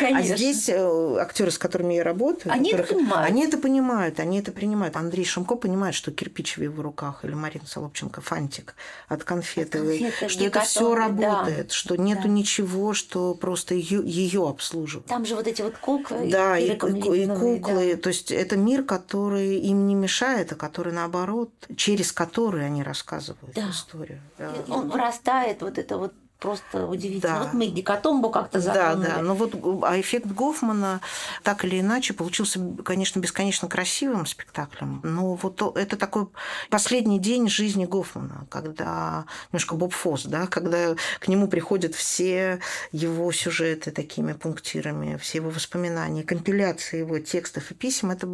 А 0.00 0.22
здесь 0.22 0.68
э, 0.68 1.16
актеры, 1.18 1.50
с 1.50 1.58
которыми 1.58 1.94
я 1.94 2.04
работаю, 2.04 2.52
Они 2.52 2.69
которых- 2.76 3.12
они 3.16 3.44
это 3.44 3.58
понимают, 3.58 4.20
они 4.20 4.38
это 4.40 4.52
принимают. 4.52 4.96
Андрей 4.96 5.24
Шумко 5.24 5.56
понимает, 5.56 5.94
что 5.94 6.10
кирпич 6.12 6.56
в 6.56 6.62
его 6.62 6.82
руках, 6.82 7.24
или 7.24 7.32
Марина 7.34 7.66
Солопченко 7.66 8.20
фантик 8.20 8.74
от 9.08 9.24
конфеты, 9.24 9.78
От 9.78 9.84
конфеты, 9.84 10.28
что 10.28 10.44
это 10.44 10.60
все 10.60 10.80
гигатоны, 10.80 11.20
да. 11.20 11.28
работает, 11.38 11.72
что 11.72 11.96
нету 11.96 12.22
Да. 12.24 12.28
ничего, 12.28 12.94
что 12.94 13.34
просто 13.34 13.74
ее 13.74 14.48
обслуживает. 14.48 15.06
Там 15.06 15.24
же 15.26 15.34
вот 15.34 15.46
эти 15.46 15.62
вот 15.62 15.76
куклы. 15.78 16.28
Да, 16.30 16.58
и, 16.58 16.76
ку- 16.76 16.88
и 16.88 16.92
Литвиновой, 16.92 17.26
да. 17.58 17.64
куклы. 17.64 17.96
То 17.96 18.08
есть 18.08 18.30
это 18.30 18.56
мир, 18.56 18.84
который 18.84 19.58
им 19.58 19.86
не 19.86 19.94
мешает, 19.94 20.52
а 20.52 20.54
который 20.54 20.92
наоборот, 20.92 21.50
через 21.76 22.12
который 22.12 22.66
они 22.66 22.82
рассказывают 22.82 23.54
Да. 23.54 23.70
историю. 23.70 24.20
И 24.38 24.70
Он 24.70 24.88
вырастает, 24.90 25.62
вот 25.62 25.78
это 25.78 25.98
вот 25.98 26.12
просто 26.40 26.86
удивительно. 26.86 27.34
Да. 27.34 27.42
Вот 27.44 27.52
мы 27.52 27.66
гекатомбу 27.66 28.30
как-то 28.30 28.58
Да, 28.58 28.64
затронули. 28.64 29.06
да. 29.06 29.22
Но 29.22 29.34
вот 29.34 29.54
а 29.84 30.00
эффект 30.00 30.26
Гофмана 30.26 31.00
так 31.42 31.64
или 31.64 31.80
иначе 31.80 32.14
получился, 32.14 32.60
конечно, 32.84 33.20
бесконечно 33.20 33.68
красивым 33.68 34.26
спектаклем. 34.26 35.00
Но 35.04 35.34
вот 35.34 35.56
то- 35.56 35.72
это 35.76 35.96
такой 35.96 36.26
последний 36.70 37.18
день 37.18 37.48
жизни 37.48 37.84
Гофмана, 37.84 38.46
когда 38.48 39.26
немножко 39.52 39.74
Боб 39.74 39.92
Фосс, 39.92 40.24
да, 40.24 40.46
когда 40.46 40.96
к 41.20 41.28
нему 41.28 41.46
приходят 41.48 41.94
все 41.94 42.60
его 42.92 43.30
сюжеты 43.32 43.90
такими 43.90 44.32
пунктирами, 44.32 45.16
все 45.18 45.38
его 45.38 45.50
воспоминания, 45.50 46.22
компиляции 46.22 46.98
его 46.98 47.18
текстов 47.18 47.70
и 47.70 47.74
писем. 47.74 48.10
Это 48.10 48.28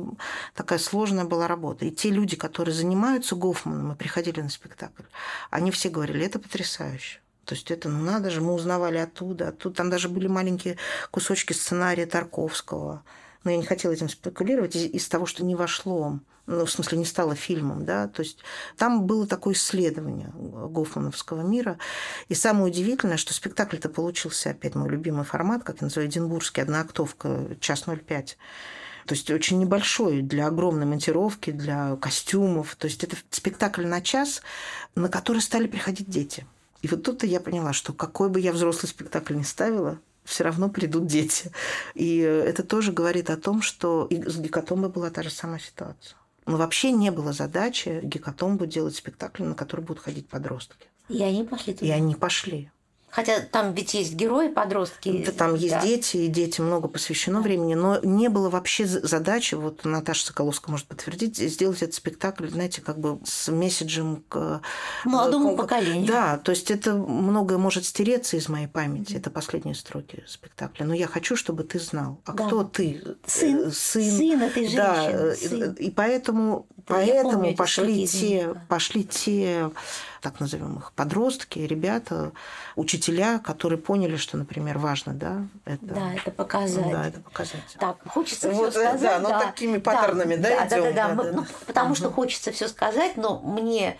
такая 0.55 0.79
сложная 0.79 1.25
была 1.25 1.49
работа. 1.49 1.85
И 1.85 1.91
те 1.91 2.11
люди, 2.11 2.37
которые 2.37 2.75
занимаются 2.75 3.35
Гофманом 3.35 3.93
и 3.93 3.97
приходили 3.97 4.41
на 4.41 4.49
спектакль, 4.49 5.03
они 5.51 5.71
все 5.71 5.89
говорили, 5.89 6.25
это 6.25 6.39
потрясающе. 6.39 7.21
То 7.47 7.55
есть 7.55 7.71
это, 7.71 7.89
ну 7.89 8.05
надо 8.05 8.31
же, 8.31 8.41
мы 8.41 8.53
узнавали 8.53 8.99
оттуда. 8.99 9.53
Тут 9.53 9.77
там 9.77 9.89
даже 9.89 10.09
были 10.09 10.27
маленькие 10.27 10.77
кусочки 11.11 11.53
сценария 11.53 12.05
Тарковского. 12.05 13.05
Но 13.45 13.51
я 13.53 13.57
не 13.57 13.65
хотела 13.65 13.93
этим 13.93 14.09
спекулировать 14.09 14.75
из, 14.75 14.85
из 14.85 15.09
того, 15.09 15.25
что 15.25 15.45
не 15.45 15.55
вошло, 15.55 16.19
ну, 16.47 16.65
в 16.65 16.71
смысле, 16.71 16.99
не 16.99 17.05
стало 17.05 17.37
фильмом, 17.37 17.85
да, 17.85 18.09
то 18.09 18.23
есть 18.23 18.39
там 18.77 19.07
было 19.07 19.27
такое 19.27 19.55
исследование 19.55 20.33
гофмановского 20.35 21.43
мира. 21.43 21.79
И 22.29 22.35
самое 22.35 22.67
удивительное, 22.67 23.17
что 23.17 23.33
спектакль-то 23.33 23.89
получился, 23.89 24.51
опять 24.51 24.75
мой 24.75 24.89
любимый 24.89 25.25
формат, 25.25 25.63
как 25.63 25.81
я 25.81 25.87
называю, 25.87 26.09
Эдинбургский, 26.09 26.63
одноактовка, 26.63 27.57
час 27.61 27.85
05. 27.87 28.39
То 29.07 29.15
есть 29.15 29.31
очень 29.31 29.61
небольшой 29.61 30.23
для 30.23 30.49
огромной 30.49 30.87
монтировки, 30.87 31.53
для 31.53 31.95
костюмов. 31.97 32.75
То 32.75 32.89
есть 32.89 33.05
это 33.05 33.17
спектакль 33.31 33.87
на 33.87 34.01
час, 34.01 34.43
на 34.97 35.09
который 35.09 35.41
стали 35.41 35.69
приходить 35.69 36.11
дети. 36.11 36.45
И 36.87 36.89
вот 36.89 37.03
тут-то 37.03 37.27
я 37.27 37.41
поняла, 37.41 37.73
что 37.73 37.93
какой 37.93 38.29
бы 38.29 38.39
я 38.39 38.53
взрослый 38.53 38.89
спектакль 38.89 39.35
ни 39.35 39.43
ставила, 39.43 39.99
все 40.25 40.45
равно 40.45 40.69
придут 40.69 41.09
дети. 41.09 41.51
И 41.97 42.19
это 42.19 42.63
тоже 42.63 42.93
говорит 42.93 43.29
о 43.29 43.37
том, 43.37 43.61
что 43.61 44.07
и 44.09 44.23
с 44.23 44.37
Гекатомбой 44.39 44.89
была 44.89 45.11
та 45.11 45.25
же 45.25 45.31
самая 45.31 45.59
ситуация. 45.59 46.17
Но 46.47 46.57
вообще 46.57 46.93
не 46.93 47.11
было 47.11 47.33
задачи 47.33 47.99
Гекатомбу 48.05 48.67
делать 48.67 48.95
спектакль, 48.95 49.43
на 49.43 49.57
который 49.57 49.81
будут 49.81 50.01
ходить 50.01 50.29
подростки. 50.29 50.87
И 51.09 51.21
они 51.25 51.43
пошли 51.43 51.75
туда. 51.75 51.87
И 51.87 51.91
они 51.91 52.15
пошли. 52.15 52.71
Хотя 53.17 53.41
там 53.41 53.73
ведь 53.73 53.95
есть 53.95 54.13
герои, 54.13 54.49
подростки. 54.49 55.25
Да, 55.25 55.33
там 55.33 55.55
есть 55.55 55.73
да. 55.73 55.81
дети, 55.81 56.19
и 56.19 56.29
детям 56.29 56.67
много 56.67 56.87
посвящено 56.87 57.41
времени, 57.41 57.73
но 57.73 57.99
не 58.03 58.29
было 58.29 58.51
вообще 58.51 58.85
задачи, 58.85 59.55
вот 59.55 59.87
Наташа 59.87 60.27
Соколовская 60.27 60.71
может 60.71 60.87
подтвердить, 60.87 61.39
сделать 61.39 61.81
этот 61.81 61.95
спектакль, 61.95 62.47
знаете, 62.49 62.83
как 62.83 62.99
бы 62.99 63.19
с 63.25 63.51
месседжем 63.51 64.23
к 64.29 64.61
Молодому 65.07 65.55
к- 65.55 65.61
поколению. 65.63 66.07
Да, 66.07 66.37
то 66.37 66.51
есть 66.51 66.71
это 66.71 66.93
многое 66.93 67.57
может 67.57 67.87
стереться 67.87 68.37
из 68.37 68.51
моей 68.51 68.67
памяти, 68.67 69.15
это 69.15 69.31
последние 69.31 69.77
строки 69.77 70.23
спектакля. 70.27 70.85
Но 70.85 70.93
я 70.93 71.07
хочу, 71.07 71.37
чтобы 71.37 71.65
ты 71.65 71.79
знал, 71.79 72.21
а 72.27 72.33
Да. 72.35 72.45
кто 72.47 72.65
ты? 72.65 73.03
Сын. 73.27 73.69
Э, 73.69 73.71
сын. 73.71 74.11
Сын 74.15 74.43
этой 74.43 74.75
Да, 74.77 74.95
женщины, 74.95 75.21
э, 75.21 75.35
сын. 75.37 75.73
и 75.73 75.91
поэтому 75.91 76.67
Поэтому 76.87 77.31
помню 77.33 77.49
эти 77.51 77.57
пошли 77.57 78.07
те, 78.07 78.55
пошли 78.69 79.05
те, 79.05 79.71
так 80.21 80.39
назовем 80.39 80.79
их, 80.79 80.93
подростки, 80.93 81.59
ребята, 81.59 82.33
учителя, 82.77 83.39
которые 83.41 83.79
поняли, 83.79 84.17
что, 84.17 84.37
например, 84.37 84.79
важно, 84.79 85.13
да, 85.13 85.47
это, 85.65 85.85
Да, 85.85 86.15
это 86.15 86.31
показать. 86.31 86.91
да, 86.93 87.09
это 87.09 87.21
показать. 87.21 87.77
Так, 87.79 87.97
хочется 88.09 88.51
Вот, 88.51 88.73
все 88.73 88.81
э, 88.81 88.89
сказать. 88.89 89.03
да, 89.03 89.19
ну, 89.19 89.29
такими 89.31 89.79
паттернами, 89.79 90.37
да, 90.37 90.51
да, 90.51 90.67
да, 90.67 90.67
идём, 90.67 90.95
да, 90.95 91.09
да, 91.09 91.15
да, 91.15 91.23
да, 91.25 91.33
ну, 91.41 91.47
потому 91.67 91.95
что 91.97 92.11
хочется 92.11 92.53
все 92.53 92.69
сказать, 92.69 93.17
но 93.17 93.41
мне 93.41 93.99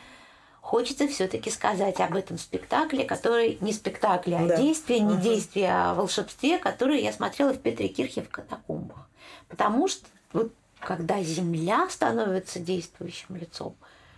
хочется 0.61 1.09
все-таки 1.09 1.51
сказать 1.51 2.01
об 2.01 2.15
этом 2.17 2.39
спектакле, 2.39 3.05
который 3.05 3.59
не 3.61 3.73
спектакль, 3.73 4.35
а 4.35 4.47
Да. 4.47 4.57
действие, 4.57 5.01
не 5.01 5.15
Мгм. 5.15 5.23
действие, 5.23 5.71
а 5.73 5.95
волшебстве, 5.95 6.59
которое 6.59 7.01
я 7.01 7.13
смотрела 7.13 7.53
в 7.53 7.59
Петре 7.59 7.89
Кирхе 7.89 8.23
в 8.23 8.29
катакомбах. 8.29 9.09
Потому 9.49 9.87
что 9.89 10.07
вот 10.33 10.53
когда 10.87 11.21
земля 11.23 11.89
становится 11.91 12.61
действующим 12.61 13.35
лицом, 13.37 13.75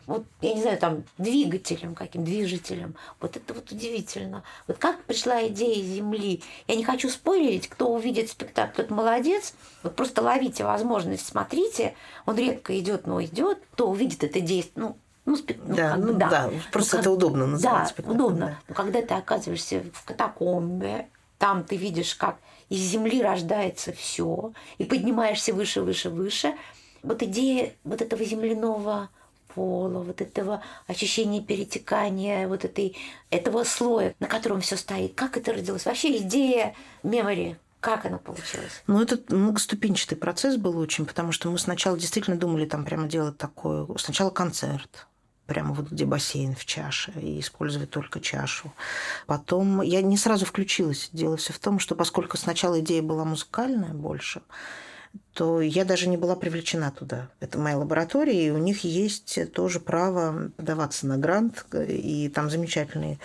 вот, 0.07 0.25
я 0.43 0.55
не 0.55 0.63
знаю, 0.63 0.79
там, 0.79 1.05
двигателем 1.19 1.95
каким, 1.95 2.25
движителем. 2.25 2.95
Вот 3.21 3.37
это 3.37 3.53
вот 3.53 3.71
удивительно. 3.71 4.43
Вот 4.67 4.79
как 4.79 5.03
пришла 5.05 5.47
идея 5.49 5.83
Земли. 5.83 6.43
Я 6.67 6.77
не 6.77 6.85
хочу 6.85 7.11
спойлерить, 7.11 7.69
кто 7.69 7.93
увидит 7.93 8.31
спектакль, 8.31 8.83
тот 8.83 8.91
молодец. 8.91 9.53
Вот 9.83 9.97
просто 9.97 10.23
ловите 10.23 10.65
возможность, 10.65 11.27
смотрите. 11.27 11.95
Он 12.25 12.37
редко 12.39 12.79
идет, 12.79 13.07
но 13.07 13.23
идет. 13.23 13.59
Кто 13.73 13.91
увидит 13.91 14.25
это 14.25 14.41
действие, 14.41 14.73
ну, 14.87 14.97
ну, 15.27 15.37
спе- 15.37 15.61
ну, 15.63 15.75
Да, 15.77 15.91
как 15.91 16.01
бы 16.01 16.13
ну 16.13 16.19
да, 16.19 16.51
просто 16.73 16.93
как- 16.93 17.01
это 17.01 17.11
удобно 17.11 17.47
называть 17.47 17.83
Да, 17.83 17.87
спектаклем, 17.87 18.15
удобно. 18.17 18.47
да. 18.47 18.59
Но 18.69 18.75
когда 18.75 19.03
ты 19.03 19.13
оказываешься 19.13 19.85
в 19.93 20.05
катакомбе, 20.07 21.09
там 21.37 21.65
ты 21.65 21.77
видишь, 21.77 22.15
как 22.15 22.39
из 22.69 22.81
земли 22.81 23.23
рождается 23.23 23.93
все, 23.93 24.53
и 24.79 24.85
поднимаешься 24.85 25.53
выше, 25.55 25.83
выше, 25.83 26.11
выше. 26.11 26.55
Вот 27.03 27.23
идея 27.23 27.73
вот 27.85 28.03
этого 28.03 28.25
земляного 28.25 29.09
пола, 29.55 30.01
вот 30.01 30.21
этого 30.21 30.63
ощущения 30.87 31.41
перетекания, 31.41 32.47
вот 32.49 32.65
этой, 32.65 32.97
этого 33.31 33.65
слоя, 33.65 34.15
на 34.21 34.27
котором 34.27 34.61
все 34.61 34.77
стоит. 34.77 35.15
Как 35.15 35.37
это 35.37 35.53
родилось? 35.53 35.87
Вообще 35.87 36.19
идея 36.19 36.75
мемори, 37.03 37.57
как 37.81 38.05
она 38.07 38.19
получилась? 38.19 38.83
Ну, 38.87 39.01
это 39.01 39.21
многоступенчатый 39.35 40.19
процесс 40.19 40.57
был 40.57 40.79
очень, 40.79 41.07
потому 41.07 41.33
что 41.33 41.51
мы 41.51 41.59
сначала 41.59 41.99
действительно 41.99 42.37
думали 42.37 42.67
там 42.67 42.85
прямо 42.85 43.09
делать 43.09 43.39
такое... 43.39 43.87
Сначала 43.97 44.31
концерт, 44.31 45.07
прямо 45.49 45.73
вот 45.73 45.91
где 45.91 46.05
бассейн 46.05 46.55
в 46.55 46.65
чаше, 46.67 47.11
и 47.21 47.41
использовать 47.41 47.91
только 47.91 48.21
чашу. 48.21 48.71
Потом 49.27 49.81
я 49.81 50.03
не 50.03 50.19
сразу 50.19 50.45
включилась. 50.45 51.09
Дело 51.13 51.39
все 51.39 51.55
в 51.55 51.59
том, 51.59 51.79
что 51.81 51.97
поскольку 51.97 52.37
сначала 52.37 52.79
идея 52.81 53.03
была 53.03 53.25
музыкальная 53.25 53.95
больше, 53.95 54.43
то 55.39 55.61
я 55.61 55.85
даже 55.85 56.09
не 56.09 56.17
была 56.17 56.35
привлечена 56.35 56.91
туда. 56.91 57.29
Это 57.39 57.59
моя 57.59 57.79
лаборатория, 57.79 58.49
и 58.49 58.51
у 58.51 58.59
них 58.59 58.83
есть 58.83 59.53
тоже 59.53 59.79
право 59.79 60.51
подаваться 60.57 61.07
на 61.07 61.17
грант, 61.17 61.65
и 61.73 62.29
там 62.29 62.51
замечательные 62.51 63.21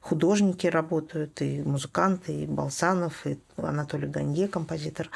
художники 0.00 0.66
работают, 0.66 1.42
и 1.42 1.60
музыканты, 1.60 2.32
и 2.32 2.46
Балсанов, 2.46 3.26
и 3.26 3.38
Анатолий 3.58 4.08
Ганье, 4.08 4.48
композитор. 4.48 5.10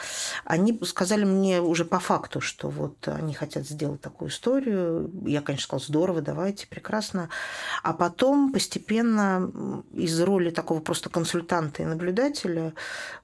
Они 0.45 0.79
сказали 0.85 1.25
мне 1.25 1.63
уже 1.63 1.87
по 1.87 1.99
факту, 1.99 2.43
что 2.43 2.69
вот 2.69 3.09
они 3.09 3.33
хотят 3.33 3.67
сделать 3.67 4.03
такую 4.03 4.31
историю. 4.31 5.11
Я, 5.25 5.41
конечно, 5.41 5.65
сказала, 5.65 5.87
здорово, 5.87 6.21
давайте, 6.21 6.67
прекрасно. 6.67 7.31
А 7.83 7.95
потом 7.95 8.53
постепенно 8.53 9.51
из 9.95 10.21
роли 10.21 10.51
такого 10.51 10.81
просто 10.81 11.09
консультанта 11.09 11.83
и 11.83 11.87
наблюдателя, 11.87 12.75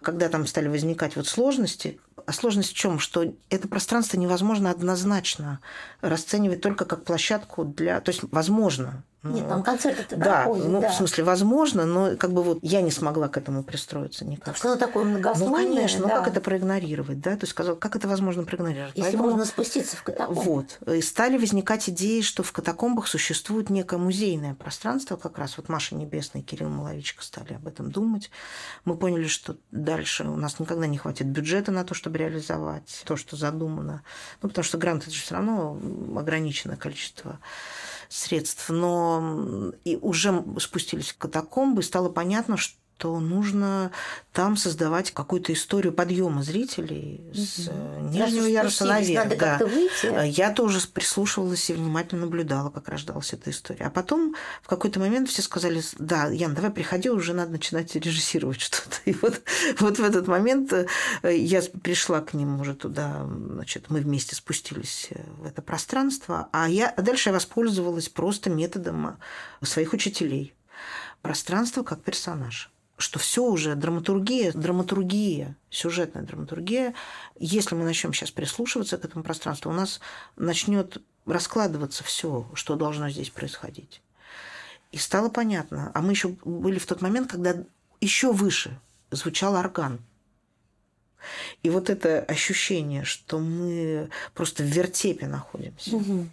когда 0.01 0.30
там 0.30 0.46
стали 0.46 0.68
возникать 0.68 1.16
вот 1.16 1.26
сложности, 1.26 2.01
а 2.29 2.33
сложность 2.35 2.72
в 2.72 2.76
чем? 2.76 2.99
Что 2.99 3.24
это 3.49 3.68
пространство 3.68 4.18
невозможно 4.18 4.70
однозначно 4.70 5.61
расценивать 6.03 6.61
только 6.61 6.85
как 6.85 7.05
площадку 7.05 7.64
для... 7.64 8.03
То 8.03 8.11
есть, 8.11 8.20
возможно. 8.31 9.03
Нет, 9.25 9.49
там 9.49 9.64
концерт 9.64 9.99
это 9.99 10.16
Да, 10.16 10.43
проходит, 10.45 10.66
ну, 10.66 10.81
да. 10.81 10.91
в 10.91 10.95
смысле, 10.95 11.25
возможно, 11.25 11.85
но 11.87 12.16
как 12.16 12.33
бы 12.33 12.43
вот 12.45 12.59
я 12.62 12.83
не 12.83 12.93
смогла 12.93 13.29
к 13.29 13.37
этому 13.37 13.64
пристроиться 13.64 14.25
никак. 14.25 14.57
Что 14.57 14.69
оно 14.73 14.77
такое 14.79 15.05
Ну, 15.05 15.11
многослойное, 15.11 15.75
конечно, 15.75 16.03
ну 16.03 16.09
да. 16.09 16.19
как 16.19 16.29
это 16.29 16.41
проигнорировать, 16.41 17.21
да? 17.21 17.33
То 17.33 17.41
есть 17.43 17.51
сказал, 17.51 17.75
как 17.75 17.97
это 17.97 18.07
возможно 18.07 18.45
проигнорировать? 18.45 18.93
Если 18.95 19.03
Поэтому- 19.11 19.31
можно 19.31 19.45
спуститься 19.45 19.97
в 19.97 20.05
катакомбы. 20.05 20.41
Вот. 20.43 20.79
И 20.95 21.03
стали 21.03 21.37
возникать 21.37 21.89
идеи, 21.89 22.21
что 22.21 22.45
в 22.45 22.53
катакомбах 22.53 23.09
существует 23.09 23.71
некое 23.71 23.97
музейное 23.99 24.55
пространство, 24.55 25.16
как 25.16 25.37
раз 25.39 25.57
вот 25.57 25.69
Маша 25.69 25.97
Небесная 25.97 26.43
и 26.43 26.45
Кирилл 26.45 26.69
Маловичка 26.69 27.25
стали 27.25 27.55
об 27.55 27.66
этом 27.66 27.91
думать. 27.91 28.31
Мы 28.85 28.97
поняли, 28.97 29.27
что 29.27 29.57
дальше 29.73 30.25
у 30.29 30.37
нас 30.37 30.61
никогда 30.61 30.87
не 30.87 30.97
хватит 30.97 31.27
бюджета 31.27 31.73
на 31.73 31.85
то, 31.85 31.93
чтобы 31.95 32.19
реализовать 32.19 33.03
то, 33.05 33.16
что 33.16 33.35
задумано. 33.37 34.03
Ну, 34.43 34.49
потому 34.49 34.62
что 34.64 34.79
грант– 34.79 35.03
это 35.07 35.11
же 35.11 35.21
все 35.23 35.35
равно 35.35 35.77
ограниченное 36.16 36.77
количество 36.77 37.41
средств. 38.09 38.68
Но 38.70 39.72
и 39.84 39.96
уже 39.96 40.44
спустились 40.59 41.12
в 41.12 41.18
катакомбы, 41.18 41.82
стало 41.82 42.09
понятно, 42.09 42.56
что 42.56 42.76
нужно 43.20 43.92
там 44.32 44.57
создавать 44.57 45.11
какую-то 45.11 45.53
историю 45.53 45.92
подъема 45.92 46.42
зрителей 46.42 47.20
с 47.34 47.68
э, 47.68 48.01
нижнего 48.03 48.44
Раз 48.44 48.53
яруса 48.53 48.84
наверх. 48.84 49.38
Да. 49.38 49.61
Э, 50.05 50.28
Я 50.28 50.53
тоже 50.53 50.80
прислушивалась 50.86 51.70
и 51.70 51.72
внимательно 51.72 52.22
наблюдала, 52.22 52.70
как 52.70 52.88
рождалась 52.88 53.32
эта 53.32 53.51
история. 53.51 53.86
А 53.86 53.90
потом 53.90 54.34
в 54.62 54.68
какой-то 54.68 55.01
момент 55.01 55.28
все 55.28 55.42
сказали, 55.42 55.82
да, 55.99 56.26
Ян, 56.26 56.55
давай 56.55 56.70
приходи, 56.70 57.11
уже 57.11 57.34
надо 57.34 57.53
начинать 57.53 57.94
режиссировать 57.96 58.61
что-то. 58.61 58.96
И 59.07 59.12
вот, 59.12 59.40
вот 59.80 59.99
в 59.99 60.05
этот 60.05 60.28
момент 60.28 60.72
э, 60.72 60.86
я 61.24 61.62
пришла 61.82 62.20
к 62.20 62.34
ним 62.34 62.61
уже 62.61 62.74
туда, 62.74 63.26
значит, 63.26 63.86
мы 63.90 64.01
вместе 64.01 64.36
спустились 64.36 65.11
в 65.38 65.46
это 65.46 65.62
пространство, 65.62 66.49
а 66.53 66.68
я 66.68 66.90
а 66.90 67.03
дальше 67.03 67.28
я 67.28 67.32
воспользовалась 67.32 68.09
просто 68.09 68.51
методом 68.51 69.18
своих 69.62 69.92
учителей. 69.92 70.55
Пространство 71.22 71.82
как 71.82 72.03
персонаж 72.03 72.70
что 72.99 73.20
все 73.20 73.44
уже 73.44 73.76
драматургия, 73.76 74.53
драматургия, 74.53 75.57
сюжетная 75.70 76.24
драматургия, 76.24 76.94
если 77.38 77.76
мы 77.76 77.84
начнем 77.84 78.12
сейчас 78.12 78.32
прислушиваться 78.32 78.99
к 78.99 79.05
этому 79.05 79.22
пространству, 79.22 79.70
у 79.70 79.74
нас 79.74 80.01
начнет 80.36 81.01
раскладываться 81.24 82.03
все, 82.03 82.51
что 82.55 82.74
должно 82.74 83.09
здесь 83.09 83.30
происходить. 83.30 84.03
И 84.90 84.99
стало 84.99 85.28
понятно. 85.28 85.92
А 85.94 86.03
мы 86.03 86.12
еще 86.12 86.28
были 86.44 86.78
в 86.78 86.86
тот 86.86 87.01
момент, 87.01 87.30
когда 87.30 87.55
еще 88.01 88.32
выше 88.32 88.78
звучал 89.11 89.55
орган. 89.55 90.01
И 91.62 91.70
вот 91.70 91.90
это 91.90 92.20
ощущение, 92.20 93.05
что 93.05 93.38
мы 93.38 94.09
просто 94.34 94.62
в 94.62 94.66
вертепе 94.66 95.26
находимся, 95.26 95.96
Мгм. 95.96 96.30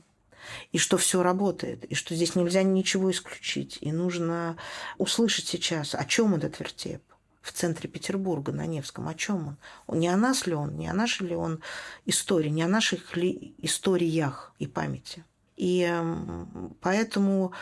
И 0.71 0.77
что 0.77 0.97
все 0.97 1.23
работает, 1.23 1.85
и 1.85 1.95
что 1.95 2.15
здесь 2.15 2.35
нельзя 2.35 2.63
ничего 2.63 3.11
исключить, 3.11 3.77
и 3.81 3.91
нужно 3.91 4.57
услышать 4.97 5.47
сейчас, 5.47 5.95
о 5.95 6.05
чем 6.05 6.35
этот 6.35 6.59
вертеп 6.59 7.01
в 7.41 7.51
центре 7.51 7.87
Петербурга, 7.87 8.51
на 8.51 8.65
Невском, 8.65 9.07
о 9.07 9.13
чем 9.13 9.57
он? 9.87 9.99
Не 9.99 10.07
о 10.07 10.17
нас 10.17 10.47
ли 10.47 10.53
он, 10.53 10.77
не 10.77 10.87
о 10.87 10.93
нашей 10.93 11.27
ли 11.27 11.35
он 11.35 11.61
истории, 12.05 12.49
не 12.49 12.63
о 12.63 12.67
наших 12.67 13.15
ли 13.15 13.53
историях 13.59 14.53
и 14.57 14.65
памяти. 14.65 15.23
И 15.55 15.89
поэтому, 16.81 17.53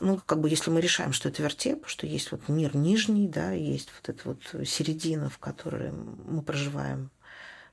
ну, 0.00 0.20
как 0.24 0.40
бы, 0.40 0.48
если 0.48 0.70
мы 0.70 0.80
решаем, 0.80 1.12
что 1.12 1.28
это 1.28 1.42
вертеп, 1.42 1.86
что 1.86 2.06
есть 2.06 2.32
вот 2.32 2.48
мир 2.48 2.74
нижний, 2.74 3.28
да, 3.28 3.52
есть 3.52 3.90
вот 3.94 4.08
эта 4.08 4.28
вот 4.28 4.66
середина, 4.66 5.28
в 5.28 5.38
которой 5.38 5.92
мы 5.92 6.42
проживаем, 6.42 7.10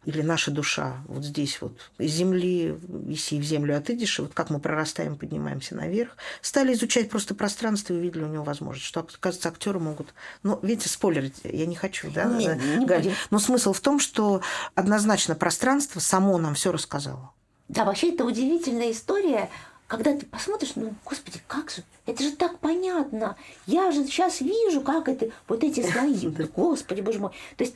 или 0.06 0.22
наша 0.22 0.52
душа 0.52 0.98
вот 1.08 1.24
здесь 1.24 1.62
вот 1.62 1.78
из 1.98 2.12
земли, 2.12 2.78
если 3.08 3.40
в 3.40 3.44
землю 3.44 3.78
отыдешь, 3.78 4.20
и 4.20 4.22
вот 4.24 4.34
как 4.34 4.50
мы 4.50 4.60
прорастаем, 4.60 5.18
поднимаемся 5.18 5.76
наверх, 5.76 6.18
стали 6.42 6.74
изучать 6.74 7.10
просто 7.10 7.36
пространство 7.36 7.94
и 7.94 7.98
увидели 7.98 8.24
у 8.24 8.28
него 8.28 8.44
возможность, 8.44 8.86
что, 8.86 9.02
оказывается, 9.02 9.50
актеры 9.50 9.80
могут... 9.80 10.14
Ну, 10.44 10.60
видите, 10.62 10.90
спойлерить 10.90 11.36
я 11.44 11.66
не 11.66 11.76
хочу, 11.76 12.12
да, 12.12 12.26
Не, 12.26 12.48
не 12.78 12.86
Галь? 12.86 13.02
будем. 13.04 13.14
Но 13.32 13.40
смысл 13.40 13.74
в 13.74 13.80
том, 13.80 14.00
что 14.00 14.42
однозначно 14.76 15.36
пространство 15.36 16.00
само 16.00 16.38
нам 16.38 16.56
все 16.56 16.72
рассказало. 16.72 17.32
Да, 17.70 17.86
вообще 17.86 18.14
это 18.14 18.26
удивительная 18.26 18.92
история, 18.92 19.50
когда 19.88 20.18
ты 20.18 20.26
посмотришь, 20.26 20.72
ну, 20.76 20.94
господи, 21.06 21.40
как 21.48 21.70
же, 21.70 21.84
это 22.06 22.24
же 22.24 22.32
так 22.32 22.60
понятно. 22.60 23.36
Я 23.68 23.92
же 23.92 24.04
сейчас 24.06 24.42
вижу, 24.42 24.82
как 24.82 25.08
это, 25.08 25.30
вот 25.48 25.64
эти 25.64 25.82
слои. 25.92 26.28
Господи, 26.56 27.02
боже 27.02 27.20
мой. 27.20 27.32
То 27.58 27.64
есть 27.64 27.76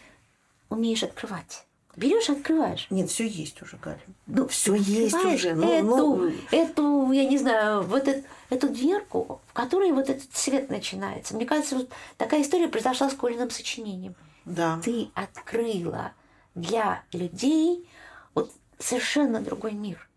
умеешь 0.69 1.03
открывать. 1.03 1.66
Берешь 1.97 2.29
открываешь. 2.29 2.85
Нет, 2.91 3.09
все 3.09 3.27
есть 3.27 3.59
уже, 3.63 3.75
Галя. 3.77 3.99
Ну, 4.27 4.47
Все 4.47 4.75
есть 4.75 5.15
уже. 5.15 5.55
Ну, 5.55 5.67
эту, 5.67 5.85
ну, 5.87 6.31
эту, 6.51 7.11
я 7.11 7.25
не 7.25 7.39
знаю, 7.39 7.81
вот 7.81 8.07
эту, 8.07 8.23
эту 8.51 8.69
дверку, 8.69 9.41
в 9.47 9.53
которой 9.53 9.91
вот 9.91 10.07
этот 10.07 10.31
цвет 10.31 10.69
начинается. 10.69 11.35
Мне 11.35 11.47
кажется, 11.47 11.75
вот 11.75 11.89
такая 12.17 12.43
история 12.43 12.67
произошла 12.67 13.09
с 13.09 13.15
Колиным 13.15 13.49
сочинением. 13.49 14.13
да. 14.45 14.79
Ты 14.83 15.09
открыла 15.15 16.13
для 16.53 17.03
людей 17.13 17.89
вот 18.35 18.51
совершенно 18.77 19.41
другой 19.41 19.71
мир. 19.71 20.07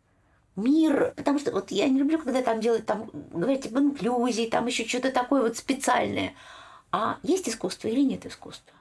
Мир, 0.56 1.14
потому 1.16 1.38
что 1.38 1.50
вот 1.50 1.70
я 1.70 1.88
не 1.88 1.98
люблю, 1.98 2.18
когда 2.18 2.42
там 2.42 2.60
делают, 2.60 2.84
там, 2.84 3.08
говорят, 3.32 3.64
об 3.64 3.78
инклюзии, 3.78 4.50
там 4.50 4.66
еще 4.66 4.86
что-то 4.86 5.12
такое 5.12 5.40
вот 5.40 5.56
специальное. 5.56 6.34
А 6.92 7.16
есть 7.22 7.48
искусство 7.48 7.88
или 7.88 8.02
нет 8.02 8.26
искусства? 8.26 8.74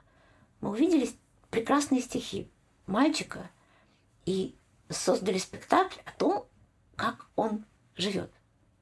Мы 0.60 0.68
увидели 0.68 1.08
прекрасные 1.50 2.02
стихи 2.02 2.46
мальчика 2.86 3.50
и 4.26 4.54
создали 4.88 5.38
спектакль 5.38 6.00
о 6.04 6.12
том, 6.12 6.46
как 6.96 7.26
он 7.36 7.64
живет. 7.96 8.30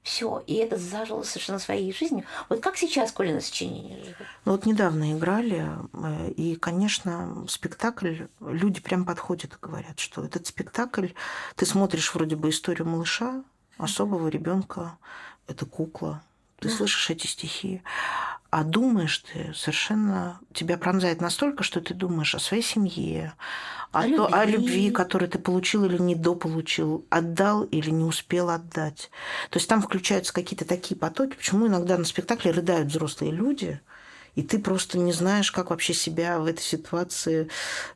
Все, 0.03 0.43
и 0.47 0.55
это 0.55 0.79
зажило 0.79 1.23
совершенно 1.23 1.59
своей 1.59 1.93
жизнью. 1.93 2.25
Вот 2.49 2.61
как 2.61 2.79
сейчас 2.79 3.13
Колина 3.13 3.43
сочинение 3.43 4.03
живет? 4.03 4.17
Ну 4.47 4.53
вот 4.53 4.65
недавно 4.65 5.13
играли, 5.13 5.69
э, 5.93 6.31
и, 6.31 6.57
конечно, 6.57 7.45
спектакль, 7.47 8.23
люди 8.41 8.81
прям 8.81 9.05
подходят 9.05 9.53
и 9.53 9.59
говорят, 9.61 9.99
что 9.99 10.25
этот 10.25 10.47
спектакль, 10.47 11.09
ты 11.57 11.67
смотришь 11.67 12.15
вроде 12.15 12.37
бы 12.37 12.49
историю 12.49 12.89
малыша, 12.89 13.45
особого 13.77 14.29
ребенка, 14.29 14.97
это 15.47 15.67
кукла, 15.67 16.23
ты 16.59 16.71
слышишь 16.71 17.11
эти 17.11 17.27
стихи, 17.27 17.83
а 18.51 18.65
думаешь 18.65 19.19
ты 19.19 19.53
совершенно... 19.55 20.41
Тебя 20.55 20.79
пронзает 20.79 21.21
настолько, 21.21 21.63
что 21.63 21.81
ты 21.81 21.93
думаешь 21.93 22.35
о 22.35 22.41
своей 22.41 22.63
семье, 22.63 23.35
о, 23.93 24.01
О 24.01 24.09
то- 24.09 24.27
о 24.35 24.45
любви. 24.45 24.57
любви, 24.67 24.91
которую 24.91 25.31
ты 25.31 25.39
получил 25.39 25.85
или 25.85 25.97
недополучил, 25.99 27.05
отдал 27.11 27.65
или 27.65 27.91
не 27.91 28.05
успел 28.05 28.51
отдать. 28.51 29.11
То 29.51 29.59
есть 29.59 29.69
там 29.69 29.81
включаются 29.83 30.33
какие-то 30.33 30.65
такие 30.67 30.97
потоки. 30.99 31.37
Почему 31.37 31.67
иногда 31.67 31.97
на 31.97 32.05
спектакле 32.05 32.51
рыдают 32.51 32.89
взрослые 32.89 33.33
люди, 33.33 33.81
и 34.39 34.43
ты 34.45 34.61
просто 34.61 34.99
не 34.99 35.13
знаешь, 35.13 35.51
как 35.51 35.71
вообще 35.71 35.93
себя 35.93 36.39
в 36.39 36.47
этой 36.47 36.63
ситуации... 36.63 37.49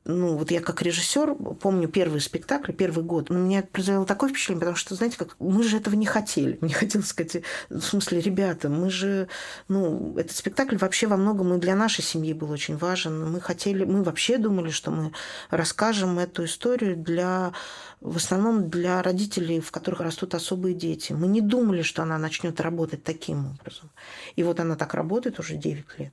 Ну, 0.05 0.37
вот 0.37 0.51
я 0.51 0.61
как 0.61 0.83
режиссер 0.83 1.37
помню 1.61 1.87
первый 1.87 2.21
спектакль, 2.21 2.73
первый 2.73 3.05
год. 3.05 3.31
На 3.31 3.37
меня 3.37 3.61
это 3.61 3.69
произвело 3.69 4.05
такое 4.05 4.31
впечатление, 4.31 4.59
потому 4.59 4.77
что, 4.77 4.97
знаете, 4.97 5.19
как 5.19 5.37
мы 5.39 5.63
же 5.63 5.77
этого 5.77 5.95
не 5.95 6.05
хотели. 6.05 6.59
Мне 6.61 6.75
хотелось 6.75 7.07
сказать, 7.07 7.45
в 7.71 7.81
смысле, 7.81 8.21
ребята, 8.21 8.69
мы 8.69 8.91
же... 8.91 9.29
Ну, 9.69 10.19
этот 10.19 10.37
спектакль 10.37 10.79
вообще 10.79 11.07
во 11.07 11.17
многом 11.17 11.55
и 11.55 11.61
для 11.61 11.77
нашей 11.77 12.03
семьи 12.03 12.33
был 12.33 12.51
очень 12.51 12.77
важен. 12.77 13.31
Мы 13.31 13.41
хотели... 13.41 13.85
Мы 13.85 14.03
вообще 14.03 14.37
думали, 14.37 14.71
что 14.71 14.91
мы 14.91 15.13
расскажем 15.51 16.19
эту 16.19 16.47
историю 16.47 16.97
для 16.97 17.53
в 18.01 18.17
основном 18.17 18.69
для 18.69 19.01
родителей, 19.01 19.61
в 19.61 19.71
которых 19.71 20.01
растут 20.01 20.35
особые 20.35 20.75
дети. 20.75 21.13
Мы 21.13 21.29
не 21.29 21.41
думали, 21.41 21.83
что 21.83 22.03
она 22.03 22.19
начнет 22.19 22.61
работать 22.61 23.05
таким 23.05 23.53
образом. 23.53 23.91
И 24.35 24.43
вот 24.43 24.59
она 24.59 24.75
так 24.75 24.95
работает 24.95 25.39
уже 25.39 25.55
9 25.55 25.85
лет. 25.99 26.13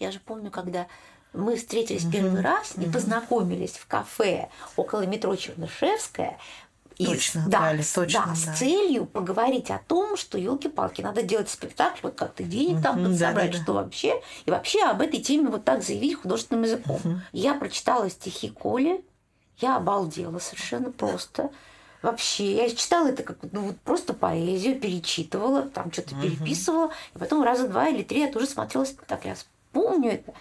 Да, 0.00 0.06
я 0.06 0.12
же 0.12 0.18
помню, 0.20 0.50
когда 0.50 0.86
мы 1.32 1.56
встретились 1.56 2.04
первый 2.10 2.40
раз 2.40 2.72
и 2.76 2.86
познакомились 2.90 3.72
в 3.72 3.86
кафе 3.86 4.48
около 4.76 5.02
метро 5.06 5.36
Чернышевская. 5.36 6.38
И 6.96 7.06
Точно, 7.06 7.42
с- 7.42 7.48
да, 7.48 7.72
с- 7.82 7.92
точно, 7.94 8.20
да, 8.26 8.26
да. 8.46 8.54
с 8.54 8.58
целью 8.58 9.06
поговорить 9.06 9.70
о 9.70 9.78
том, 9.78 10.18
что 10.18 10.36
елки-палки, 10.36 11.00
надо 11.00 11.22
делать 11.22 11.48
спектакль, 11.48 12.00
вот 12.02 12.14
как-то 12.14 12.42
денег 12.42 12.82
там 12.82 13.00
Мгм, 13.00 13.10
подсобрать, 13.12 13.34
да-да-да. 13.52 13.62
что 13.62 13.72
вообще, 13.72 14.22
и 14.44 14.50
вообще 14.50 14.82
об 14.84 15.00
этой 15.00 15.20
теме 15.20 15.48
вот 15.48 15.64
так 15.64 15.82
заявить 15.82 16.16
художественным 16.20 16.64
языком. 16.64 17.00
Я 17.32 17.54
прочитала 17.54 18.10
стихи 18.10 18.50
Коли, 18.50 19.02
я 19.58 19.76
обалдела 19.76 20.38
совершенно 20.40 20.90
просто. 20.92 21.50
Вообще, 22.02 22.56
я 22.56 22.68
читала 22.70 23.08
это 23.08 23.22
как 23.22 23.38
ну, 23.52 23.60
вот 23.68 23.78
просто 23.80 24.12
поэзию, 24.12 24.78
перечитывала, 24.78 25.62
там 25.62 25.90
что-то 25.92 26.14
переписывала, 26.20 26.90
и 27.14 27.18
потом 27.18 27.42
раза 27.42 27.66
два 27.68 27.88
или 27.88 28.02
три 28.02 28.20
я 28.20 28.30
тоже 28.32 28.46
смотрела 28.46 28.84
спектакль. 28.84 29.28
Я 29.28 29.36
помню 29.72 30.12
это. 30.12 30.34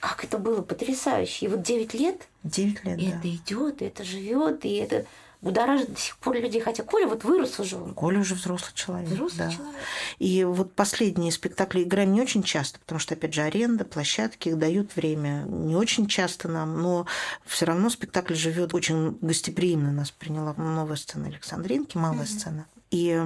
Как 0.00 0.24
это 0.24 0.38
было 0.38 0.62
потрясающе. 0.62 1.46
И 1.46 1.48
вот 1.48 1.62
9 1.62 1.94
лет 1.94 2.28
9 2.44 2.84
лет, 2.84 2.98
и 2.98 3.10
да. 3.10 3.18
это 3.18 3.30
идет, 3.30 3.82
и 3.82 3.84
это 3.84 4.04
живет, 4.04 4.64
и 4.64 4.74
это 4.74 5.06
будоражит 5.42 5.92
до 5.92 6.00
сих 6.00 6.16
пор 6.18 6.36
людей. 6.36 6.60
Хотя 6.60 6.82
Коля 6.82 7.06
вот 7.06 7.24
вырос 7.24 7.58
уже 7.60 7.76
он. 7.76 7.94
Коля 7.94 8.20
уже 8.20 8.34
взрослый 8.34 8.72
человек. 8.74 9.10
Взрослый 9.10 9.46
да. 9.46 9.52
человек. 9.52 9.76
И 10.18 10.44
вот 10.44 10.72
последние 10.74 11.32
спектакли 11.32 11.82
играем 11.82 12.12
не 12.12 12.22
очень 12.22 12.42
часто, 12.42 12.78
потому 12.78 12.98
что, 12.98 13.14
опять 13.14 13.34
же, 13.34 13.42
аренда, 13.42 13.84
площадки 13.84 14.48
их 14.48 14.58
дают 14.58 14.94
время 14.96 15.44
не 15.48 15.76
очень 15.76 16.06
часто 16.06 16.48
нам, 16.48 16.80
но 16.80 17.06
все 17.44 17.66
равно 17.66 17.90
спектакль 17.90 18.34
живет 18.34 18.72
очень 18.74 19.18
гостеприимно. 19.20 19.92
Нас 19.92 20.10
приняла 20.10 20.54
новая 20.54 20.96
сцена 20.96 21.26
Александринки, 21.26 21.96
малая 21.96 22.26
сцена. 22.26 22.66
И 22.90 23.20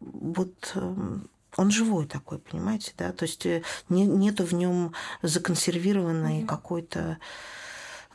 вот 0.00 0.72
м, 0.74 1.28
он 1.56 1.70
живой 1.70 2.06
такой, 2.06 2.38
понимаете, 2.38 2.92
да? 2.96 3.12
То 3.12 3.24
есть 3.24 3.44
э, 3.46 3.62
не, 3.88 4.06
нету 4.06 4.44
в 4.44 4.52
нем 4.54 4.92
законсервированной 5.22 6.44
какой-то 6.44 7.18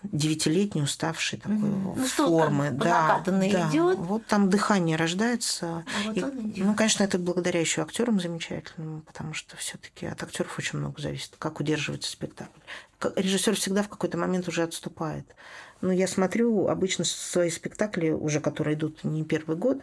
девятилетней 0.03 0.83
уставшей 0.83 1.39
такой 1.39 1.55
Ну, 1.57 1.95
формы. 1.95 2.71
да, 2.71 3.21
да. 3.25 3.69
идёт? 3.69 3.97
Вот 3.99 4.25
там 4.25 4.49
дыхание 4.49 4.97
рождается. 4.97 5.77
А 5.77 5.83
вот 6.07 6.17
И, 6.17 6.63
ну, 6.63 6.75
конечно, 6.75 7.03
это 7.03 7.17
благодаря 7.17 7.59
еще 7.59 7.81
актерам 7.81 8.19
замечательным, 8.19 9.01
потому 9.01 9.33
что 9.33 9.55
все-таки 9.57 10.05
от 10.05 10.21
актеров 10.21 10.57
очень 10.59 10.79
много 10.79 11.01
зависит, 11.01 11.35
как 11.39 11.59
удерживается 11.59 12.11
спектакль. 12.11 12.59
Режиссер 13.15 13.55
всегда 13.55 13.83
в 13.83 13.89
какой-то 13.89 14.17
момент 14.17 14.47
уже 14.47 14.63
отступает. 14.63 15.25
Но 15.81 15.91
я 15.91 16.07
смотрю 16.07 16.67
обычно 16.67 17.03
свои 17.03 17.49
спектакли, 17.49 18.09
уже 18.11 18.39
которые 18.39 18.75
идут 18.75 19.03
не 19.03 19.23
первый 19.23 19.57
год, 19.57 19.79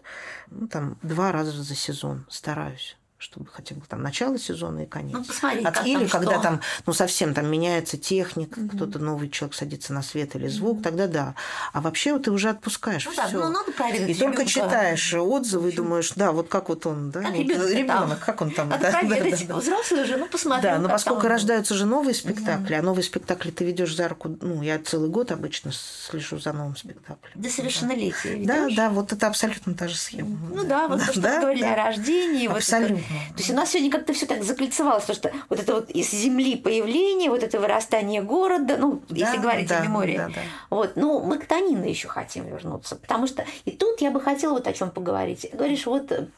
ну, 0.50 0.66
там 0.68 0.96
два 1.02 1.30
раза 1.32 1.62
за 1.62 1.74
сезон 1.74 2.26
стараюсь 2.30 2.96
чтобы 3.20 3.46
хотя 3.52 3.74
бы 3.74 3.82
там 3.86 4.02
начало 4.02 4.38
сезона 4.38 4.80
и 4.84 4.86
конец. 4.86 5.12
Ну, 5.42 5.48
От- 5.66 5.74
как 5.74 5.86
или 5.86 5.98
там 6.06 6.08
когда 6.08 6.32
что. 6.34 6.42
там, 6.42 6.60
ну, 6.86 6.92
совсем 6.94 7.34
там 7.34 7.46
меняется 7.50 7.98
техника, 7.98 8.58
кто-то 8.74 8.98
новый 8.98 9.28
человек 9.28 9.54
садится 9.54 9.92
на 9.92 10.02
свет 10.02 10.34
или 10.36 10.48
звук, 10.48 10.82
тогда 10.82 11.06
да. 11.06 11.34
А 11.74 11.82
вообще 11.82 12.14
вот 12.14 12.22
ты 12.24 12.30
уже 12.30 12.48
отпускаешь 12.48 13.04
Ну 13.04 13.12
да, 13.14 13.28
всё. 13.28 13.40
ну 13.44 13.50
надо 13.50 13.72
проверить 13.72 14.16
И 14.16 14.18
только 14.18 14.42
ребёнка. 14.42 14.50
читаешь 14.50 15.12
отзывы 15.14 15.68
и 15.68 15.72
думаешь, 15.72 16.12
да, 16.16 16.32
вот 16.32 16.48
как 16.48 16.70
вот 16.70 16.86
он, 16.86 17.10
да, 17.10 17.20
Как 17.20 17.32
вот 17.32 17.38
ребенок, 17.70 18.18
как 18.20 18.40
он 18.40 18.52
там, 18.52 18.70
Надо 18.70 18.84
да, 18.84 18.92
да, 18.92 18.98
проверить. 19.00 19.46
да, 19.46 19.54
да. 19.54 19.60
Взрослый 19.60 20.02
уже, 20.04 20.16
ну 20.16 20.26
посмотрел. 20.26 20.72
Да, 20.76 20.78
но 20.78 20.88
поскольку 20.88 21.20
там. 21.22 21.30
рождаются 21.32 21.74
же 21.74 21.84
новые 21.84 22.14
спектакли, 22.14 22.72
а 22.72 22.80
новые 22.80 23.04
спектакли 23.04 23.50
ты 23.50 23.66
ведешь 23.66 23.94
за 23.94 24.08
руку, 24.08 24.34
ну, 24.40 24.62
я 24.62 24.78
целый 24.78 25.10
год 25.10 25.30
обычно 25.30 25.72
слежу 25.72 26.38
за 26.38 26.54
новым 26.54 26.74
спектаклем. 26.74 27.32
До 27.34 27.50
совершеннолетия. 27.50 28.42
Да, 28.46 28.60
ведёшь? 28.64 28.76
да, 28.76 28.88
вот 28.88 29.12
это 29.12 29.26
абсолютно 29.26 29.74
та 29.74 29.88
же 29.88 29.96
схема. 29.98 30.38
Ну 30.54 30.64
да, 30.64 30.88
вот 30.88 31.04
то, 31.04 31.12
что 31.12 31.20
Да, 31.20 31.40
говорили 31.42 31.64
да. 31.64 31.72
о 31.74 31.76
рождении. 31.88 32.48
вот. 32.48 32.56
Абсолютно. 32.56 33.00
То 33.10 33.38
есть 33.38 33.50
у 33.50 33.54
нас 33.54 33.70
сегодня 33.70 33.90
как-то 33.90 34.12
все 34.12 34.26
так 34.26 34.42
закольцевалось, 34.42 35.04
потому 35.04 35.16
что 35.16 35.32
вот 35.48 35.58
это 35.60 35.74
вот 35.74 35.90
из 35.90 36.10
земли 36.10 36.56
появление, 36.56 37.30
вот 37.30 37.42
это 37.42 37.58
вырастание 37.58 38.22
города, 38.22 38.76
ну, 38.76 39.02
если 39.08 39.36
Да, 39.36 39.42
говорить 39.42 39.68
да, 39.68 39.78
о 39.78 39.84
мемории. 39.84 40.16
да, 40.16 40.28
да. 40.28 40.40
Вот, 40.70 40.92
ну, 40.96 41.20
мы 41.20 41.38
к 41.38 41.46
Танину 41.46 41.84
еще 41.84 42.08
хотим 42.08 42.46
вернуться, 42.46 42.96
потому 42.96 43.26
что 43.26 43.44
и 43.64 43.72
тут 43.72 44.00
я 44.00 44.10
бы 44.10 44.20
хотела 44.20 44.52
вот 44.54 44.66
о 44.66 44.72
чем 44.72 44.90
поговорить. 44.90 45.46
Говоришь, 45.52 45.86
вот 45.86 46.12
э, 46.12 46.28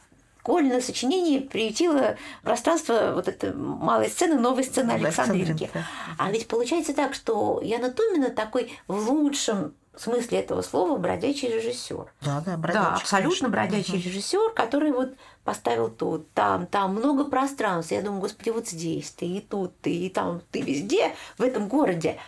Колина 0.43 0.81
сочинение 0.81 1.39
приютило 1.41 2.17
пространство 2.43 3.13
вот 3.15 3.27
этой 3.27 3.53
малой 3.53 4.09
сцены, 4.09 4.35
новой 4.39 4.63
сцены 4.63 4.91
Александринки. 4.91 5.69
А 6.17 6.31
ведь 6.31 6.47
получается 6.47 6.93
так, 6.93 7.13
что 7.13 7.61
Яна 7.63 7.91
Томина 7.91 8.29
такой 8.29 8.71
в 8.87 9.09
лучшем 9.09 9.73
смысле 10.01 10.39
этого 10.39 10.61
слова 10.61 10.97
бродячий 10.97 11.49
режиссер. 11.49 12.11
Да, 12.21 12.41
да, 12.41 12.51
Да, 12.51 12.57
бродячий, 12.57 13.01
абсолютно 13.01 13.49
конечно. 13.49 13.49
бродячий 13.49 14.01
режиссер, 14.01 14.51
который 14.53 14.91
вот 14.91 15.13
поставил 15.43 15.89
тут, 15.89 16.31
там, 16.33 16.65
там 16.67 16.95
много 16.95 17.25
пространств. 17.25 17.91
Я 17.91 18.01
думаю, 18.01 18.21
господи, 18.21 18.49
вот 18.49 18.67
здесь 18.67 19.11
ты, 19.11 19.25
и 19.25 19.41
тут 19.41 19.79
ты, 19.81 19.93
и 19.93 20.09
там 20.09 20.41
ты 20.51 20.61
везде 20.61 21.15
в 21.37 21.43
этом 21.43 21.67
городе. 21.67 22.19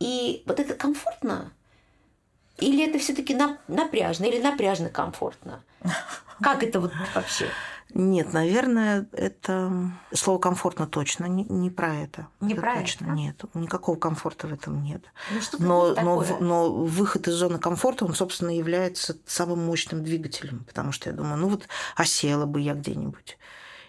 И 0.00 0.42
вот 0.46 0.60
это 0.60 0.74
комфортно? 0.74 1.52
Или 2.58 2.88
это 2.88 2.98
все-таки 2.98 3.38
напряжно, 3.68 4.24
или 4.24 4.40
напряжно 4.40 4.88
комфортно? 4.88 5.62
Как 6.42 6.62
это 6.62 6.80
вот 6.80 6.92
вообще? 7.14 7.46
Нет, 8.00 8.32
наверное, 8.32 9.08
это 9.10 9.72
слово 10.14 10.38
комфортно 10.38 10.86
точно 10.86 11.24
не, 11.24 11.42
не 11.42 11.68
про 11.68 11.96
это. 11.96 12.28
Не 12.40 12.52
это 12.52 12.62
про 12.62 12.76
точно 12.76 13.06
это, 13.06 13.12
нет. 13.12 13.42
Никакого 13.54 13.96
комфорта 13.96 14.46
в 14.46 14.52
этом 14.52 14.84
нет. 14.84 15.02
Ну, 15.58 15.66
Но, 15.66 15.94
но, 16.00 16.22
такое. 16.22 16.38
но 16.38 16.72
выход 16.72 17.26
из 17.26 17.34
зоны 17.34 17.58
комфорта, 17.58 18.04
он, 18.04 18.14
собственно, 18.14 18.56
является 18.56 19.16
самым 19.26 19.66
мощным 19.66 20.04
двигателем, 20.04 20.62
потому 20.64 20.92
что 20.92 21.10
я 21.10 21.16
думаю, 21.16 21.38
ну 21.38 21.48
вот 21.48 21.66
осела 21.96 22.46
бы 22.46 22.60
я 22.60 22.74
где-нибудь 22.74 23.36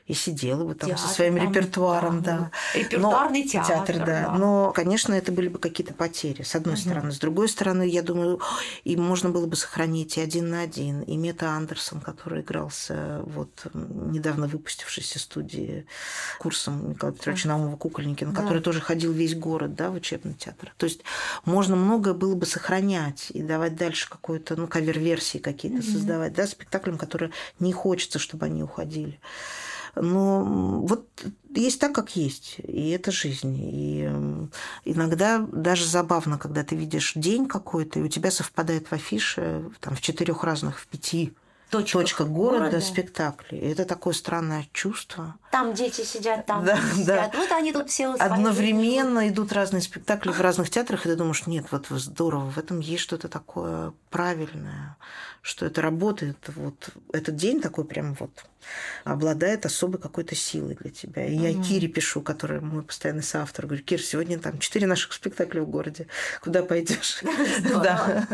и 0.09 0.15
сидела 0.15 0.63
бы 0.63 0.73
там 0.73 0.89
со 0.89 0.95
Театр, 0.95 1.15
своим 1.15 1.37
там, 1.37 1.47
репертуаром, 1.47 2.21
да, 2.23 2.51
да. 2.73 2.79
репертуарный 2.79 3.47
театр, 3.47 3.97
да. 3.99 4.05
да. 4.05 4.35
Но, 4.35 4.71
конечно, 4.73 5.13
это 5.13 5.31
были 5.31 5.49
бы 5.49 5.59
какие-то 5.59 5.93
потери, 5.93 6.41
с 6.41 6.55
одной 6.55 6.77
стороны. 6.77 7.11
С 7.11 7.19
другой 7.19 7.47
стороны, 7.47 7.87
я 7.87 8.01
думаю, 8.01 8.41
и 8.83 8.97
можно 8.97 9.29
было 9.29 9.45
бы 9.45 9.55
сохранить 9.55 10.17
и 10.17 10.21
один 10.21 10.49
на 10.49 10.61
один, 10.61 11.03
и 11.03 11.15
Мета 11.15 11.51
Андерсон, 11.51 12.01
который 12.01 12.41
игрался 12.41 13.21
вот 13.23 13.67
недавно 13.73 14.47
выпустившейся 14.47 15.19
студии 15.19 15.85
курсом 16.39 16.89
Николая 16.89 17.15
Петровича 17.15 17.47
Наумова 17.49 17.77
Кукольникина, 17.77 18.31
Да. 18.31 18.41
который 18.41 18.63
тоже 18.63 18.81
ходил 18.81 19.11
весь 19.11 19.35
город 19.35 19.75
да, 19.75 19.91
в 19.91 19.93
учебный 19.93 20.33
театр. 20.33 20.73
То 20.77 20.87
есть 20.87 21.01
можно 21.45 21.75
многое 21.75 22.15
было 22.15 22.33
бы 22.33 22.47
сохранять 22.47 23.27
и 23.29 23.43
давать 23.43 23.75
дальше 23.75 24.09
какую-то, 24.09 24.55
ну, 24.55 24.67
кавер-версии 24.67 25.37
какие-то 25.37 25.83
создавать, 25.83 26.33
да, 26.33 26.47
спектаклям, 26.47 26.97
которые 26.97 27.31
не 27.59 27.73
хочется, 27.73 28.17
чтобы 28.17 28.47
они 28.47 28.63
уходили. 28.63 29.19
Но 29.95 30.81
вот 30.81 31.07
есть 31.55 31.79
так, 31.79 31.93
как 31.93 32.15
есть, 32.15 32.57
и 32.59 32.89
это 32.89 33.11
жизнь. 33.11 33.57
И 33.61 34.09
иногда 34.85 35.39
даже 35.51 35.85
забавно, 35.85 36.37
когда 36.37 36.63
ты 36.63 36.75
видишь 36.75 37.13
день 37.15 37.47
какой-то, 37.47 37.99
и 37.99 38.03
у 38.03 38.07
тебя 38.07 38.31
совпадает 38.31 38.87
в 38.87 38.93
афише 38.93 39.63
там, 39.79 39.95
в 39.95 40.01
четырех 40.01 40.43
разных, 40.43 40.79
в 40.79 40.87
пяти 40.87 41.33
Точках 41.69 42.01
точках 42.01 42.27
города, 42.29 42.59
города. 42.65 42.81
спектакли. 42.81 43.57
И 43.57 43.67
это 43.67 43.85
такое 43.85 44.13
странное 44.13 44.67
чувство. 44.73 45.35
Там 45.51 45.73
дети 45.73 46.01
сидят, 46.01 46.45
там 46.45 46.63
Да, 46.63 46.75
дети 46.75 47.05
да. 47.05 47.25
сидят. 47.25 47.35
Вот 47.35 47.51
они 47.51 47.73
тут 47.73 47.89
все 47.89 48.15
свои 48.15 48.29
Одновременно 48.29 49.27
идут 49.29 49.51
разные 49.51 49.81
спектакли 49.81 50.31
в 50.31 50.39
разных 50.41 50.69
театрах, 50.69 51.05
и 51.05 51.09
ты 51.09 51.15
думаешь, 51.15 51.47
нет, 51.47 51.65
вот 51.71 51.87
здорово, 51.89 52.51
в 52.51 52.57
этом 52.57 52.79
есть 52.79 53.03
что-то 53.03 53.29
такое 53.29 53.93
правильное, 54.09 54.97
что 55.41 55.65
это 55.65 55.81
работает. 55.81 56.37
Вот 56.55 56.89
этот 57.13 57.35
день 57.35 57.61
такой 57.61 57.85
прям 57.85 58.13
вот 58.19 58.31
обладает 59.03 59.65
особой 59.65 59.99
какой-то 59.99 60.35
силой 60.35 60.75
для 60.75 60.91
тебя. 60.91 61.25
И 61.25 61.35
я 61.35 61.53
Кире 61.63 61.87
пишу, 61.87 62.21
который 62.21 62.59
мой 62.59 62.83
постоянный 62.83 63.23
соавтор, 63.23 63.65
говорю, 63.65 63.83
Кир, 63.83 64.01
сегодня 64.01 64.39
там 64.39 64.59
четыре 64.59 64.87
наших 64.87 65.13
спектакля 65.13 65.61
в 65.61 65.69
городе, 65.69 66.07
куда 66.41 66.63
пойдешь? 66.63 67.21
Здорово. 67.59 68.27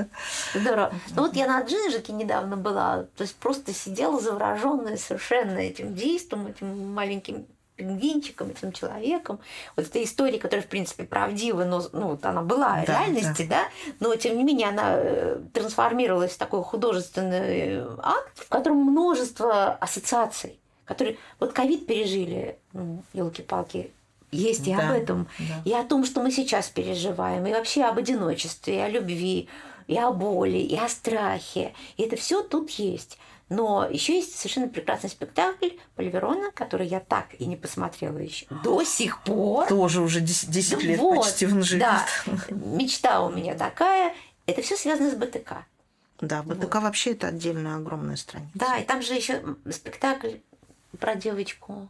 Здорово. 0.54 0.94
Ну 1.16 1.22
вот 1.22 1.36
я 1.36 1.48
на 1.48 1.62
Джинжике 1.62 2.14
недавно 2.14 2.58
была, 2.58 3.04
то 3.16 3.22
есть 3.22 3.36
просто 3.36 3.74
сидела 3.74 4.20
завороженная 4.20 4.98
совершенно 4.98 5.60
этим 5.60 5.94
действом, 5.96 6.48
этим 6.48 6.68
маленьким 7.06 7.46
пингвинчиком, 7.76 8.52
этим 8.52 8.72
человеком. 8.72 9.40
Вот 9.76 9.86
эта 9.86 10.02
история, 10.04 10.40
которая, 10.40 10.66
в 10.66 10.70
принципе, 10.70 11.04
правдива, 11.04 11.66
но 11.66 11.84
ну, 11.92 12.08
вот 12.10 12.26
она 12.26 12.42
была 12.42 12.82
в 12.82 12.86
Да, 12.86 13.04
реальности, 13.04 13.46
да. 13.50 13.64
но 14.00 14.16
тем 14.16 14.38
не 14.38 14.44
менее 14.44 14.70
она 14.70 14.94
э, 14.96 15.40
трансформировалась 15.54 16.32
в 16.32 16.38
такой 16.38 16.64
художественный 16.64 17.80
э, 17.80 17.98
акт, 18.02 18.40
в 18.46 18.48
котором 18.48 18.78
множество 18.78 19.74
ассоциаций, 19.74 20.58
которые 20.86 21.18
вот 21.40 21.52
ковид 21.52 21.86
пережили, 21.86 22.58
ну, 22.72 23.04
елки-палки, 23.14 23.92
есть 24.32 24.68
и 24.68 24.74
Да, 24.74 24.90
об 24.90 24.96
этом, 24.96 25.28
да. 25.40 25.62
и 25.66 25.74
о 25.74 25.84
том, 25.84 26.06
что 26.06 26.22
мы 26.22 26.32
сейчас 26.32 26.70
переживаем, 26.70 27.46
и 27.46 27.52
вообще 27.52 27.84
об 27.84 27.98
одиночестве, 27.98 28.76
и 28.78 28.80
о 28.80 28.90
любви, 28.90 29.50
и 29.88 29.98
о 29.98 30.12
боли, 30.12 30.58
и 30.58 30.78
о 30.78 30.88
страхе. 30.88 31.74
И 31.98 32.04
это 32.04 32.16
все 32.16 32.42
тут 32.42 32.70
есть. 32.72 33.18
Но 33.50 33.88
еще 33.88 34.16
есть 34.16 34.38
совершенно 34.38 34.68
прекрасный 34.68 35.10
спектакль 35.10 35.70
Польверона, 35.96 36.52
который 36.52 36.88
я 36.88 37.00
так 37.00 37.40
и 37.40 37.46
не 37.46 37.56
посмотрела 37.56 38.18
еще 38.18 38.48
до 38.64 38.84
сих 38.84 39.22
пор. 39.24 39.68
Тоже 39.68 40.02
уже 40.02 40.20
10, 40.20 40.84
лет 40.84 41.00
Вот, 41.00 41.18
почти 41.18 41.46
он 41.46 41.64
живет. 41.64 41.84
Да, 41.84 42.08
мечта 42.50 43.22
у 43.22 43.30
меня 43.30 43.56
такая. 43.56 44.16
Это 44.48 44.62
все 44.62 44.76
связано 44.76 45.12
с 45.12 45.16
БТК. 45.16 45.66
Да, 46.22 46.42
БТК 46.44 46.80
вообще 46.80 47.12
это 47.12 47.28
отдельная 47.28 47.76
огромная 47.76 48.16
страница. 48.16 48.52
Да, 48.56 48.78
и 48.78 48.86
там 48.86 49.02
же 49.02 49.14
еще 49.14 49.44
спектакль 49.70 50.38
про 51.00 51.16
девочку. 51.16 51.90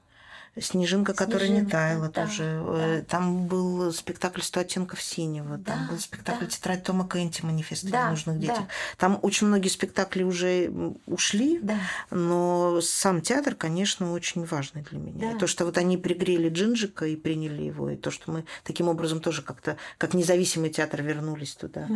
Снежинка, 0.59 1.13
которая 1.13 1.49
не 1.49 1.55
Снежинка, 1.55 1.71
таяла, 1.71 2.09
да, 2.09 2.25
тоже. 2.25 2.63
да. 2.65 2.87
Э, 2.87 3.01
Там 3.03 3.45
был 3.47 3.91
спектакль 3.91 4.41
«Сто 4.41 4.61
оттенков 4.61 5.01
синего», 5.01 5.57
там 5.57 5.85
Да, 5.85 5.87
был 5.91 5.99
спектакль 5.99 6.45
да. 6.45 6.51
«Тетрадь 6.51 6.83
Тома 6.83 7.07
Кенти. 7.07 7.43
Манифест 7.43 7.85
Да, 7.89 8.05
ненужных 8.07 8.39
да. 8.39 8.41
детях». 8.41 8.63
Там 8.97 9.19
очень 9.21 9.47
многие 9.47 9.67
спектакли 9.67 10.23
уже 10.23 10.71
ушли, 11.05 11.59
Да. 11.61 11.77
но 12.09 12.79
сам 12.81 13.21
театр, 13.21 13.55
конечно, 13.55 14.13
очень 14.13 14.45
важный 14.45 14.81
для 14.83 14.97
меня. 14.97 15.31
Да. 15.31 15.35
И 15.35 15.39
то, 15.39 15.47
что 15.47 15.65
вот 15.65 15.77
они 15.77 15.97
пригрели 15.97 16.47
Джинджика 16.49 17.05
и 17.05 17.15
приняли 17.17 17.63
его, 17.63 17.89
и 17.89 17.97
то, 17.97 18.09
что 18.09 18.31
мы 18.31 18.45
таким 18.63 18.87
образом 18.87 19.19
тоже 19.19 19.41
как-то, 19.41 19.75
как 19.97 20.13
независимый 20.13 20.69
театр 20.69 21.01
вернулись 21.01 21.55
туда, 21.55 21.87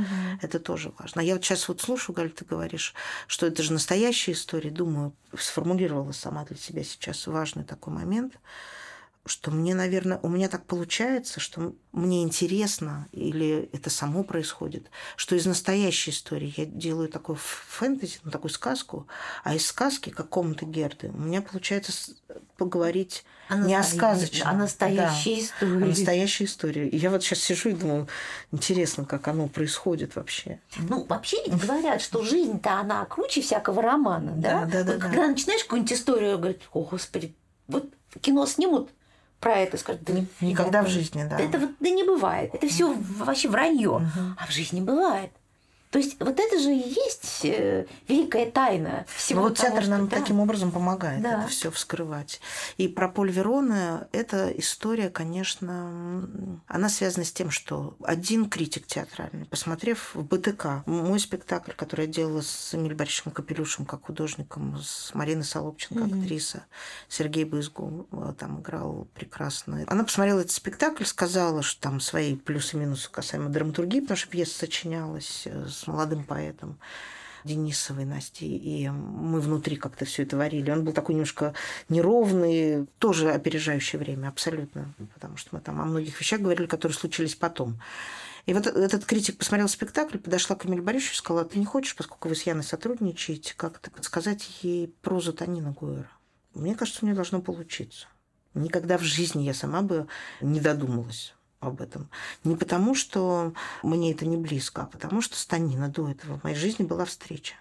это 0.42 0.60
тоже 0.60 0.92
важно. 1.00 1.22
А 1.22 1.24
я 1.24 1.36
вот 1.36 1.46
сейчас 1.46 1.68
вот 1.70 1.82
слушаю, 1.82 2.14
Галь, 2.16 2.32
ты 2.32 2.44
говоришь, 2.44 2.94
что 3.28 3.46
это 3.46 3.64
же 3.64 3.72
настоящая 3.72 4.34
история, 4.34 4.70
думаю, 4.70 5.14
сформулировала 5.38 6.12
сама 6.12 6.44
для 6.46 6.58
себя 6.58 6.84
сейчас 6.84 7.28
важный 7.28 7.64
такой 7.64 7.94
момент, 7.94 8.34
что 9.30 9.52
мне, 9.52 9.76
наверное, 9.76 10.20
у 10.24 10.30
меня 10.30 10.50
так 10.50 10.66
получается, 10.66 11.40
что 11.40 11.74
мне 11.92 12.24
интересно, 12.24 13.08
или 13.12 13.70
это 13.74 13.90
само 13.90 14.24
происходит, 14.24 14.90
что 15.16 15.36
из 15.36 15.46
настоящей 15.46 16.12
истории 16.12 16.54
я 16.58 16.66
делаю 16.66 17.10
такой 17.10 17.36
фэнтези, 17.36 18.20
ну, 18.24 18.32
такую 18.32 18.52
сказку, 18.52 19.08
а 19.44 19.54
из 19.54 19.68
сказки, 19.68 20.10
как 20.10 20.30
комнаты 20.30 20.66
Герды, 20.66 21.12
у 21.14 21.18
меня 21.18 21.42
получается 21.42 21.92
поговорить 22.58 23.24
не 23.50 23.76
о 23.76 23.84
сказочном. 23.84 24.48
о 24.48 24.54
настоящей 24.54 25.36
да, 25.36 25.42
истории. 25.42 25.84
О 25.84 25.86
настоящей 25.86 26.46
истории. 26.46 26.88
И 26.88 26.98
я 26.98 27.10
вот 27.10 27.24
сейчас 27.24 27.40
сижу 27.40 27.70
и 27.70 27.74
думаю, 27.74 28.08
интересно, 28.52 29.06
как 29.06 29.28
оно 29.28 29.48
происходит 29.48 30.16
вообще. 30.16 30.60
Ну, 30.78 31.06
вообще 31.06 31.38
говорят, 31.48 32.02
что 32.02 32.24
жизнь-то 32.24 32.80
она 32.80 33.06
круче 33.06 33.42
всякого 33.42 33.82
романа, 33.82 34.34
да? 34.36 34.66
Да, 34.66 34.66
да, 34.66 34.84
да, 34.84 34.92
Вот 34.94 35.02
да. 35.02 35.08
когда 35.08 35.28
начинаешь 35.28 35.64
какую-нибудь 35.64 35.94
историю, 35.94 36.38
говорить, 36.38 36.62
о, 36.74 36.84
господи, 36.84 37.36
вот 37.68 37.94
кино 38.22 38.46
снимут 38.46 38.90
про 39.40 39.56
это, 39.56 39.78
скажут, 39.78 40.04
да, 40.04 40.14
Никогда 40.42 40.82
в 40.82 40.86
ребята, 40.86 40.90
жизни, 40.90 41.24
да. 41.24 41.38
да 41.38 41.44
Это 41.44 41.60
вот 41.60 41.72
да 41.80 41.90
не 41.90 42.04
бывает. 42.04 42.54
Это 42.54 42.68
все 42.68 42.94
вообще 43.18 43.48
вранье. 43.50 44.02
А 44.38 44.46
в 44.46 44.52
жизни 44.52 44.82
бывает. 44.82 45.32
То 45.92 45.98
есть 45.98 46.18
вот 46.20 46.40
это 46.40 46.60
же 46.60 46.72
и 46.72 46.88
есть 46.88 47.42
э, 47.44 47.88
великая 48.08 48.52
тайна 48.52 49.06
всего 49.16 49.42
Ну 49.42 49.48
вот 49.48 49.58
того, 49.58 49.70
театр 49.70 49.82
что- 49.84 49.92
нам 49.92 50.08
да. 50.08 50.18
таким 50.20 50.40
образом 50.40 50.72
помогает 50.72 51.24
Да. 51.24 51.40
это 51.40 51.48
все 51.48 51.72
вскрывать. 51.72 52.42
И 52.78 52.88
про 52.88 53.10
Поль 53.10 53.32
Вероне 53.32 54.08
эта 54.12 54.52
история, 54.52 55.10
конечно, 55.10 56.30
она 56.68 56.90
связана 56.90 57.26
с 57.26 57.32
тем, 57.32 57.50
что 57.50 57.96
один 58.04 58.50
критик 58.50 58.86
театральный, 58.86 59.46
посмотрев 59.46 60.12
в 60.14 60.24
БТК, 60.24 60.84
мой 60.86 61.20
спектакль, 61.20 61.72
который 61.72 62.06
я 62.06 62.12
делала 62.12 62.42
с 62.42 62.76
Эмиль 62.76 62.94
Борисовичем 62.94 63.32
Капелюшем 63.32 63.86
как 63.86 64.06
художником, 64.06 64.78
с 64.84 65.14
Мариной 65.16 65.44
Солопченко, 65.44 66.06
актриса, 66.06 66.66
Сергей 67.08 67.46
Бызгул 67.46 68.08
э, 68.12 68.34
там 68.38 68.62
играл 68.62 69.08
прекрасно. 69.16 69.84
Она 69.88 70.04
посмотрела 70.04 70.42
этот 70.42 70.52
спектакль, 70.52 71.04
сказала, 71.06 71.64
что 71.64 71.82
там 71.82 72.00
свои 72.00 72.36
плюсы 72.36 72.78
и 72.78 72.80
минусы 72.80 73.10
касаемо 73.10 73.50
драматургии, 73.50 74.02
потому 74.02 74.18
что 74.18 74.30
пьеса 74.30 74.60
сочинялась 74.60 75.44
э, 75.46 75.66
с 75.80 75.88
молодым 75.88 76.24
поэтом. 76.24 76.78
Денисовой 77.46 78.06
Настей, 78.06 78.58
и 78.58 78.90
мы 78.90 79.40
внутри 79.40 79.78
как-то 79.78 80.06
все 80.06 80.24
это 80.24 80.38
варили. 80.38 80.72
Он 80.72 80.84
был 80.84 80.94
такой 80.94 81.16
немножко 81.16 81.54
неровный, 81.88 82.86
тоже 83.00 83.32
опережающее 83.32 84.00
время, 84.00 84.28
абсолютно, 84.28 84.94
потому 85.14 85.38
что 85.38 85.56
мы 85.56 85.62
там 85.62 85.80
о 85.80 85.86
многих 85.86 86.20
вещах 86.20 86.42
говорили, 86.42 86.68
которые 86.68 86.98
случились 86.98 87.36
потом. 87.36 87.80
И 88.46 88.54
вот 88.54 88.68
этот 88.68 89.06
критик 89.06 89.38
посмотрел 89.38 89.68
спектакль, 89.68 90.18
подошла 90.18 90.56
к 90.56 90.66
Эмилю 90.66 90.84
Борисовичу 90.84 91.14
и 91.14 91.18
сказала, 91.18 91.46
ты 91.46 91.60
не 91.60 91.66
хочешь, 91.66 91.96
поскольку 91.96 92.30
вы 92.30 92.36
с 92.36 92.44
Яной 92.44 92.64
сотрудничаете, 92.64 93.54
как-то 93.56 93.92
подсказать 93.92 94.64
ей 94.64 94.94
прозу 95.02 95.34
Танина 95.34 95.72
Гуэра? 95.72 96.10
Мне 96.54 96.76
кажется, 96.76 97.00
у 97.04 97.06
нее 97.06 97.16
должно 97.16 97.42
получиться. 97.42 98.08
Никогда 98.56 98.98
в 98.98 99.04
жизни 99.04 99.44
я 99.44 99.54
сама 99.54 99.82
бы 99.82 100.08
не 100.42 100.60
додумалась 100.60 101.36
об 101.60 101.82
этом. 101.82 102.10
Не 102.44 102.56
потому, 102.56 102.96
что 102.96 103.54
мне 103.84 104.12
это 104.12 104.26
не 104.26 104.38
близко, 104.38 104.84
а 104.84 104.86
потому, 104.86 105.22
что 105.22 105.38
с 105.38 105.46
Танина 105.46 105.90
до 105.90 106.10
этого 106.10 106.40
в 106.40 106.44
моей 106.44 106.56
жизни 106.56 106.84
была 106.84 107.06
встреча. 107.06 107.56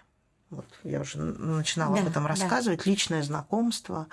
Вот 0.49 0.65
я 0.83 1.01
уже 1.01 1.19
начинала 1.19 1.95
Да, 1.95 2.01
об 2.01 2.07
этом 2.07 2.23
да. 2.23 2.29
рассказывать, 2.29 2.85
личное 2.85 3.21
знакомство. 3.23 4.07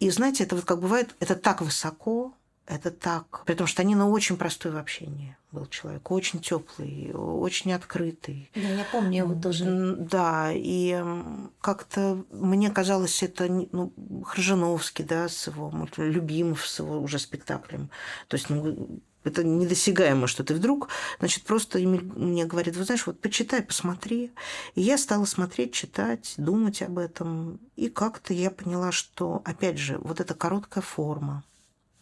И 0.00 0.10
знаете, 0.10 0.44
это 0.44 0.56
вот 0.56 0.64
как 0.64 0.80
бывает, 0.80 1.14
это 1.20 1.36
так 1.36 1.62
высоко, 1.62 2.34
это 2.66 2.90
так. 2.90 3.44
При 3.44 3.54
том, 3.54 3.66
что 3.66 3.78
Танина 3.78 4.08
очень 4.08 4.36
простой 4.36 4.72
в 4.72 4.76
общении 4.76 5.36
был 5.52 5.66
человек, 5.66 6.10
очень 6.10 6.40
теплый, 6.40 7.12
очень 7.12 7.72
открытый. 7.72 8.50
Да, 8.54 8.60
я 8.60 8.84
помню 8.90 9.24
его 9.24 9.40
тоже. 9.40 9.96
Да, 9.98 10.50
и 10.52 11.02
как-то 11.60 12.24
мне 12.30 12.70
казалось 12.70 13.22
это 13.22 13.46
ну, 13.48 13.92
Хржановский, 14.24 15.04
да, 15.04 15.28
с 15.28 15.46
его 15.46 15.72
Любимов, 15.96 16.66
с 16.66 16.78
его 16.78 17.00
уже 17.00 17.18
спектаклем. 17.18 17.90
То 18.28 18.36
есть 18.36 18.50
ну, 18.50 19.00
это 19.24 19.42
недосягаемо, 19.42 20.26
что 20.26 20.44
ты 20.44 20.54
вдруг, 20.54 20.88
значит, 21.18 21.44
просто 21.44 21.78
мне 21.78 22.44
говорит, 22.44 22.76
вы 22.76 22.84
знаешь, 22.84 23.06
вот 23.06 23.20
почитай, 23.20 23.62
посмотри. 23.62 24.30
И 24.74 24.82
я 24.82 24.98
стала 24.98 25.24
смотреть, 25.24 25.72
читать, 25.72 26.34
думать 26.36 26.82
об 26.82 26.98
этом. 26.98 27.58
И 27.76 27.88
как-то 27.88 28.34
я 28.34 28.50
поняла, 28.50 28.92
что, 28.92 29.42
опять 29.44 29.78
же, 29.78 29.98
вот 29.98 30.20
эта 30.20 30.34
короткая 30.34 30.82
форма, 30.82 31.42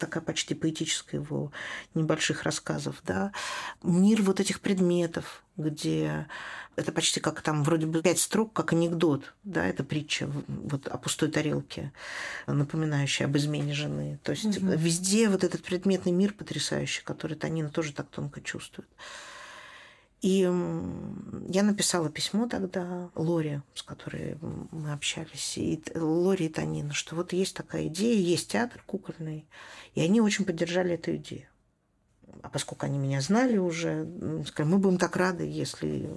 такая 0.03 0.23
почти 0.23 0.55
поэтическая 0.55 1.21
его 1.21 1.53
небольших 1.95 2.43
рассказов, 2.43 3.01
да, 3.07 3.33
мир 3.83 4.21
вот 4.23 4.41
этих 4.41 4.61
предметов, 4.61 5.45
где 5.57 6.27
это 6.75 6.91
почти 6.91 7.21
как 7.21 7.41
там 7.41 7.63
вроде 7.63 7.87
бы 7.87 8.03
пять 8.03 8.19
строк, 8.19 8.53
как 8.53 8.73
анекдот, 8.73 9.35
да, 9.45 9.65
это 9.65 9.85
притча 9.85 10.29
вот 10.49 10.89
о 10.89 10.99
пустой 10.99 11.31
тарелке, 11.31 11.93
напоминающая 12.49 13.27
об 13.27 13.37
измене 13.37 13.75
жены. 13.75 14.19
То 14.25 14.33
есть 14.33 14.59
везде 14.59 15.29
вот 15.29 15.45
этот 15.45 15.63
предметный 15.63 16.13
мир 16.13 16.33
потрясающий, 16.33 17.05
который 17.05 17.37
Танина 17.37 17.71
тоже 17.71 17.93
так 17.93 18.09
тонко 18.09 18.41
чувствует. 18.41 18.89
И 20.23 20.39
я 21.49 21.63
написала 21.65 22.09
письмо 22.09 22.49
тогда 22.49 23.11
Лоре, 23.17 23.63
с 23.75 23.83
которой 23.83 24.39
мы 24.41 24.93
общались, 24.93 25.59
и 25.59 25.83
Лоре 25.97 26.47
и 26.47 26.49
Танина, 26.49 26.95
что 26.95 27.17
вот 27.17 27.33
есть 27.33 27.57
такая 27.57 27.89
идея, 27.89 28.17
есть 28.17 28.53
театр 28.53 28.83
кукольный, 28.87 29.49
и 29.95 30.01
они 30.01 30.21
очень 30.21 30.45
поддержали 30.45 30.95
эту 30.95 31.17
идею. 31.17 31.49
А 32.41 32.49
поскольку 32.49 32.87
они 32.87 32.99
меня 32.99 33.21
знали 33.21 33.59
уже, 33.59 34.07
сказали, 34.47 34.73
мы 34.73 34.79
будем 34.79 34.99
так 34.99 35.17
рады, 35.17 35.45
если 35.45 36.09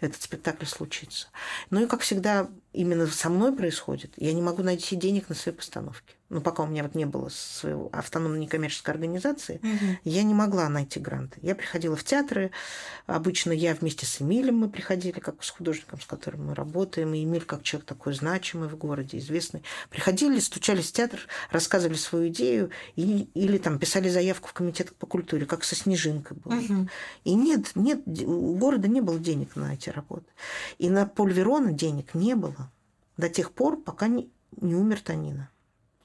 этот 0.00 0.20
спектакль 0.20 0.66
случится. 0.66 1.28
Ну 1.70 1.82
и, 1.82 1.86
как 1.86 2.00
всегда, 2.00 2.50
именно 2.72 3.06
со 3.06 3.30
мной 3.30 3.56
происходит. 3.56 4.12
Я 4.16 4.32
не 4.32 4.42
могу 4.42 4.62
найти 4.62 4.96
денег 4.96 5.28
на 5.28 5.34
свои 5.34 5.54
постановки. 5.54 6.16
Ну, 6.34 6.40
пока 6.40 6.64
у 6.64 6.66
меня 6.66 6.82
вот 6.82 6.96
не 6.96 7.04
было 7.04 7.28
своего 7.28 7.88
автономной 7.92 8.40
некоммерческой 8.40 8.92
организации, 8.92 9.60
угу. 9.62 9.98
я 10.02 10.24
не 10.24 10.34
могла 10.34 10.68
найти 10.68 10.98
гранты. 10.98 11.38
Я 11.42 11.54
приходила 11.54 11.94
в 11.94 12.02
театры. 12.02 12.50
Обычно 13.06 13.52
я 13.52 13.72
вместе 13.72 14.04
с 14.04 14.20
Эмилем 14.20 14.58
мы 14.58 14.68
приходили, 14.68 15.20
как 15.20 15.44
с 15.44 15.50
художником, 15.50 16.00
с 16.00 16.06
которым 16.06 16.48
мы 16.48 16.56
работаем. 16.56 17.14
И 17.14 17.22
Эмиль, 17.22 17.44
как 17.44 17.62
человек 17.62 17.86
такой 17.86 18.14
значимый 18.14 18.68
в 18.68 18.76
городе, 18.76 19.18
известный. 19.18 19.62
Приходили, 19.90 20.40
стучались 20.40 20.88
в 20.88 20.92
театр, 20.92 21.20
рассказывали 21.52 21.96
свою 21.96 22.26
идею 22.30 22.70
и, 22.96 23.28
или 23.34 23.58
там 23.58 23.78
писали 23.78 24.08
заявку 24.08 24.48
в 24.48 24.54
комитет 24.54 24.92
по 24.96 25.06
культуре, 25.06 25.46
как 25.46 25.62
со 25.62 25.76
Снежинкой 25.76 26.36
было. 26.36 26.54
Угу. 26.54 26.88
И 27.22 27.34
нет, 27.34 27.70
нет, 27.76 28.00
у 28.26 28.56
города 28.56 28.88
не 28.88 29.00
было 29.00 29.20
денег 29.20 29.54
на 29.54 29.74
эти 29.74 29.88
работы. 29.88 30.26
И 30.78 30.90
на 30.90 31.06
Поль 31.06 31.32
Верона 31.32 31.70
денег 31.70 32.12
не 32.12 32.34
было 32.34 32.72
до 33.16 33.28
тех 33.28 33.52
пор, 33.52 33.80
пока 33.80 34.08
не, 34.08 34.28
не 34.60 34.74
умер 34.74 35.00
Танина. 35.00 35.48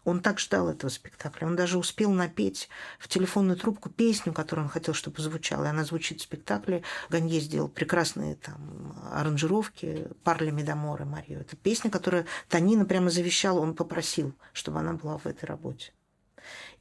Он 0.06 0.22
так 0.22 0.40
ждал 0.40 0.70
этого 0.70 0.90
спектакля. 0.90 1.46
Он 1.46 1.56
даже 1.56 1.78
успел 1.78 2.12
напеть 2.12 2.70
в 3.00 3.08
телефонную 3.08 3.58
трубку 3.58 3.90
песню, 3.90 4.34
которую 4.34 4.66
он 4.66 4.72
хотел, 4.72 4.94
чтобы 4.94 5.22
звучала. 5.22 5.66
И 5.66 5.70
она 5.70 5.84
звучит 5.84 6.20
в 6.20 6.24
спектакле. 6.24 6.84
Ганье 7.10 7.40
сделал 7.40 7.68
прекрасные 7.68 8.36
там 8.36 8.96
аранжировки 9.12 10.08
«Парля 10.24 10.52
Медамора» 10.52 11.06
Марио. 11.06 11.40
Это 11.40 11.56
песня, 11.56 11.92
которую 11.92 12.26
Танина 12.48 12.86
прямо 12.86 13.10
завещала. 13.10 13.60
Он 13.60 13.76
попросил, 13.76 14.34
чтобы 14.54 14.80
она 14.80 14.94
была 14.94 15.18
в 15.18 15.26
этой 15.26 15.46
работе. 15.46 15.92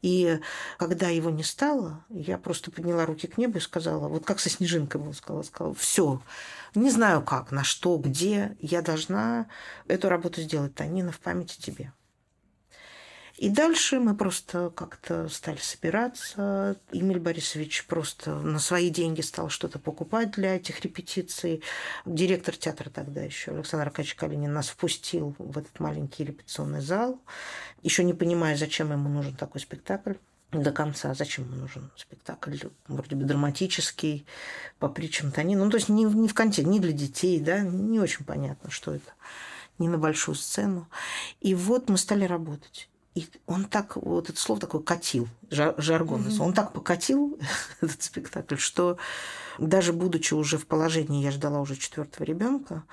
И 0.03 0.39
когда 0.79 1.09
его 1.09 1.31
не 1.31 1.43
стало, 1.43 2.05
я 2.09 2.39
просто 2.39 2.71
подняла 2.71 3.05
руки 3.07 3.27
к 3.27 3.37
небу 3.37 3.59
и 3.59 3.61
сказала, 3.61 4.09
вот 4.09 4.25
как 4.25 4.39
со 4.41 4.49
снежинкой 4.49 5.01
было, 5.01 5.13
сказала, 5.13 5.43
сказала, 5.43 5.75
все, 5.75 6.23
не 6.75 6.91
знаю 6.91 7.23
как, 7.23 7.51
на 7.51 7.65
что, 7.65 7.97
где, 7.99 8.57
я 8.61 8.83
должна 8.83 9.49
эту 9.89 10.09
работу 10.09 10.41
сделать, 10.41 10.75
Танина, 10.75 11.11
в 11.11 11.19
памяти 11.19 11.61
тебе. 11.61 11.93
И 13.39 13.51
дальше 13.51 14.01
мы 14.01 14.17
просто 14.17 14.71
как-то 14.71 15.29
стали 15.29 15.59
собираться. 15.59 16.77
Эмиль 16.91 17.21
Борисович 17.21 17.87
просто 17.87 18.35
на 18.35 18.59
свои 18.59 18.91
деньги 18.91 19.21
стал 19.21 19.49
что-то 19.49 19.79
покупать 19.79 20.33
для 20.33 20.57
этих 20.57 20.81
репетиций. 20.81 21.63
Директор 22.05 22.57
театра 22.57 22.91
тогда 22.91 23.23
еще, 23.23 23.53
Александр 23.53 23.87
Аркадьевич 23.87 24.17
Калинин, 24.17 24.53
нас 24.53 24.69
впустил 24.69 25.37
в 25.39 25.57
этот 25.57 25.79
маленький 25.79 26.25
репетиционный 26.25 26.81
зал, 26.81 27.21
еще 27.85 28.03
не 28.03 28.13
понимая, 28.13 28.57
зачем 28.57 28.91
ему 28.91 29.09
нужен 29.09 29.37
такой 29.37 29.61
спектакль 29.61 30.15
до 30.51 30.73
конца. 30.73 31.15
Зачем 31.15 31.45
ему 31.45 31.61
нужен 31.61 31.93
спектакль? 31.97 32.57
Вроде 32.89 33.15
бы 33.15 33.23
драматический, 33.23 34.27
по 34.81 34.89
притчам 34.89 35.31
Тони. 35.31 35.55
Ну, 35.55 35.71
то 35.71 35.77
есть 35.77 35.89
не, 35.89 36.03
не 36.03 36.27
в 36.27 36.35
контексте, 36.35 36.65
не 36.65 36.81
для 36.81 36.93
детей, 36.93 37.39
да, 37.39 37.61
не 37.61 38.01
очень 38.01 38.25
понятно, 38.25 38.69
что 38.69 38.95
это. 38.95 39.13
Не 39.79 39.89
на 39.89 39.97
большую 39.97 40.35
сцену. 40.35 40.89
И 41.41 41.55
вот 41.55 41.89
мы 41.89 41.99
стали 41.99 42.25
работать. 42.25 42.89
И 43.15 43.27
он 43.47 43.65
так, 43.65 43.97
вот 43.97 44.31
это 44.31 44.39
слово 44.39 44.61
такое 44.61 44.81
катил, 44.81 45.29
жаргон. 45.51 46.27
Mm-hmm. 46.27 46.43
Он 46.43 46.53
так 46.53 46.73
покатил 46.73 47.39
этот 47.81 48.03
спектакль, 48.03 48.57
что 48.57 48.99
даже 49.59 49.93
будучи 49.93 50.35
уже 50.35 50.59
в 50.59 50.67
положении, 50.67 51.25
я 51.25 51.31
ждала 51.31 51.61
уже 51.61 51.77
четвертого 51.77 52.25
ребенка, 52.25 52.85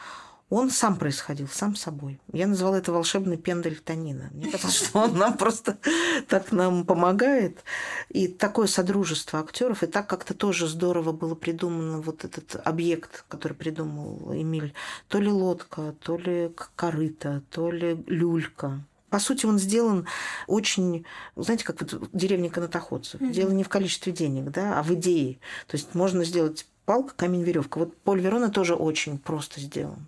он 0.49 0.69
сам 0.69 0.97
происходил, 0.97 1.47
сам 1.47 1.75
собой. 1.75 2.19
Я 2.31 2.45
назвала 2.45 2.77
это 2.77 2.91
волшебный 2.91 3.37
пендель 3.37 3.79
Танина. 3.79 4.29
Мне 4.31 4.51
кажется, 4.51 4.85
что 4.85 4.99
он 4.99 5.17
нам 5.17 5.37
просто 5.37 5.79
так 6.27 6.51
нам 6.51 6.85
помогает. 6.85 7.63
И 8.09 8.27
такое 8.27 8.67
содружество 8.67 9.39
актеров, 9.39 9.81
и 9.81 9.87
так 9.87 10.07
как-то 10.07 10.35
тоже 10.35 10.67
здорово 10.67 11.13
было 11.13 11.33
придумано 11.33 11.99
вот 11.99 12.25
этот 12.25 12.61
объект, 12.63 13.25
который 13.27 13.53
придумал 13.53 14.33
Эмиль. 14.33 14.73
То 15.07 15.19
ли 15.19 15.29
лодка, 15.29 15.95
то 15.99 16.15
ли 16.17 16.51
корыто, 16.75 17.41
то 17.49 17.71
ли 17.71 18.03
люлька. 18.05 18.83
По 19.09 19.19
сути, 19.19 19.45
он 19.45 19.59
сделан 19.59 20.07
очень, 20.47 21.05
знаете, 21.35 21.63
как 21.63 21.81
вот 21.81 22.09
деревня 22.11 22.49
канатоходцев. 22.49 23.21
Mm-hmm. 23.21 23.31
Дело 23.31 23.51
не 23.51 23.63
в 23.63 23.69
количестве 23.69 24.11
денег, 24.11 24.51
да, 24.51 24.79
а 24.79 24.83
в 24.83 24.93
идее. 24.93 25.39
То 25.67 25.77
есть 25.77 25.95
можно 25.95 26.23
сделать 26.23 26.65
палка, 26.85 27.13
камень, 27.15 27.43
веревка. 27.43 27.79
Вот 27.79 27.95
Поль 27.97 28.21
Верона 28.21 28.49
тоже 28.49 28.75
очень 28.75 29.17
просто 29.17 29.59
сделан. 29.59 30.07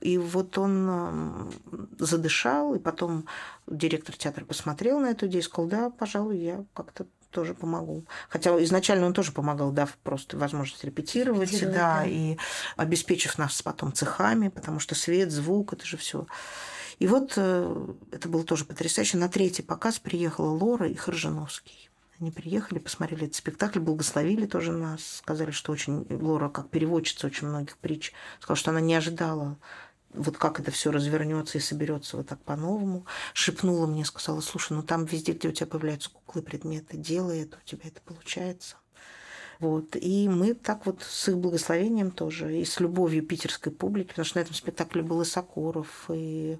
И 0.00 0.16
вот 0.16 0.56
он 0.56 1.52
задышал, 1.98 2.74
и 2.74 2.78
потом 2.78 3.26
директор 3.66 4.16
театра 4.16 4.44
посмотрел 4.46 4.98
на 4.98 5.10
эту 5.10 5.26
идею 5.26 5.42
и 5.42 5.44
сказал, 5.44 5.68
да, 5.68 5.90
пожалуй, 5.90 6.38
я 6.38 6.64
как-то 6.72 7.06
тоже 7.30 7.54
помогу. 7.54 8.04
Хотя 8.28 8.62
изначально 8.64 9.06
он 9.06 9.12
тоже 9.12 9.32
помогал, 9.32 9.70
дав 9.72 9.92
просто 9.98 10.36
возможность 10.36 10.82
репетировать, 10.84 11.50
репетировать 11.50 11.76
да, 11.76 12.00
да, 12.00 12.06
и 12.06 12.36
обеспечив 12.76 13.38
нас 13.38 13.60
потом 13.62 13.92
цехами, 13.92 14.48
потому 14.48 14.80
что 14.80 14.94
свет, 14.94 15.30
звук, 15.30 15.74
это 15.74 15.84
же 15.84 15.96
все 15.96 16.26
и 17.00 17.06
вот 17.06 17.32
э, 17.36 17.94
это 18.12 18.28
было 18.28 18.44
тоже 18.44 18.66
потрясающе. 18.66 19.16
На 19.16 19.30
третий 19.30 19.62
показ 19.62 19.98
приехала 19.98 20.50
Лора 20.50 20.86
и 20.86 20.94
Хоржановский. 20.94 21.90
Они 22.20 22.30
приехали, 22.30 22.78
посмотрели 22.78 23.24
этот 23.24 23.36
спектакль, 23.36 23.80
благословили 23.80 24.44
тоже 24.44 24.72
нас, 24.72 25.16
сказали, 25.16 25.50
что 25.50 25.72
очень 25.72 26.06
Лора, 26.10 26.50
как 26.50 26.68
переводчица 26.68 27.26
очень 27.26 27.48
многих 27.48 27.78
притч, 27.78 28.12
сказала, 28.38 28.56
что 28.56 28.70
она 28.70 28.80
не 28.80 28.94
ожидала 28.94 29.56
вот 30.12 30.36
как 30.36 30.60
это 30.60 30.70
все 30.70 30.90
развернется 30.90 31.56
и 31.56 31.60
соберется 31.60 32.16
вот 32.16 32.28
так 32.28 32.40
по-новому. 32.40 33.06
Шепнула 33.32 33.86
мне, 33.86 34.04
сказала, 34.04 34.40
слушай, 34.40 34.72
ну 34.72 34.82
там 34.82 35.06
везде, 35.06 35.32
где 35.32 35.48
у 35.48 35.52
тебя 35.52 35.68
появляются 35.68 36.10
куклы, 36.10 36.42
предметы, 36.42 36.96
делай 36.96 37.42
это, 37.42 37.56
у 37.56 37.66
тебя 37.66 37.88
это 37.88 38.00
получается. 38.02 38.76
Вот. 39.60 39.94
И 39.94 40.26
мы 40.28 40.54
так 40.54 40.86
вот 40.86 41.02
с 41.02 41.28
их 41.28 41.36
благословением 41.36 42.10
тоже, 42.10 42.56
и 42.56 42.64
с 42.64 42.80
любовью 42.80 43.22
питерской 43.22 43.70
публики, 43.70 44.08
потому 44.08 44.24
что 44.24 44.38
на 44.38 44.42
этом 44.42 44.54
спектакле 44.54 45.02
был 45.02 45.20
и 45.20 45.26
Сокуров, 45.26 46.06
и, 46.08 46.58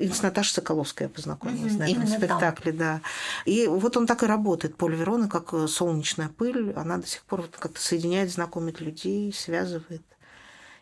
и 0.00 0.08
с 0.08 0.22
Наташей 0.22 0.54
Соколовской 0.54 1.06
я 1.06 1.08
познакомилась 1.08 1.74
mm-hmm. 1.74 1.78
на 1.78 1.90
этом 1.90 2.06
спектакле, 2.08 2.72
там. 2.72 2.78
да. 2.78 3.00
И 3.44 3.68
вот 3.68 3.96
он 3.96 4.08
так 4.08 4.24
и 4.24 4.26
работает, 4.26 4.76
Поль 4.76 4.96
Верона, 4.96 5.28
как 5.28 5.54
солнечная 5.68 6.28
пыль, 6.28 6.72
она 6.72 6.98
до 6.98 7.06
сих 7.06 7.22
пор 7.22 7.42
вот 7.42 7.56
как-то 7.56 7.80
соединяет, 7.80 8.30
знакомит 8.30 8.80
людей, 8.80 9.32
связывает. 9.32 10.02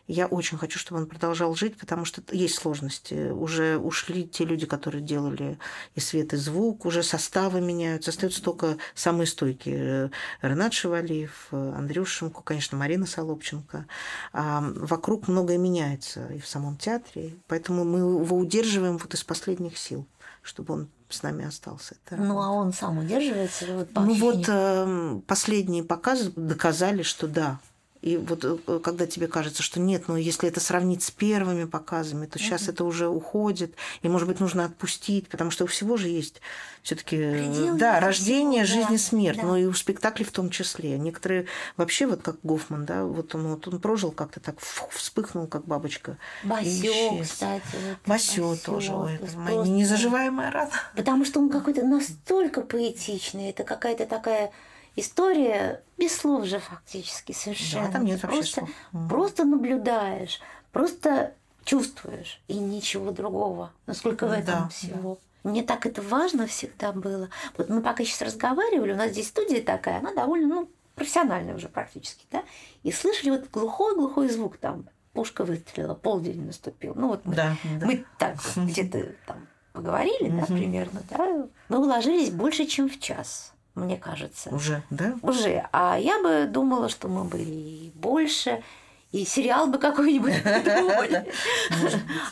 Я 0.07 0.27
очень 0.27 0.57
хочу, 0.57 0.79
чтобы 0.79 1.01
он 1.01 1.07
продолжал 1.07 1.55
жить, 1.55 1.77
потому 1.77 2.05
что 2.05 2.21
есть 2.31 2.55
сложности. 2.55 3.29
Уже 3.31 3.77
ушли 3.77 4.27
те 4.27 4.45
люди, 4.45 4.65
которые 4.65 5.01
делали 5.01 5.57
и 5.95 5.99
свет, 5.99 6.33
и 6.33 6.37
звук, 6.37 6.85
уже 6.85 7.03
составы 7.03 7.61
меняются. 7.61 8.11
Остаются 8.11 8.43
только 8.43 8.77
самые 8.93 9.27
стойкие. 9.27 10.11
Ренат 10.41 10.73
Шевалиев, 10.73 11.47
Андрюшенко, 11.51 12.41
конечно, 12.41 12.77
Марина 12.77 13.05
Солопченко. 13.05 13.85
А 14.33 14.61
вокруг 14.61 15.27
многое 15.27 15.57
меняется 15.57 16.27
и 16.27 16.39
в 16.39 16.47
самом 16.47 16.77
театре. 16.77 17.35
Поэтому 17.47 17.83
мы 17.83 17.99
его 17.99 18.37
удерживаем 18.37 18.97
вот 18.97 19.13
из 19.13 19.23
последних 19.23 19.77
сил, 19.77 20.05
чтобы 20.41 20.73
он 20.73 20.89
с 21.09 21.23
нами 21.23 21.45
остался. 21.45 21.95
Это... 22.05 22.15
Ну, 22.21 22.41
а 22.41 22.49
он 22.49 22.73
сам 22.73 22.97
удерживается? 22.99 23.65
Вот, 23.75 23.89
ну, 23.93 24.13
вот 24.15 24.45
э, 24.47 25.21
последние 25.27 25.83
показы 25.83 26.31
доказали, 26.35 27.03
что 27.03 27.27
да, 27.27 27.59
и 28.01 28.17
вот 28.17 28.43
э, 28.43 28.79
когда 28.83 29.05
тебе 29.05 29.27
кажется, 29.27 29.61
что 29.61 29.79
нет, 29.79 30.07
но 30.07 30.17
если 30.17 30.49
это 30.49 30.59
сравнить 30.59 31.03
с 31.03 31.11
первыми 31.11 31.65
показами, 31.65 32.25
то 32.25 32.39
сейчас 32.39 32.63
mm-hmm. 32.63 32.71
это 32.71 32.83
уже 32.83 33.07
уходит, 33.07 33.75
и, 34.01 34.09
может 34.09 34.27
быть, 34.27 34.39
нужно 34.39 34.65
отпустить, 34.65 35.29
потому 35.29 35.51
что 35.51 35.65
у 35.65 35.67
всего 35.67 35.97
же 35.97 36.07
есть 36.07 36.41
все-таки 36.81 37.15
э, 37.17 37.73
да, 37.73 37.99
рождение, 37.99 38.65
жизнь 38.65 38.93
и 38.93 38.97
смерть, 38.97 39.37
да. 39.37 39.47
но 39.47 39.57
и 39.57 39.65
у 39.65 39.73
спектаклей 39.73 40.25
в 40.25 40.31
том 40.31 40.49
числе. 40.49 40.97
Некоторые 40.97 41.45
вообще, 41.77 42.07
вот 42.07 42.23
как 42.23 42.37
Гофман, 42.41 42.85
да, 42.85 43.05
вот 43.05 43.35
он, 43.35 43.47
вот 43.47 43.67
он 43.67 43.79
прожил 43.79 44.11
как-то 44.11 44.39
так, 44.39 44.55
вспыхнул, 44.89 45.45
как 45.45 45.65
бабочка. 45.65 46.17
Басё, 46.43 47.19
кстати. 47.21 47.61
Вот, 47.73 47.97
Басё 48.07 48.55
тоже. 48.55 48.93
Ой, 48.93 49.15
это 49.15 49.27
просто... 49.31 49.69
незаживаемая 49.69 50.51
рана. 50.51 50.71
Потому 50.95 51.23
что 51.23 51.39
он 51.39 51.49
какой-то 51.49 51.85
настолько 51.85 52.61
поэтичный, 52.61 53.51
это 53.51 53.63
какая-то 53.63 54.07
такая 54.07 54.51
история 54.95 55.83
без 55.97 56.15
слов 56.15 56.45
же 56.45 56.59
фактически 56.59 57.31
совершенно. 57.31 57.87
Да, 57.87 57.93
там 57.93 58.05
нет 58.05 58.21
вообще 58.21 58.39
просто, 58.39 58.59
слов. 58.59 59.07
Просто 59.09 59.45
наблюдаешь, 59.45 60.39
просто 60.71 61.33
чувствуешь 61.63 62.41
и 62.47 62.55
ничего 62.57 63.11
другого. 63.11 63.71
Насколько 63.85 64.27
в 64.27 64.31
этом 64.31 64.63
да, 64.63 64.69
всего. 64.69 65.19
Да. 65.43 65.49
Мне 65.51 65.63
так 65.63 65.85
это 65.85 66.01
важно 66.01 66.45
всегда 66.47 66.91
было. 66.91 67.29
Вот 67.57 67.69
мы 67.69 67.81
пока 67.81 68.03
сейчас 68.03 68.21
разговаривали, 68.21 68.93
у 68.93 68.97
нас 68.97 69.11
здесь 69.11 69.29
студия 69.29 69.63
такая, 69.63 69.99
она 69.99 70.13
довольно, 70.13 70.47
ну, 70.47 70.69
профессиональная 70.95 71.55
уже 71.55 71.67
практически, 71.67 72.25
да, 72.31 72.43
и 72.83 72.91
слышали 72.91 73.31
вот 73.31 73.49
глухой-глухой 73.49 74.29
звук 74.29 74.57
там, 74.57 74.87
пушка 75.13 75.43
выстрелила, 75.43 75.95
полдень 75.95 76.45
наступил. 76.45 76.93
Ну 76.95 77.07
вот 77.07 77.25
мы, 77.25 77.35
да, 77.35 77.57
да. 77.79 77.85
мы 77.85 78.05
так 78.19 78.37
где-то 78.55 79.13
там 79.25 79.47
поговорили, 79.73 80.29
да, 80.29 80.45
примерно, 80.45 81.01
да, 81.09 81.47
мы 81.69 81.79
уложились 81.79 82.29
больше, 82.29 82.65
чем 82.65 82.87
в 82.87 82.99
час 82.99 83.53
мне 83.75 83.97
кажется. 83.97 84.49
Уже, 84.49 84.83
да? 84.89 85.15
Уже. 85.21 85.67
А 85.71 85.97
я 85.97 86.21
бы 86.21 86.45
думала, 86.45 86.89
что 86.89 87.07
мы 87.07 87.23
бы 87.23 87.39
и 87.39 87.91
больше, 87.95 88.63
и 89.11 89.25
сериал 89.25 89.67
бы 89.67 89.77
какой-нибудь 89.77 90.33
придумали 90.43 91.31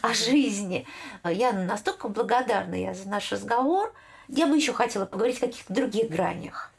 о 0.01 0.13
жизни. 0.13 0.85
Я 1.23 1.53
настолько 1.53 2.07
благодарна 2.07 2.75
я 2.75 2.93
за 2.93 3.07
наш 3.07 3.31
разговор. 3.31 3.93
Я 4.27 4.47
бы 4.47 4.55
еще 4.55 4.73
хотела 4.73 5.05
поговорить 5.05 5.37
о 5.37 5.47
каких-то 5.47 5.73
других 5.73 6.09
гранях. 6.09 6.71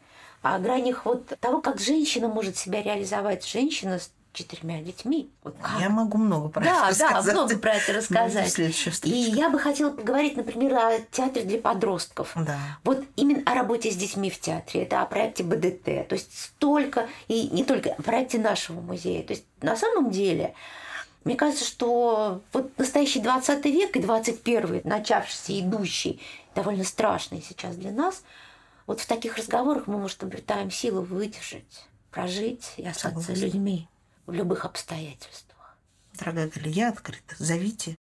О 0.42 0.58
гранях 0.58 1.04
вот 1.04 1.38
того, 1.40 1.60
как 1.60 1.80
женщина 1.80 2.28
может 2.28 2.56
себя 2.56 2.82
реализовать. 2.82 3.46
Женщина 3.46 3.98
четырьмя 4.32 4.80
детьми. 4.80 5.30
Вот 5.42 5.56
как? 5.60 5.80
Я 5.80 5.88
могу 5.88 6.18
много 6.18 6.48
про 6.48 6.64
да, 6.64 6.88
это 6.90 6.98
да, 6.98 7.08
рассказать. 7.08 7.34
много 7.34 7.58
про 7.58 7.74
это 7.74 7.92
рассказать. 7.92 8.58
И 9.04 9.10
я 9.10 9.50
бы 9.50 9.58
хотела 9.58 9.90
поговорить, 9.90 10.36
например, 10.36 10.74
о 10.74 10.98
театре 11.10 11.44
для 11.44 11.58
подростков. 11.58 12.32
Да. 12.36 12.58
Вот 12.84 13.04
именно 13.16 13.42
о 13.50 13.54
работе 13.54 13.90
с 13.90 13.96
детьми 13.96 14.30
в 14.30 14.38
театре, 14.38 14.84
это 14.84 15.02
о 15.02 15.06
проекте 15.06 15.42
БДТ. 15.42 16.08
То 16.08 16.14
есть 16.14 16.38
столько, 16.38 17.08
и 17.28 17.48
не 17.48 17.64
только 17.64 17.90
о 17.92 18.02
проекте 18.02 18.38
нашего 18.38 18.80
музея. 18.80 19.22
То 19.24 19.32
есть 19.32 19.44
на 19.62 19.76
самом 19.76 20.10
деле, 20.10 20.54
мне 21.24 21.34
кажется, 21.34 21.64
что 21.64 22.40
вот 22.52 22.78
настоящий 22.78 23.20
20 23.20 23.64
век 23.66 23.96
и 23.96 24.00
21 24.00 24.82
начавшийся, 24.84 25.58
идущий, 25.58 26.20
довольно 26.54 26.84
страшный 26.84 27.42
сейчас 27.46 27.76
для 27.76 27.90
нас, 27.90 28.22
вот 28.86 29.00
в 29.00 29.06
таких 29.06 29.36
разговорах 29.36 29.86
мы, 29.86 29.98
может, 29.98 30.22
обретаем 30.22 30.70
силу 30.70 31.02
выдержать, 31.02 31.86
прожить 32.10 32.72
и 32.76 32.86
остаться 32.86 33.20
Согласна. 33.20 33.44
людьми 33.44 33.88
в 34.30 34.34
любых 34.34 34.64
обстоятельствах. 34.64 35.76
Дорогая 36.14 36.48
Галя, 36.48 36.70
я 36.70 36.88
открыта. 36.88 37.34
Зовите. 37.38 37.96